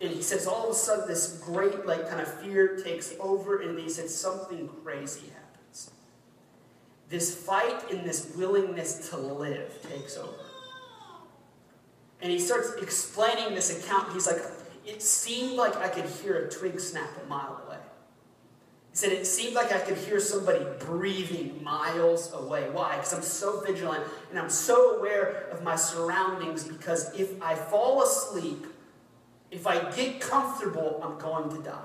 And 0.00 0.10
he 0.10 0.22
says 0.22 0.46
all 0.46 0.64
of 0.64 0.70
a 0.70 0.74
sudden 0.74 1.06
this 1.06 1.40
great, 1.44 1.86
like, 1.86 2.08
kind 2.08 2.20
of 2.20 2.40
fear 2.40 2.76
takes 2.76 3.14
over, 3.20 3.60
and 3.60 3.78
he 3.78 3.88
said 3.88 4.08
something 4.08 4.68
crazy 4.82 5.28
happens. 5.28 5.90
This 7.08 7.34
fight 7.34 7.90
and 7.90 8.04
this 8.04 8.32
willingness 8.36 9.10
to 9.10 9.16
live 9.16 9.80
takes 9.82 10.16
over. 10.16 10.32
And 12.20 12.30
he 12.30 12.38
starts 12.38 12.72
explaining 12.80 13.54
this 13.54 13.84
account. 13.84 14.12
He's 14.12 14.26
like, 14.26 14.42
it 14.86 15.02
seemed 15.02 15.56
like 15.56 15.76
I 15.76 15.88
could 15.88 16.06
hear 16.06 16.46
a 16.46 16.50
twig 16.50 16.80
snap 16.80 17.10
a 17.24 17.28
mile 17.28 17.62
away. 17.66 17.71
He 18.92 18.98
said, 18.98 19.12
It 19.12 19.26
seemed 19.26 19.54
like 19.54 19.72
I 19.72 19.78
could 19.78 19.96
hear 19.96 20.20
somebody 20.20 20.64
breathing 20.78 21.64
miles 21.64 22.32
away. 22.34 22.68
Why? 22.70 22.96
Because 22.96 23.14
I'm 23.14 23.22
so 23.22 23.60
vigilant 23.60 24.04
and 24.30 24.38
I'm 24.38 24.50
so 24.50 24.98
aware 24.98 25.48
of 25.50 25.62
my 25.62 25.76
surroundings 25.76 26.64
because 26.64 27.12
if 27.18 27.42
I 27.42 27.54
fall 27.54 28.02
asleep, 28.02 28.66
if 29.50 29.66
I 29.66 29.90
get 29.92 30.20
comfortable, 30.20 31.00
I'm 31.02 31.18
going 31.18 31.56
to 31.56 31.62
die. 31.62 31.78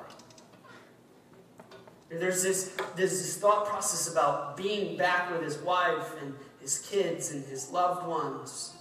There's 2.10 2.44
this, 2.44 2.76
there's 2.96 3.12
this 3.12 3.38
thought 3.38 3.66
process 3.66 4.12
about 4.12 4.58
being 4.58 4.98
back 4.98 5.32
with 5.32 5.44
his 5.44 5.58
wife 5.58 6.14
and 6.22 6.34
his 6.60 6.80
kids 6.80 7.32
and 7.32 7.46
his 7.46 7.72
loved 7.72 8.06
ones. 8.06 8.77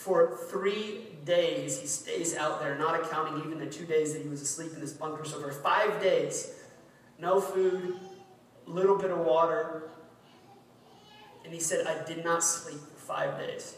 For 0.00 0.38
three 0.48 1.08
days 1.26 1.78
he 1.78 1.86
stays 1.86 2.34
out 2.34 2.58
there, 2.58 2.78
not 2.78 2.98
accounting 2.98 3.44
even 3.44 3.60
the 3.60 3.66
two 3.66 3.84
days 3.84 4.14
that 4.14 4.22
he 4.22 4.30
was 4.30 4.40
asleep 4.40 4.72
in 4.72 4.80
this 4.80 4.94
bunker. 4.94 5.26
So 5.26 5.38
for 5.38 5.52
five 5.52 6.00
days, 6.00 6.54
no 7.18 7.38
food, 7.38 8.00
little 8.64 8.96
bit 8.96 9.10
of 9.10 9.18
water. 9.18 9.90
And 11.44 11.52
he 11.52 11.60
said, 11.60 11.86
I 11.86 12.02
did 12.06 12.24
not 12.24 12.42
sleep 12.42 12.80
for 12.80 13.12
five 13.12 13.38
days. 13.38 13.76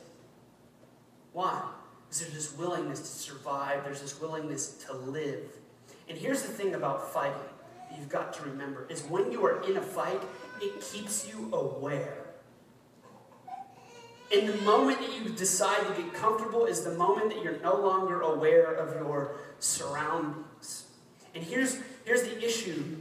Why? 1.32 1.60
Because 2.04 2.20
there's 2.20 2.34
this 2.34 2.56
willingness 2.56 3.00
to 3.00 3.06
survive, 3.06 3.82
there's 3.82 4.00
this 4.00 4.20
willingness 4.20 4.84
to 4.86 4.92
live. 4.92 5.50
And 6.08 6.16
here's 6.16 6.42
the 6.42 6.52
thing 6.52 6.76
about 6.76 7.12
fighting 7.12 7.50
you've 7.98 8.08
got 8.08 8.32
to 8.34 8.44
remember 8.44 8.86
is 8.88 9.02
when 9.02 9.32
you 9.32 9.44
are 9.44 9.60
in 9.68 9.76
a 9.76 9.82
fight, 9.82 10.22
it 10.60 10.80
keeps 10.80 11.28
you 11.28 11.52
aware. 11.52 12.21
And 14.32 14.48
the 14.48 14.56
moment 14.62 15.00
that 15.00 15.12
you 15.12 15.28
decide 15.28 15.86
to 15.86 16.02
get 16.02 16.14
comfortable 16.14 16.64
is 16.64 16.82
the 16.84 16.94
moment 16.94 17.30
that 17.30 17.42
you're 17.42 17.60
no 17.60 17.76
longer 17.76 18.22
aware 18.22 18.72
of 18.72 18.94
your 18.94 19.36
surroundings. 19.58 20.86
And 21.34 21.44
here's, 21.44 21.78
here's 22.04 22.22
the 22.22 22.42
issue, 22.42 22.96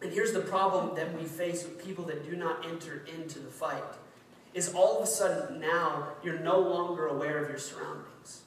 and 0.00 0.12
here's 0.12 0.32
the 0.32 0.40
problem 0.40 0.94
that 0.96 1.16
we 1.18 1.24
face 1.24 1.64
with 1.64 1.84
people 1.84 2.04
that 2.06 2.28
do 2.28 2.36
not 2.36 2.66
enter 2.66 3.04
into 3.18 3.38
the 3.38 3.50
fight. 3.50 3.82
Is 4.54 4.72
all 4.74 4.98
of 4.98 5.04
a 5.04 5.06
sudden 5.06 5.60
now 5.60 6.08
you're 6.22 6.38
no 6.38 6.58
longer 6.58 7.06
aware 7.06 7.42
of 7.42 7.50
your 7.50 7.58
surroundings. 7.58 8.42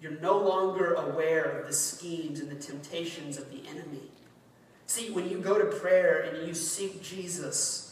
You're 0.00 0.20
no 0.20 0.38
longer 0.38 0.94
aware 0.94 1.44
of 1.44 1.66
the 1.66 1.72
schemes 1.72 2.40
and 2.40 2.50
the 2.50 2.56
temptations 2.56 3.38
of 3.38 3.50
the 3.50 3.68
enemy. 3.68 4.10
See, 4.86 5.10
when 5.10 5.28
you 5.28 5.38
go 5.38 5.58
to 5.58 5.64
prayer 5.64 6.22
and 6.22 6.46
you 6.46 6.54
seek 6.54 7.02
Jesus, 7.02 7.91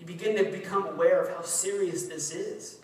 you 0.00 0.06
begin 0.06 0.34
to 0.42 0.50
become 0.50 0.86
aware 0.86 1.22
of 1.22 1.28
how 1.36 1.42
serious 1.42 2.06
this 2.06 2.32
is 2.32 2.78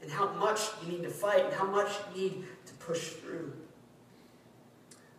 and 0.00 0.10
how 0.10 0.32
much 0.32 0.60
you 0.82 0.90
need 0.90 1.02
to 1.02 1.10
fight 1.10 1.44
and 1.44 1.52
how 1.52 1.66
much 1.66 1.90
you 2.14 2.20
need 2.20 2.44
to 2.64 2.72
push 2.74 3.08
through. 3.10 3.52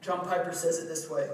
John 0.01 0.25
Piper 0.25 0.51
says 0.51 0.79
it 0.79 0.87
this 0.87 1.07
way. 1.07 1.29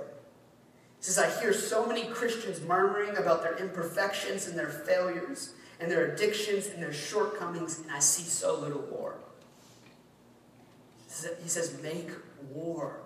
He 0.97 1.03
says, 1.03 1.18
I 1.18 1.39
hear 1.39 1.53
so 1.53 1.86
many 1.86 2.05
Christians 2.08 2.60
murmuring 2.62 3.16
about 3.16 3.43
their 3.43 3.55
imperfections 3.55 4.47
and 4.47 4.60
their 4.60 4.70
failures 4.70 5.53
and 5.80 5.89
their 5.89 6.12
addictions 6.12 6.68
and 6.68 6.84
their 6.84 6.91
shortcomings, 6.91 7.80
and 7.80 7.91
I 7.91 7.99
see 7.99 8.24
so 8.24 8.60
little 8.60 8.82
war. 8.82 9.16
He 11.41 11.47
says, 11.47 11.82
make 11.82 12.10
war. 12.51 12.99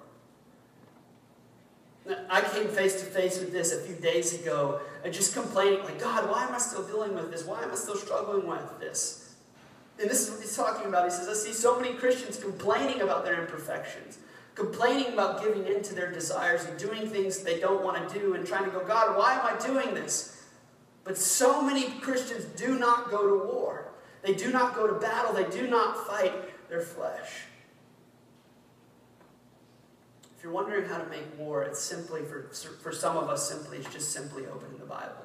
I 2.30 2.42
came 2.42 2.68
face 2.68 3.00
to 3.02 3.06
face 3.06 3.40
with 3.40 3.52
this 3.52 3.74
a 3.74 3.80
few 3.82 3.96
days 3.96 4.40
ago, 4.42 4.82
and 5.04 5.14
just 5.14 5.34
complaining, 5.36 5.84
like, 5.84 6.00
God, 6.00 6.30
why 6.30 6.46
am 6.46 6.54
I 6.54 6.58
still 6.58 6.84
dealing 6.84 7.14
with 7.14 7.32
this? 7.32 7.46
Why 7.46 7.62
am 7.62 7.72
I 7.72 7.76
still 7.76 7.96
struggling 7.96 8.48
with 8.48 8.80
this? 8.80 9.36
And 10.00 10.10
this 10.10 10.24
is 10.24 10.32
what 10.32 10.42
he's 10.42 10.56
talking 10.56 10.88
about. 10.88 11.06
He 11.06 11.12
says, 11.12 11.30
I 11.30 11.34
see 11.34 11.54
so 11.54 11.80
many 11.80 11.94
Christians 11.94 12.40
complaining 12.40 13.02
about 13.02 13.24
their 13.24 13.40
imperfections, 13.40 14.18
complaining 14.56 15.14
about 15.14 15.44
giving 15.44 15.68
in 15.68 15.84
to 15.84 15.94
their 15.94 16.12
desires 16.12 16.66
and 16.66 16.78
doing 16.80 17.08
things 17.08 17.40
they 17.40 17.60
don't 17.60 17.84
want 17.84 18.10
to 18.10 18.20
do 18.20 18.34
and 18.34 18.48
trying 18.48 18.66
to 18.66 18.72
go, 18.72 18.84
God, 18.84 19.16
why 19.16 19.34
am 19.36 19.46
I 19.46 19.64
doing 19.64 19.94
this? 19.94 20.44
But 21.04 21.18
so 21.18 21.62
many 21.62 21.92
Christians 22.00 22.46
do 22.60 22.80
not 22.80 23.12
go 23.12 23.28
to 23.28 23.46
war. 23.46 23.92
They 24.24 24.34
do 24.34 24.52
not 24.52 24.76
go 24.76 24.88
to 24.88 24.94
battle. 24.94 25.34
They 25.34 25.50
do 25.50 25.68
not 25.68 26.08
fight 26.08 26.34
their 26.70 26.82
flesh. 26.82 27.30
If 30.42 30.46
you're 30.46 30.54
wondering 30.54 30.90
how 30.90 30.98
to 30.98 31.08
make 31.08 31.38
war, 31.38 31.62
it's 31.62 31.80
simply, 31.80 32.24
for, 32.24 32.50
for 32.82 32.92
some 32.92 33.16
of 33.16 33.30
us, 33.30 33.48
simply, 33.48 33.78
it's 33.78 33.94
just 33.94 34.12
simply 34.12 34.48
opening 34.48 34.80
the 34.80 34.88
Bible. 34.88 35.24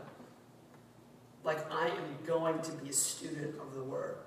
Like, 1.43 1.73
I 1.73 1.87
am 1.87 2.19
going 2.27 2.61
to 2.61 2.73
be 2.73 2.91
a 2.91 2.93
student 2.93 3.59
of 3.59 3.75
the 3.75 3.83
Word. 3.83 4.19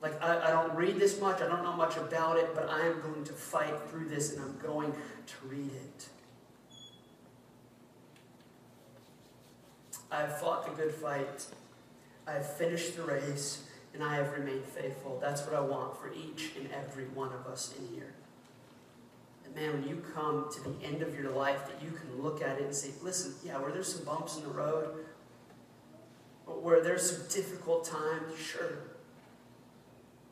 Like, 0.00 0.22
I, 0.22 0.40
I 0.40 0.50
don't 0.52 0.74
read 0.74 0.98
this 0.98 1.20
much, 1.20 1.42
I 1.42 1.48
don't 1.48 1.62
know 1.62 1.76
much 1.76 1.98
about 1.98 2.38
it, 2.38 2.54
but 2.54 2.70
I 2.70 2.80
am 2.86 3.02
going 3.02 3.24
to 3.24 3.34
fight 3.34 3.74
through 3.90 4.08
this 4.08 4.32
and 4.32 4.40
I'm 4.40 4.56
going 4.56 4.90
to 4.92 5.46
read 5.46 5.70
it. 5.70 6.08
I 10.10 10.20
have 10.20 10.40
fought 10.40 10.64
the 10.64 10.82
good 10.82 10.94
fight. 10.94 11.44
I 12.26 12.32
have 12.32 12.56
finished 12.56 12.96
the 12.96 13.02
race, 13.02 13.64
and 13.92 14.02
I 14.02 14.14
have 14.14 14.32
remained 14.32 14.64
faithful. 14.64 15.18
That's 15.20 15.42
what 15.42 15.54
I 15.54 15.60
want 15.60 15.98
for 15.98 16.10
each 16.10 16.52
and 16.58 16.70
every 16.72 17.04
one 17.08 17.34
of 17.34 17.46
us 17.46 17.74
in 17.78 17.94
here 17.94 18.13
man, 19.54 19.72
when 19.72 19.88
you 19.88 20.02
come 20.14 20.48
to 20.52 20.60
the 20.62 20.74
end 20.84 21.02
of 21.02 21.14
your 21.18 21.30
life, 21.30 21.66
that 21.66 21.82
you 21.82 21.90
can 21.90 22.22
look 22.22 22.42
at 22.42 22.58
it 22.58 22.64
and 22.64 22.74
say, 22.74 22.90
listen, 23.02 23.34
yeah, 23.44 23.58
where 23.58 23.72
there's 23.72 23.94
some 23.94 24.04
bumps 24.04 24.36
in 24.36 24.42
the 24.42 24.50
road? 24.50 24.88
where 26.46 26.82
there's 26.82 27.10
some 27.10 27.26
difficult 27.28 27.84
times? 27.84 28.38
Sure. 28.38 28.78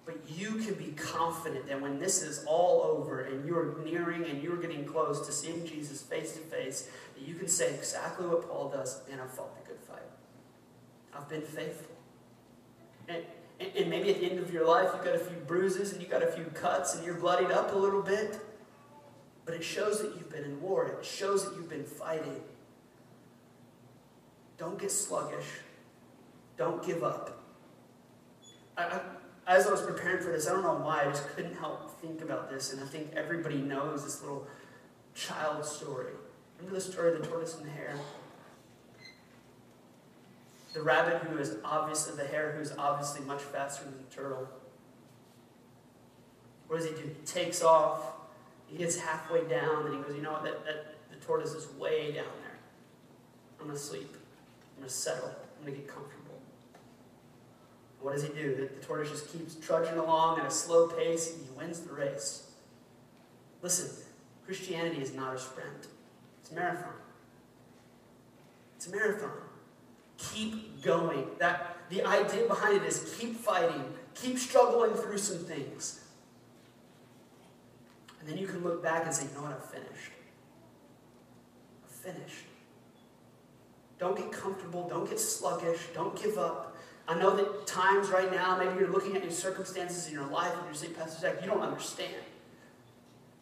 But 0.04 0.16
you 0.28 0.56
can 0.56 0.74
be 0.74 0.92
confident 0.96 1.68
that 1.68 1.80
when 1.80 1.98
this 2.00 2.22
is 2.22 2.44
all 2.46 2.82
over 2.82 3.20
and 3.20 3.46
you're 3.46 3.78
nearing 3.84 4.24
and 4.24 4.42
you're 4.42 4.56
getting 4.56 4.84
close 4.84 5.24
to 5.26 5.32
seeing 5.32 5.64
Jesus 5.64 6.02
face 6.02 6.32
to 6.32 6.40
face, 6.40 6.90
that 7.14 7.26
you 7.26 7.34
can 7.34 7.48
say 7.48 7.72
exactly 7.74 8.26
what 8.26 8.48
Paul 8.48 8.68
does, 8.68 9.00
and 9.10 9.20
I 9.20 9.26
fought 9.26 9.54
the 9.62 9.68
good 9.68 9.80
fight. 9.80 10.02
I've 11.14 11.28
been 11.28 11.42
faithful. 11.42 11.94
And, 13.08 13.22
and 13.60 13.90
maybe 13.90 14.10
at 14.10 14.20
the 14.20 14.30
end 14.30 14.40
of 14.40 14.52
your 14.52 14.66
life, 14.66 14.88
you've 14.92 15.04
got 15.04 15.14
a 15.14 15.20
few 15.20 15.36
bruises 15.46 15.92
and 15.92 16.00
you've 16.00 16.10
got 16.10 16.22
a 16.22 16.32
few 16.32 16.44
cuts 16.46 16.96
and 16.96 17.04
you're 17.04 17.14
bloodied 17.14 17.52
up 17.52 17.72
a 17.72 17.78
little 17.78 18.02
bit. 18.02 18.40
But 19.45 19.55
it 19.55 19.64
shows 19.64 20.01
that 20.01 20.14
you've 20.16 20.30
been 20.30 20.45
in 20.45 20.61
war. 20.62 20.86
It 20.86 21.05
shows 21.05 21.45
that 21.45 21.57
you've 21.57 21.68
been 21.68 21.84
fighting. 21.84 22.40
Don't 24.59 24.78
get 24.78 24.93
sluggish. 24.93 25.47
Don't 26.57 26.84
give 26.84 27.03
up. 27.03 27.43
I, 28.76 28.84
I, 28.84 29.01
as 29.47 29.66
I 29.66 29.72
was 29.72 29.82
preparing 29.82 30.22
for 30.22 30.30
this, 30.30 30.47
I 30.47 30.53
don't 30.53 30.62
know 30.62 30.74
why, 30.74 31.03
I 31.03 31.05
just 31.07 31.28
couldn't 31.30 31.57
help 31.57 32.01
think 32.01 32.22
about 32.22 32.49
this. 32.49 32.72
And 32.72 32.82
I 32.82 32.86
think 32.86 33.12
everybody 33.16 33.57
knows 33.57 34.05
this 34.05 34.22
little 34.22 34.47
child 35.14 35.64
story. 35.64 36.12
Remember 36.59 36.78
the 36.78 36.80
story 36.80 37.12
of 37.12 37.20
the 37.20 37.26
tortoise 37.26 37.57
and 37.57 37.66
the 37.66 37.70
hare? 37.70 37.97
The 40.74 40.82
rabbit 40.82 41.22
who 41.22 41.38
is 41.38 41.57
obviously, 41.64 42.16
the 42.16 42.28
hare 42.28 42.53
who 42.53 42.62
is 42.62 42.72
obviously 42.78 43.26
much 43.26 43.43
faster 43.43 43.84
than 43.84 43.95
the 44.09 44.14
turtle. 44.14 44.49
What 46.68 46.78
does 46.78 46.88
he 46.88 46.95
do? 46.95 47.03
He 47.03 47.26
takes 47.26 47.62
off, 47.62 48.01
he 48.72 48.78
gets 48.78 48.98
halfway 48.98 49.44
down, 49.44 49.86
and 49.86 49.96
he 49.96 50.02
goes, 50.02 50.16
You 50.16 50.22
know 50.22 50.32
what? 50.32 50.44
That, 50.44 50.64
that, 50.64 50.94
the 51.10 51.16
tortoise 51.24 51.52
is 51.52 51.70
way 51.74 52.06
down 52.06 52.24
there. 52.42 52.58
I'm 53.60 53.66
going 53.66 53.76
to 53.76 53.82
sleep. 53.82 54.08
I'm 54.10 54.78
going 54.78 54.88
to 54.88 54.94
settle. 54.94 55.28
I'm 55.28 55.66
going 55.66 55.74
to 55.74 55.80
get 55.80 55.88
comfortable. 55.88 56.40
What 58.00 58.14
does 58.14 58.22
he 58.22 58.30
do? 58.30 58.56
The, 58.56 58.62
the 58.74 58.84
tortoise 58.84 59.10
just 59.10 59.30
keeps 59.30 59.54
trudging 59.56 59.98
along 59.98 60.40
at 60.40 60.46
a 60.46 60.50
slow 60.50 60.88
pace, 60.88 61.34
and 61.34 61.44
he 61.44 61.50
wins 61.56 61.80
the 61.80 61.92
race. 61.92 62.50
Listen, 63.60 64.04
Christianity 64.46 65.02
is 65.02 65.14
not 65.14 65.36
a 65.36 65.38
sprint, 65.38 65.88
it's 66.40 66.50
a 66.50 66.54
marathon. 66.54 66.94
It's 68.76 68.88
a 68.88 68.90
marathon. 68.90 69.30
Keep 70.16 70.82
going. 70.82 71.26
That 71.38 71.76
the 71.90 72.04
idea 72.04 72.48
behind 72.48 72.78
it 72.78 72.82
is 72.82 73.16
keep 73.16 73.36
fighting, 73.36 73.84
keep 74.14 74.38
struggling 74.38 74.94
through 74.94 75.18
some 75.18 75.38
things. 75.38 76.01
And 78.22 78.30
then 78.30 78.38
you 78.38 78.46
can 78.46 78.62
look 78.62 78.82
back 78.82 79.04
and 79.04 79.12
say, 79.12 79.26
you 79.26 79.34
know 79.34 79.42
what, 79.42 79.52
I've 79.52 79.64
finished. 79.64 80.12
I've 81.84 81.90
finished. 81.90 82.44
Don't 83.98 84.16
get 84.16 84.30
comfortable, 84.30 84.88
don't 84.88 85.10
get 85.10 85.18
sluggish, 85.18 85.80
don't 85.92 86.20
give 86.20 86.38
up. 86.38 86.76
I 87.08 87.18
know 87.18 87.34
that 87.34 87.66
times 87.66 88.10
right 88.10 88.30
now, 88.30 88.56
maybe 88.56 88.78
you're 88.78 88.90
looking 88.90 89.16
at 89.16 89.24
your 89.24 89.32
circumstances 89.32 90.06
in 90.06 90.12
your 90.12 90.26
life 90.26 90.52
and 90.54 90.64
you're 90.64 90.74
saying, 90.74 90.94
Pastor 90.94 91.20
Zach, 91.20 91.40
you 91.40 91.48
don't 91.48 91.60
understand. 91.60 92.14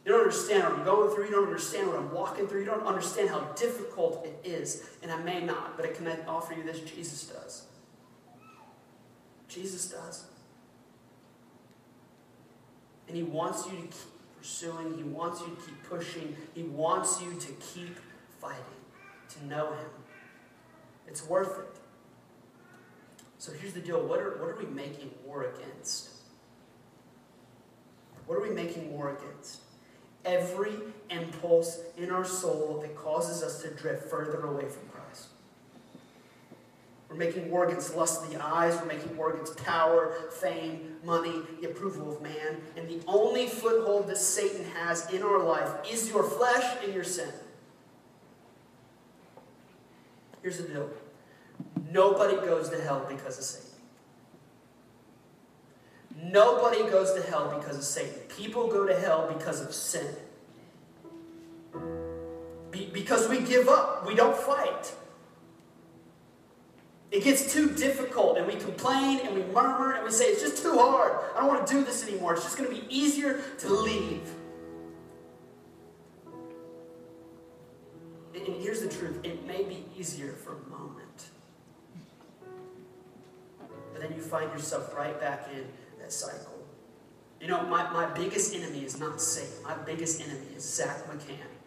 You 0.06 0.12
don't 0.12 0.22
understand 0.22 0.64
what 0.64 0.72
I'm 0.72 0.84
going 0.84 1.14
through. 1.14 1.26
You 1.26 1.32
don't 1.32 1.46
understand 1.46 1.88
what 1.88 1.96
I'm 1.96 2.10
walking 2.10 2.46
through. 2.46 2.60
You 2.60 2.66
don't 2.66 2.86
understand 2.86 3.28
how 3.28 3.40
difficult 3.54 4.26
it 4.26 4.48
is. 4.48 4.88
And 5.02 5.12
I 5.12 5.22
may 5.22 5.42
not, 5.42 5.76
but 5.76 5.84
I 5.84 5.90
can 5.90 6.08
offer 6.26 6.54
you 6.54 6.62
this 6.62 6.80
Jesus 6.80 7.24
does. 7.24 7.66
Jesus 9.46 9.90
does. 9.90 10.24
And 13.08 13.16
He 13.16 13.22
wants 13.22 13.66
you 13.66 13.72
to 13.72 13.82
keep 13.82 14.19
pursuing, 14.40 14.96
He 14.96 15.02
wants 15.02 15.40
you 15.40 15.46
to 15.46 15.62
keep 15.62 15.82
pushing, 15.84 16.36
He 16.54 16.62
wants 16.62 17.22
you 17.22 17.34
to 17.34 17.52
keep 17.52 17.96
fighting, 18.40 18.64
to 19.30 19.46
know 19.46 19.68
Him. 19.68 19.90
It's 21.06 21.26
worth 21.26 21.58
it. 21.58 21.80
So 23.38 23.52
here's 23.52 23.72
the 23.72 23.80
deal 23.80 24.00
what 24.02 24.20
are, 24.20 24.38
what 24.38 24.48
are 24.48 24.58
we 24.58 24.66
making 24.66 25.10
war 25.24 25.44
against? 25.54 26.10
What 28.26 28.36
are 28.36 28.42
we 28.42 28.50
making 28.50 28.92
war 28.92 29.16
against? 29.16 29.60
every 30.24 30.74
impulse 31.08 31.80
in 31.96 32.10
our 32.10 32.24
soul 32.24 32.80
that 32.82 32.94
causes 32.94 33.42
us 33.42 33.62
to 33.62 33.70
drift 33.70 34.08
further 34.10 34.42
away 34.42 34.66
from. 34.68 34.89
We're 37.10 37.16
making 37.16 37.50
war 37.50 37.66
against 37.66 37.96
lust 37.96 38.22
of 38.22 38.30
the 38.30 38.42
eyes. 38.42 38.78
We're 38.80 38.86
making 38.86 39.16
war 39.16 39.32
against 39.32 39.62
power, 39.64 40.14
fame, 40.40 40.96
money, 41.04 41.42
the 41.60 41.68
approval 41.68 42.12
of 42.12 42.22
man. 42.22 42.58
And 42.76 42.88
the 42.88 43.00
only 43.08 43.48
foothold 43.48 44.06
that 44.08 44.16
Satan 44.16 44.64
has 44.76 45.12
in 45.12 45.22
our 45.24 45.42
life 45.42 45.68
is 45.90 46.08
your 46.08 46.22
flesh 46.22 46.76
and 46.84 46.94
your 46.94 47.02
sin. 47.02 47.30
Here's 50.42 50.58
the 50.58 50.68
deal 50.68 50.88
nobody 51.90 52.36
goes 52.36 52.68
to 52.70 52.80
hell 52.80 53.04
because 53.08 53.38
of 53.38 53.44
Satan. 53.44 53.66
Nobody 56.22 56.82
goes 56.88 57.12
to 57.14 57.22
hell 57.22 57.58
because 57.58 57.76
of 57.76 57.84
Satan. 57.84 58.20
People 58.28 58.68
go 58.68 58.86
to 58.86 58.98
hell 58.98 59.32
because 59.36 59.60
of 59.60 59.74
sin. 59.74 60.14
Be- 62.70 62.90
because 62.92 63.28
we 63.28 63.40
give 63.40 63.68
up, 63.68 64.06
we 64.06 64.14
don't 64.14 64.36
fight. 64.36 64.92
It 67.10 67.24
gets 67.24 67.52
too 67.52 67.74
difficult, 67.74 68.38
and 68.38 68.46
we 68.46 68.54
complain 68.54 69.20
and 69.20 69.34
we 69.34 69.42
murmur 69.52 69.94
and 69.94 70.04
we 70.04 70.12
say, 70.12 70.26
It's 70.26 70.40
just 70.40 70.62
too 70.62 70.78
hard. 70.78 71.12
I 71.34 71.40
don't 71.40 71.48
want 71.48 71.66
to 71.66 71.72
do 71.72 71.84
this 71.84 72.06
anymore. 72.06 72.34
It's 72.34 72.44
just 72.44 72.56
going 72.56 72.70
to 72.70 72.80
be 72.80 72.86
easier 72.88 73.42
to 73.58 73.68
leave. 73.68 74.22
And 78.34 78.62
here's 78.62 78.80
the 78.80 78.88
truth 78.88 79.18
it 79.24 79.44
may 79.46 79.64
be 79.64 79.84
easier 79.98 80.32
for 80.32 80.56
a 80.56 80.70
moment, 80.70 81.30
but 83.92 84.00
then 84.00 84.12
you 84.14 84.22
find 84.22 84.50
yourself 84.52 84.94
right 84.94 85.18
back 85.20 85.48
in 85.52 85.66
that 86.00 86.12
cycle. 86.12 86.60
You 87.40 87.48
know, 87.48 87.62
my, 87.62 87.90
my 87.90 88.06
biggest 88.06 88.54
enemy 88.54 88.84
is 88.84 89.00
not 89.00 89.20
Satan. 89.20 89.64
My 89.64 89.74
biggest 89.74 90.20
enemy 90.20 90.54
is 90.56 90.62
Zach 90.62 91.06
McCann. 91.06 91.59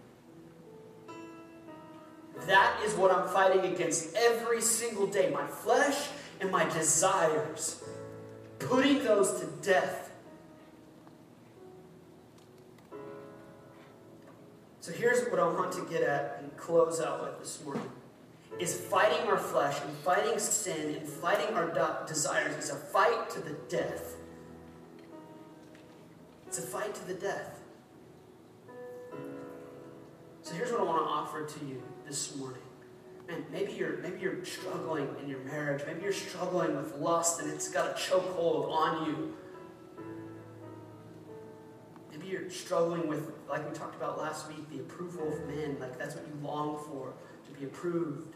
That 2.42 2.82
is 2.84 2.94
what 2.96 3.12
I'm 3.12 3.28
fighting 3.28 3.74
against 3.74 4.16
every 4.16 4.62
single 4.62 5.08
day. 5.08 5.30
My 5.30 5.46
flesh 5.46 6.10
and 6.42 6.52
my 6.52 6.68
desires. 6.70 7.84
Putting 8.60 9.04
those 9.04 9.40
to 9.40 9.46
death. 9.62 10.12
So 14.82 14.92
here's 14.92 15.26
what 15.30 15.40
I 15.40 15.48
want 15.48 15.72
to 15.74 15.86
get 15.90 16.04
at 16.04 16.40
and 16.42 16.56
close 16.58 17.00
out 17.00 17.22
with 17.22 17.40
this 17.40 17.64
morning. 17.64 17.90
Is 18.60 18.80
fighting 18.80 19.28
our 19.28 19.38
flesh 19.38 19.78
and 19.84 19.96
fighting 19.98 20.38
sin 20.38 20.96
and 20.96 21.08
fighting 21.08 21.56
our 21.56 22.06
desires 22.06 22.56
is 22.58 22.70
a 22.70 22.76
fight 22.76 23.30
to 23.32 23.40
the 23.40 23.54
death. 23.68 24.16
It's 26.46 26.60
a 26.60 26.62
fight 26.62 26.94
to 26.94 27.08
the 27.08 27.16
death. 27.16 27.60
So 30.44 30.54
here's 30.54 30.72
what 30.72 30.82
I 30.82 30.84
want 30.84 31.00
to 31.00 31.10
offer 31.10 31.46
to 31.46 31.66
you 31.66 31.82
this 32.14 32.36
morning. 32.36 32.62
Man, 33.28 33.44
maybe 33.52 33.74
you're 33.74 33.98
maybe 33.98 34.22
you're 34.22 34.46
struggling 34.46 35.08
in 35.24 35.28
your 35.28 35.40
marriage. 35.40 35.82
Maybe 35.88 36.04
you're 36.04 36.14
struggling 36.14 36.76
with 36.76 36.96
lust 36.98 37.42
and 37.42 37.52
it's 37.52 37.70
got 37.70 37.90
a 37.90 37.94
chokehold 37.94 38.70
on 38.70 39.08
you. 39.08 39.34
Maybe 42.12 42.28
you're 42.28 42.52
struggling 42.52 43.08
with, 43.08 43.32
like 43.50 43.68
we 43.68 43.76
talked 43.76 43.96
about 43.96 44.20
last 44.20 44.48
week, 44.48 44.70
the 44.70 44.82
approval 44.82 45.34
of 45.34 45.48
men. 45.48 45.78
Like 45.80 45.98
that's 45.98 46.14
what 46.14 46.24
you 46.28 46.48
long 46.48 46.78
for, 46.88 47.14
to 47.48 47.60
be 47.60 47.66
approved. 47.66 48.36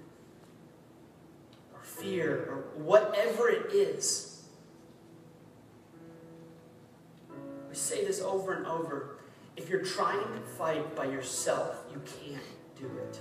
Or 1.72 1.84
fear, 1.84 2.48
or 2.50 2.82
whatever 2.82 3.48
it 3.48 3.72
is. 3.74 4.42
We 7.70 7.76
say 7.76 8.04
this 8.04 8.22
over 8.22 8.54
and 8.54 8.66
over. 8.66 9.20
If 9.56 9.70
you're 9.70 9.86
trying 9.86 10.34
to 10.34 10.40
fight 10.58 10.96
by 10.96 11.06
yourself, 11.06 11.86
you 11.94 12.02
can't 12.24 12.42
do 12.76 12.88
it. 12.98 13.20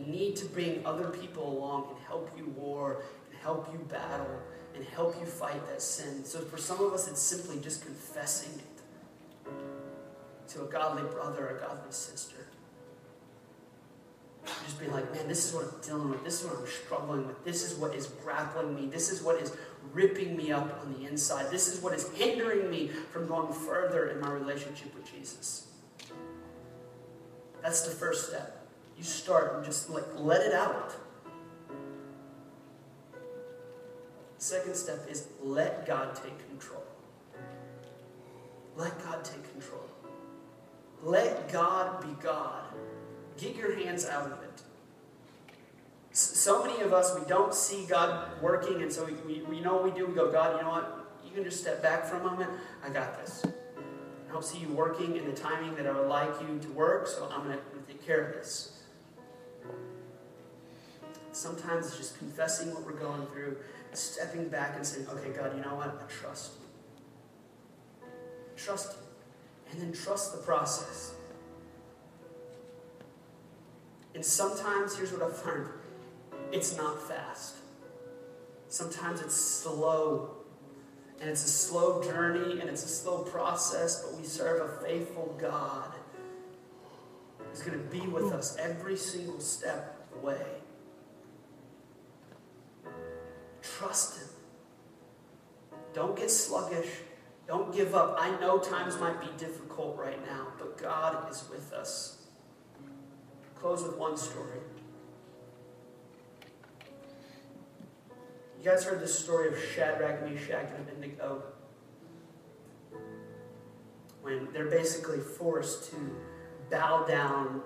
You 0.00 0.06
need 0.10 0.36
to 0.36 0.46
bring 0.46 0.84
other 0.86 1.10
people 1.10 1.46
along 1.58 1.88
and 1.90 1.98
help 2.06 2.30
you 2.36 2.46
war 2.56 3.02
and 3.28 3.38
help 3.40 3.70
you 3.72 3.78
battle 3.80 4.40
and 4.74 4.84
help 4.84 5.14
you 5.20 5.26
fight 5.26 5.66
that 5.68 5.82
sin. 5.82 6.24
So 6.24 6.40
for 6.40 6.56
some 6.56 6.80
of 6.80 6.92
us, 6.92 7.06
it's 7.06 7.20
simply 7.20 7.60
just 7.60 7.84
confessing 7.84 8.58
it 8.58 9.50
to 10.48 10.62
a 10.62 10.66
godly 10.66 11.02
brother, 11.10 11.48
or 11.48 11.56
a 11.56 11.60
godly 11.60 11.90
sister. 11.92 12.46
Just 14.64 14.80
being 14.80 14.90
like, 14.90 15.12
man, 15.14 15.28
this 15.28 15.46
is 15.46 15.54
what 15.54 15.64
I'm 15.64 15.80
dealing 15.80 16.10
with. 16.10 16.24
This 16.24 16.42
is 16.42 16.50
what 16.50 16.58
I'm 16.60 16.66
struggling 16.66 17.26
with. 17.26 17.44
This 17.44 17.70
is 17.70 17.78
what 17.78 17.94
is 17.94 18.06
grappling 18.06 18.74
me. 18.74 18.86
This 18.86 19.12
is 19.12 19.22
what 19.22 19.40
is 19.40 19.56
ripping 19.92 20.36
me 20.36 20.50
up 20.50 20.80
on 20.82 20.94
the 20.94 21.06
inside. 21.06 21.50
This 21.50 21.68
is 21.68 21.80
what 21.80 21.92
is 21.92 22.08
hindering 22.10 22.70
me 22.70 22.88
from 22.88 23.28
going 23.28 23.52
further 23.52 24.08
in 24.08 24.20
my 24.20 24.32
relationship 24.32 24.94
with 24.94 25.12
Jesus. 25.12 25.68
That's 27.62 27.82
the 27.82 27.90
first 27.90 28.28
step. 28.28 28.59
You 29.00 29.06
start 29.06 29.56
and 29.56 29.64
just 29.64 29.88
like 29.88 30.04
let 30.18 30.42
it 30.42 30.52
out. 30.52 30.94
Second 34.36 34.76
step 34.76 35.06
is 35.08 35.26
let 35.42 35.86
God 35.86 36.14
take 36.14 36.46
control. 36.50 36.84
Let 38.76 39.02
God 39.02 39.24
take 39.24 39.50
control. 39.52 39.86
Let 41.02 41.50
God 41.50 42.02
be 42.02 42.08
God. 42.22 42.64
Get 43.38 43.56
your 43.56 43.74
hands 43.74 44.04
out 44.04 44.26
of 44.26 44.42
it. 44.42 44.62
So 46.12 46.62
many 46.62 46.82
of 46.82 46.92
us, 46.92 47.18
we 47.18 47.24
don't 47.26 47.54
see 47.54 47.86
God 47.86 48.28
working, 48.42 48.82
and 48.82 48.92
so 48.92 49.06
we, 49.06 49.14
we, 49.26 49.42
we 49.44 49.60
know 49.60 49.76
what 49.76 49.84
we 49.84 49.98
do. 49.98 50.04
We 50.04 50.12
go, 50.12 50.30
God, 50.30 50.58
you 50.58 50.62
know 50.62 50.68
what? 50.68 51.10
You 51.24 51.30
can 51.30 51.42
just 51.42 51.62
step 51.62 51.82
back 51.82 52.04
for 52.04 52.16
a 52.16 52.22
moment. 52.22 52.50
I 52.84 52.90
got 52.90 53.18
this. 53.18 53.46
I 53.46 54.30
don't 54.30 54.44
see 54.44 54.58
you 54.58 54.68
working 54.68 55.16
in 55.16 55.24
the 55.24 55.32
timing 55.32 55.74
that 55.76 55.86
I 55.86 55.92
would 55.98 56.08
like 56.08 56.34
you 56.42 56.58
to 56.58 56.68
work, 56.72 57.06
so 57.06 57.30
I'm 57.32 57.44
going 57.44 57.56
to 57.56 57.64
take 57.90 58.06
care 58.06 58.26
of 58.26 58.34
this. 58.34 58.79
Sometimes 61.32 61.86
it's 61.86 61.96
just 61.96 62.18
confessing 62.18 62.74
what 62.74 62.84
we're 62.84 62.92
going 62.92 63.26
through, 63.28 63.56
stepping 63.92 64.48
back 64.48 64.76
and 64.76 64.84
saying, 64.84 65.06
okay, 65.08 65.30
God, 65.30 65.56
you 65.56 65.62
know 65.62 65.76
what? 65.76 65.88
I 65.88 66.10
trust 66.10 66.52
you. 68.02 68.08
Trust 68.56 68.96
you. 68.96 69.72
And 69.72 69.80
then 69.80 69.92
trust 69.92 70.32
the 70.32 70.38
process. 70.38 71.14
And 74.14 74.24
sometimes, 74.24 74.96
here's 74.96 75.12
what 75.12 75.22
I've 75.22 75.46
learned 75.46 75.68
it's 76.52 76.76
not 76.76 77.00
fast. 77.00 77.56
Sometimes 78.68 79.20
it's 79.20 79.36
slow. 79.36 80.36
And 81.20 81.28
it's 81.28 81.44
a 81.44 81.48
slow 81.48 82.02
journey 82.02 82.60
and 82.60 82.70
it's 82.70 82.82
a 82.84 82.88
slow 82.88 83.18
process, 83.24 84.02
but 84.02 84.18
we 84.18 84.24
serve 84.24 84.62
a 84.62 84.82
faithful 84.82 85.36
God 85.38 85.92
who's 87.38 87.60
going 87.60 87.78
to 87.78 87.84
be 87.84 88.00
with 88.06 88.32
us 88.32 88.56
every 88.58 88.96
single 88.96 89.38
step 89.38 89.98
of 90.00 90.20
the 90.20 90.26
way. 90.26 90.46
Trust 93.62 94.18
Him. 94.18 94.28
Don't 95.92 96.16
get 96.16 96.30
sluggish. 96.30 96.88
Don't 97.46 97.74
give 97.74 97.94
up. 97.94 98.16
I 98.18 98.38
know 98.40 98.58
times 98.58 98.98
might 98.98 99.20
be 99.20 99.26
difficult 99.36 99.96
right 99.98 100.24
now, 100.26 100.48
but 100.58 100.78
God 100.78 101.30
is 101.30 101.44
with 101.50 101.72
us. 101.72 102.18
Close 103.56 103.82
with 103.82 103.96
one 103.96 104.16
story. 104.16 104.60
You 108.58 108.64
guys 108.64 108.84
heard 108.84 109.00
the 109.00 109.08
story 109.08 109.48
of 109.48 109.58
Shadrach, 109.58 110.22
Meshach, 110.22 110.66
and 110.76 110.88
Abednego? 110.88 111.42
When 114.22 114.48
they're 114.52 114.70
basically 114.70 115.18
forced 115.18 115.90
to 115.90 115.96
bow 116.70 117.04
down 117.04 117.62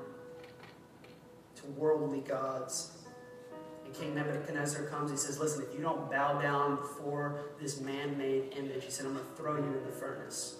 to 1.57 1.67
worldly 1.73 2.21
gods. 2.21 2.94
Nebuchadnezzar 4.27 4.87
comes, 4.87 5.11
he 5.11 5.17
says, 5.17 5.39
Listen, 5.39 5.63
if 5.63 5.75
you 5.75 5.83
don't 5.83 6.11
bow 6.11 6.41
down 6.41 6.77
before 6.77 7.41
this 7.61 7.81
man 7.81 8.17
made 8.19 8.55
image, 8.57 8.85
he 8.85 8.91
said, 8.91 9.07
I'm 9.07 9.15
going 9.15 9.25
to 9.25 9.33
throw 9.33 9.57
you 9.57 9.63
in 9.63 9.85
the 9.85 9.93
furnace. 9.93 10.57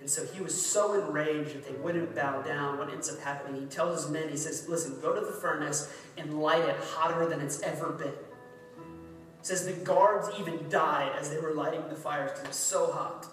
And 0.00 0.10
so 0.10 0.24
he 0.26 0.40
was 0.40 0.54
so 0.54 0.94
enraged 0.94 1.54
that 1.54 1.66
they 1.66 1.72
wouldn't 1.80 2.14
bow 2.14 2.42
down. 2.42 2.78
What 2.78 2.90
ends 2.90 3.10
up 3.10 3.18
happening, 3.20 3.62
he 3.62 3.66
tells 3.66 4.04
his 4.04 4.12
men, 4.12 4.28
he 4.28 4.36
says, 4.36 4.68
Listen, 4.68 5.00
go 5.00 5.14
to 5.14 5.20
the 5.20 5.32
furnace 5.32 5.92
and 6.16 6.40
light 6.40 6.64
it 6.68 6.76
hotter 6.76 7.26
than 7.28 7.40
it's 7.40 7.60
ever 7.62 7.90
been. 7.90 8.12
Says 9.42 9.64
the 9.64 9.72
guards 9.84 10.28
even 10.40 10.68
died 10.68 11.12
as 11.18 11.30
they 11.30 11.38
were 11.38 11.52
lighting 11.52 11.88
the 11.88 11.94
fires 11.94 12.32
because 12.32 12.44
it 12.44 12.48
was 12.48 12.56
so 12.56 12.90
hot. 12.90 13.26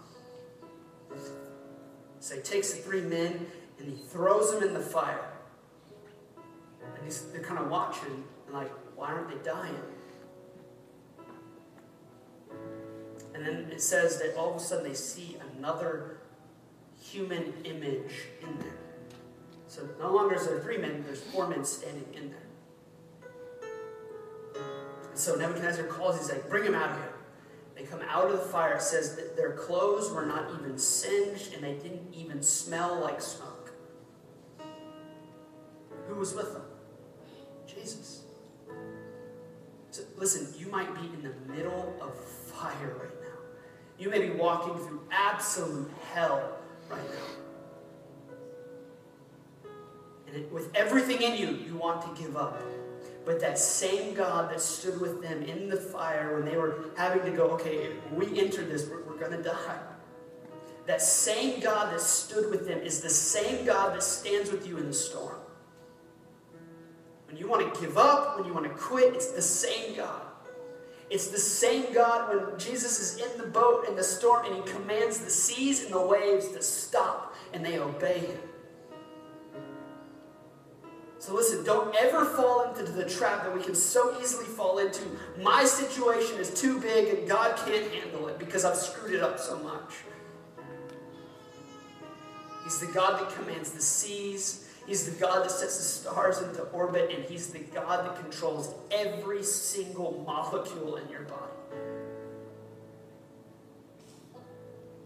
So 2.19 2.35
he 2.35 2.41
takes 2.41 2.71
the 2.71 2.81
three 2.83 3.01
men 3.01 3.47
and 3.79 3.89
he 3.89 3.95
throws 3.95 4.51
them 4.51 4.61
in 4.61 4.75
the 4.75 4.79
fire. 4.79 5.32
They're 7.31 7.41
kind 7.41 7.59
of 7.59 7.69
watching 7.69 8.23
and 8.47 8.55
like, 8.55 8.71
why 8.95 9.07
aren't 9.09 9.29
they 9.29 9.49
dying? 9.49 9.75
And 13.33 13.45
then 13.45 13.67
it 13.71 13.81
says 13.81 14.19
that 14.19 14.35
all 14.37 14.51
of 14.51 14.57
a 14.57 14.59
sudden 14.59 14.83
they 14.83 14.93
see 14.93 15.37
another 15.57 16.19
human 17.01 17.53
image 17.63 18.11
in 18.41 18.59
there. 18.59 18.77
So 19.67 19.87
no 19.99 20.13
longer 20.13 20.35
is 20.35 20.45
there 20.45 20.59
three 20.59 20.77
men, 20.77 21.03
there's 21.05 21.21
four 21.21 21.47
men 21.47 21.65
standing 21.65 22.05
in 22.13 22.29
there. 22.29 22.37
And 25.09 25.17
so 25.17 25.35
Nebuchadnezzar 25.35 25.85
calls, 25.85 26.17
he's 26.17 26.29
like, 26.29 26.47
bring 26.49 26.63
him 26.63 26.75
out 26.75 26.91
of 26.91 26.97
here. 26.97 27.13
They 27.75 27.83
come 27.83 28.01
out 28.07 28.25
of 28.25 28.33
the 28.33 28.45
fire. 28.45 28.75
It 28.75 28.81
says 28.83 29.15
that 29.15 29.35
their 29.35 29.53
clothes 29.53 30.11
were 30.11 30.25
not 30.25 30.51
even 30.59 30.77
singed 30.77 31.53
and 31.53 31.63
they 31.63 31.73
didn't 31.73 32.13
even 32.13 32.43
smell 32.43 32.99
like 32.99 33.19
smoke. 33.19 33.73
Who 36.07 36.15
was 36.15 36.35
with 36.35 36.53
them? 36.53 36.63
Jesus. 37.83 38.21
So 39.91 40.03
listen, 40.17 40.47
you 40.57 40.71
might 40.71 40.93
be 40.95 41.07
in 41.07 41.21
the 41.21 41.53
middle 41.53 41.95
of 42.01 42.15
fire 42.15 42.95
right 42.99 43.21
now. 43.21 43.37
You 43.99 44.09
may 44.09 44.19
be 44.19 44.31
walking 44.31 44.75
through 44.75 45.01
absolute 45.11 45.91
hell 46.13 46.57
right 46.89 46.99
now. 47.09 47.25
And 50.27 50.37
it, 50.37 50.51
with 50.51 50.73
everything 50.75 51.21
in 51.21 51.37
you, 51.37 51.57
you 51.63 51.75
want 51.75 52.01
to 52.03 52.21
give 52.21 52.35
up. 52.35 52.59
But 53.25 53.39
that 53.41 53.59
same 53.59 54.13
God 54.13 54.49
that 54.51 54.61
stood 54.61 54.99
with 54.99 55.21
them 55.21 55.43
in 55.43 55.69
the 55.69 55.77
fire 55.77 56.35
when 56.35 56.45
they 56.45 56.57
were 56.57 56.85
having 56.97 57.23
to 57.23 57.31
go, 57.31 57.51
okay, 57.51 57.89
we 58.11 58.39
enter 58.39 58.63
this, 58.63 58.87
we're, 58.89 59.03
we're 59.03 59.19
going 59.19 59.31
to 59.31 59.43
die. 59.43 59.77
That 60.87 61.01
same 61.01 61.61
God 61.61 61.93
that 61.93 62.01
stood 62.01 62.49
with 62.49 62.67
them 62.67 62.79
is 62.79 63.01
the 63.01 63.09
same 63.09 63.65
God 63.65 63.93
that 63.93 64.03
stands 64.03 64.51
with 64.51 64.67
you 64.67 64.77
in 64.77 64.87
the 64.87 64.93
storm. 64.93 65.35
When 67.33 67.41
you 67.41 67.47
want 67.47 67.73
to 67.73 67.81
give 67.81 67.97
up, 67.97 68.37
when 68.37 68.45
you 68.45 68.53
want 68.53 68.67
to 68.67 68.73
quit, 68.75 69.15
it's 69.15 69.31
the 69.31 69.41
same 69.41 69.95
God. 69.95 70.21
It's 71.09 71.29
the 71.29 71.39
same 71.39 71.91
God 71.91 72.29
when 72.29 72.59
Jesus 72.59 72.99
is 72.99 73.17
in 73.17 73.41
the 73.41 73.47
boat 73.47 73.87
in 73.87 73.95
the 73.95 74.03
storm 74.03 74.45
and 74.45 74.53
he 74.53 74.61
commands 74.71 75.17
the 75.17 75.31
seas 75.31 75.83
and 75.83 75.91
the 75.91 75.99
waves 75.99 76.49
to 76.49 76.61
stop 76.61 77.33
and 77.51 77.65
they 77.65 77.79
obey 77.79 78.19
him. 78.19 78.37
So 81.17 81.33
listen, 81.33 81.63
don't 81.63 81.95
ever 81.95 82.23
fall 82.23 82.69
into 82.69 82.83
the 82.83 83.09
trap 83.09 83.45
that 83.45 83.55
we 83.55 83.63
can 83.63 83.73
so 83.73 84.15
easily 84.21 84.45
fall 84.45 84.77
into. 84.77 85.01
My 85.41 85.65
situation 85.65 86.37
is 86.37 86.53
too 86.53 86.79
big 86.79 87.17
and 87.17 87.27
God 87.27 87.57
can't 87.65 87.91
handle 87.91 88.27
it 88.27 88.37
because 88.37 88.63
I've 88.63 88.77
screwed 88.77 89.15
it 89.15 89.23
up 89.23 89.39
so 89.39 89.57
much. 89.57 89.95
He's 92.63 92.79
the 92.79 92.93
God 92.93 93.19
that 93.19 93.35
commands 93.35 93.71
the 93.71 93.81
seas. 93.81 94.69
He's 94.85 95.05
the 95.05 95.19
God 95.19 95.45
that 95.45 95.51
sets 95.51 95.77
the 95.77 95.83
stars 95.83 96.41
into 96.41 96.61
orbit, 96.63 97.11
and 97.13 97.23
He's 97.23 97.47
the 97.47 97.59
God 97.59 98.05
that 98.05 98.21
controls 98.21 98.73
every 98.91 99.43
single 99.43 100.23
molecule 100.25 100.97
in 100.97 101.07
your 101.09 101.21
body. 101.21 101.39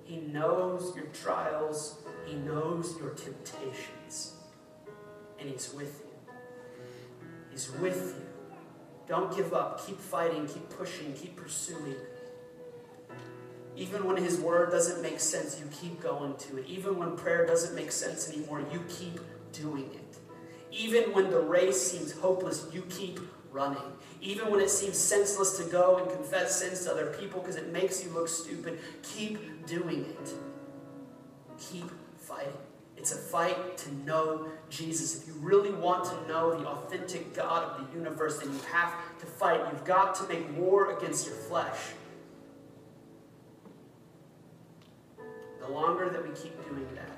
He 0.03 0.17
knows 0.17 0.95
your 0.95 1.05
trials, 1.07 1.99
He 2.25 2.35
knows 2.35 2.95
your 2.99 3.11
temptations, 3.11 4.33
and 5.39 5.49
He's 5.49 5.71
with 5.73 6.03
you. 6.03 6.33
He's 7.51 7.71
with 7.73 8.15
you. 8.17 8.25
Don't 9.07 9.35
give 9.35 9.53
up. 9.53 9.85
Keep 9.85 9.99
fighting, 9.99 10.47
keep 10.47 10.69
pushing, 10.69 11.13
keep 11.13 11.35
pursuing. 11.35 11.95
Even 13.75 14.05
when 14.05 14.17
His 14.17 14.39
word 14.39 14.71
doesn't 14.71 15.03
make 15.03 15.19
sense, 15.19 15.59
you 15.59 15.67
keep 15.79 16.01
going 16.01 16.35
to 16.37 16.57
it. 16.57 16.65
Even 16.67 16.97
when 16.97 17.15
prayer 17.15 17.45
doesn't 17.45 17.75
make 17.75 17.91
sense 17.91 18.27
anymore, 18.31 18.63
you 18.71 18.83
keep 18.89 19.19
doing 19.59 19.89
it. 19.93 20.17
Even 20.71 21.13
when 21.13 21.29
the 21.29 21.39
race 21.39 21.81
seems 21.81 22.11
hopeless, 22.11 22.67
you 22.71 22.83
keep 22.89 23.19
running. 23.51 23.81
Even 24.21 24.51
when 24.51 24.59
it 24.59 24.69
seems 24.69 24.97
senseless 24.97 25.57
to 25.57 25.63
go 25.71 25.97
and 25.97 26.11
confess 26.11 26.59
sins 26.59 26.83
to 26.85 26.91
other 26.91 27.15
people 27.19 27.39
because 27.39 27.55
it 27.55 27.71
makes 27.71 28.03
you 28.03 28.11
look 28.11 28.27
stupid, 28.27 28.79
keep 29.03 29.65
doing 29.65 30.05
it. 30.05 30.33
Keep 31.59 31.89
fighting. 32.17 32.53
It's 32.97 33.11
a 33.11 33.17
fight 33.17 33.77
to 33.77 33.93
know 34.05 34.47
Jesus. 34.69 35.21
If 35.21 35.27
you 35.27 35.33
really 35.39 35.71
want 35.71 36.05
to 36.05 36.27
know 36.27 36.57
the 36.57 36.67
authentic 36.67 37.33
God 37.35 37.63
of 37.63 37.87
the 37.87 37.97
universe, 37.97 38.39
then 38.39 38.51
you 38.51 38.59
have 38.71 38.93
to 39.19 39.25
fight. 39.25 39.61
You've 39.71 39.85
got 39.85 40.15
to 40.15 40.27
make 40.27 40.57
war 40.57 40.97
against 40.97 41.27
your 41.27 41.35
flesh. 41.35 41.77
The 45.61 45.69
longer 45.69 46.09
that 46.09 46.23
we 46.23 46.33
keep 46.35 46.55
doing 46.67 46.87
that, 46.95 47.16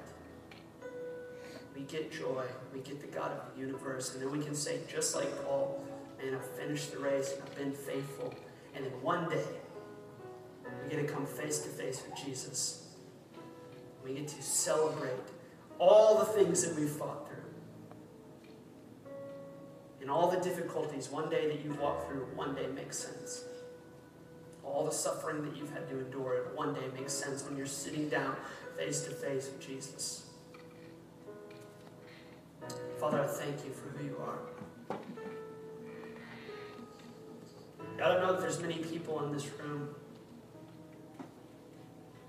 we 1.80 1.86
get 1.86 2.12
joy, 2.12 2.44
we 2.74 2.80
get 2.82 3.00
the 3.00 3.08
God 3.08 3.32
of 3.32 3.54
the 3.54 3.62
universe, 3.62 4.14
and 4.14 4.22
then 4.22 4.32
we 4.32 4.44
can 4.44 4.54
say, 4.54 4.80
just 4.92 5.16
like 5.16 5.46
Paul, 5.46 5.82
man, 6.22 6.36
I've 6.36 6.46
finished 6.58 6.92
the 6.92 7.00
race, 7.00 7.34
I've 7.42 7.56
been 7.56 7.72
faithful, 7.72 8.34
and 8.76 8.84
then 8.84 8.92
one 9.02 9.30
day 9.30 9.46
we 10.84 10.90
get 10.90 11.08
to 11.08 11.12
come 11.12 11.26
face 11.26 11.60
to 11.60 11.70
face 11.70 12.04
with 12.06 12.20
Jesus. 12.26 12.88
We 14.04 14.14
get 14.14 14.28
to 14.28 14.42
celebrate 14.44 15.14
all 15.78 16.20
the 16.20 16.26
things 16.26 16.68
that 16.68 16.78
we've 16.78 16.90
fought 16.90 17.30
through. 17.30 17.38
And 20.02 20.10
all 20.10 20.30
the 20.30 20.40
difficulties 20.40 21.10
one 21.10 21.30
day 21.30 21.48
that 21.48 21.64
you've 21.64 21.80
walked 21.80 22.10
through 22.10 22.28
one 22.36 22.56
day 22.56 22.68
makes 22.68 22.98
sense. 22.98 23.46
All 24.64 24.86
the 24.86 24.92
suffering 24.92 25.44
that 25.44 25.56
you've 25.56 25.72
had 25.72 25.88
to 25.90 26.00
endure 26.00 26.52
one 26.56 26.74
day 26.74 26.88
makes 26.94 27.14
sense 27.14 27.44
when 27.46 27.58
you're 27.58 27.66
sitting 27.66 28.10
down 28.10 28.36
face 28.78 29.02
to 29.02 29.12
face 29.12 29.46
with 29.46 29.66
Jesus. 29.66 30.29
Father, 33.00 33.22
I 33.22 33.28
thank 33.28 33.66
you 33.66 33.72
for 33.72 33.90
who 33.98 34.06
you 34.06 34.18
are. 34.20 34.98
God, 37.98 38.18
I 38.18 38.22
know 38.22 38.34
that 38.34 38.42
there's 38.42 38.62
many 38.62 38.78
people 38.78 39.24
in 39.26 39.34
this 39.34 39.48
room. 39.60 39.90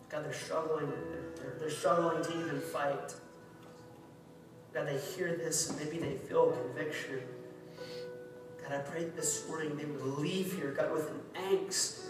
God, 0.09 0.25
they're 0.25 0.33
struggling. 0.33 0.93
They're, 1.37 1.57
they're 1.61 1.71
struggling 1.71 2.25
to 2.25 2.41
even 2.41 2.61
fight. 2.61 3.15
God, 4.75 4.87
they 4.89 4.99
hear 4.99 5.37
this 5.37 5.71
and 5.71 5.79
maybe 5.79 5.99
they 5.99 6.17
feel 6.17 6.53
conviction. 6.53 7.21
God, 8.63 8.73
I 8.73 8.79
pray 8.79 9.05
this 9.05 9.49
morning 9.49 9.77
they 9.77 9.85
would 9.85 10.19
leave 10.19 10.55
here, 10.55 10.73
God, 10.73 10.93
with 10.93 11.11
an 11.11 11.21
angst. 11.35 12.01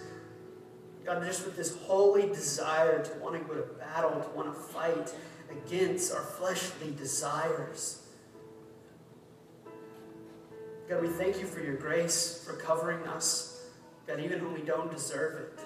God, 1.05 1.25
just 1.25 1.45
with 1.45 1.57
this 1.57 1.77
holy 1.77 2.29
desire 2.29 3.03
to 3.03 3.19
want 3.19 3.35
to 3.35 3.41
go 3.41 3.55
to 3.55 3.67
battle, 3.75 4.11
to 4.11 4.29
want 4.37 4.55
to 4.55 4.61
fight 4.61 5.13
against 5.51 6.13
our 6.13 6.23
fleshly 6.23 6.93
desires. 6.93 8.00
God, 10.91 11.03
we 11.03 11.09
thank 11.09 11.39
you 11.39 11.47
for 11.47 11.61
your 11.61 11.77
grace, 11.77 12.43
for 12.45 12.55
covering 12.55 13.07
us. 13.07 13.63
God, 14.09 14.19
even 14.19 14.45
when 14.45 14.53
we 14.53 14.63
don't 14.63 14.91
deserve 14.91 15.41
it. 15.41 15.61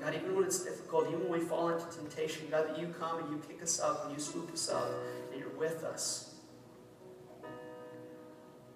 God, 0.00 0.14
even 0.14 0.34
when 0.34 0.44
it's 0.44 0.64
difficult, 0.64 1.08
even 1.08 1.28
when 1.28 1.38
we 1.38 1.40
fall 1.40 1.68
into 1.68 1.84
temptation, 1.94 2.46
God, 2.50 2.70
that 2.70 2.78
you 2.78 2.86
come 2.98 3.22
and 3.22 3.30
you 3.30 3.36
pick 3.36 3.62
us 3.62 3.78
up 3.78 4.06
and 4.06 4.14
you 4.14 4.18
swoop 4.18 4.50
us 4.50 4.70
up 4.70 4.90
and 5.30 5.38
you're 5.38 5.50
with 5.50 5.84
us. 5.84 6.36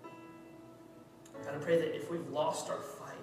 God, 0.05 1.55
I 1.55 1.65
pray 1.65 1.79
that 1.79 1.97
if 1.97 2.11
we've 2.11 2.29
lost 2.29 2.69
our 2.69 2.77
fight, 2.77 3.15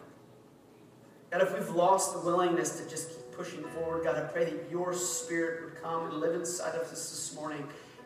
God, 1.30 1.44
if 1.44 1.54
we've 1.54 1.70
lost 1.70 2.14
the 2.14 2.22
willingness 2.22 2.80
to 2.80 2.90
just 2.90 3.10
keep 3.10 3.32
pushing 3.34 3.64
forward, 3.76 4.04
God, 4.04 4.16
I 4.16 4.22
pray 4.22 4.46
that 4.46 4.72
your 4.72 4.94
spirit 4.94 5.64
would 5.64 5.80
come 5.80 6.06
and 6.08 6.16
live 6.16 6.34
inside 6.34 6.74
of 6.74 6.88
us 6.88 6.90
this 7.12 7.36
morning 7.36 7.64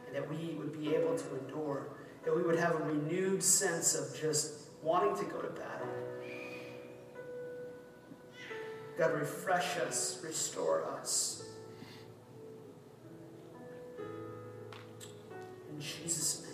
and 0.07 0.13
that 0.13 0.29
we 0.29 0.55
would 0.55 0.77
be 0.77 0.93
able 0.93 1.17
to 1.17 1.39
endure, 1.39 1.87
that 2.25 2.35
we 2.35 2.41
would 2.41 2.57
have 2.57 2.73
a 2.75 2.83
renewed 2.83 3.43
sense 3.43 3.95
of 3.95 4.19
just 4.19 4.69
wanting 4.81 5.15
to 5.15 5.31
go 5.31 5.41
to 5.41 5.49
battle. 5.49 5.87
God, 8.97 9.13
refresh 9.13 9.77
us, 9.77 10.21
restore 10.23 10.85
us. 10.99 11.43
In 15.69 15.79
Jesus' 15.79 16.41
name. 16.41 16.44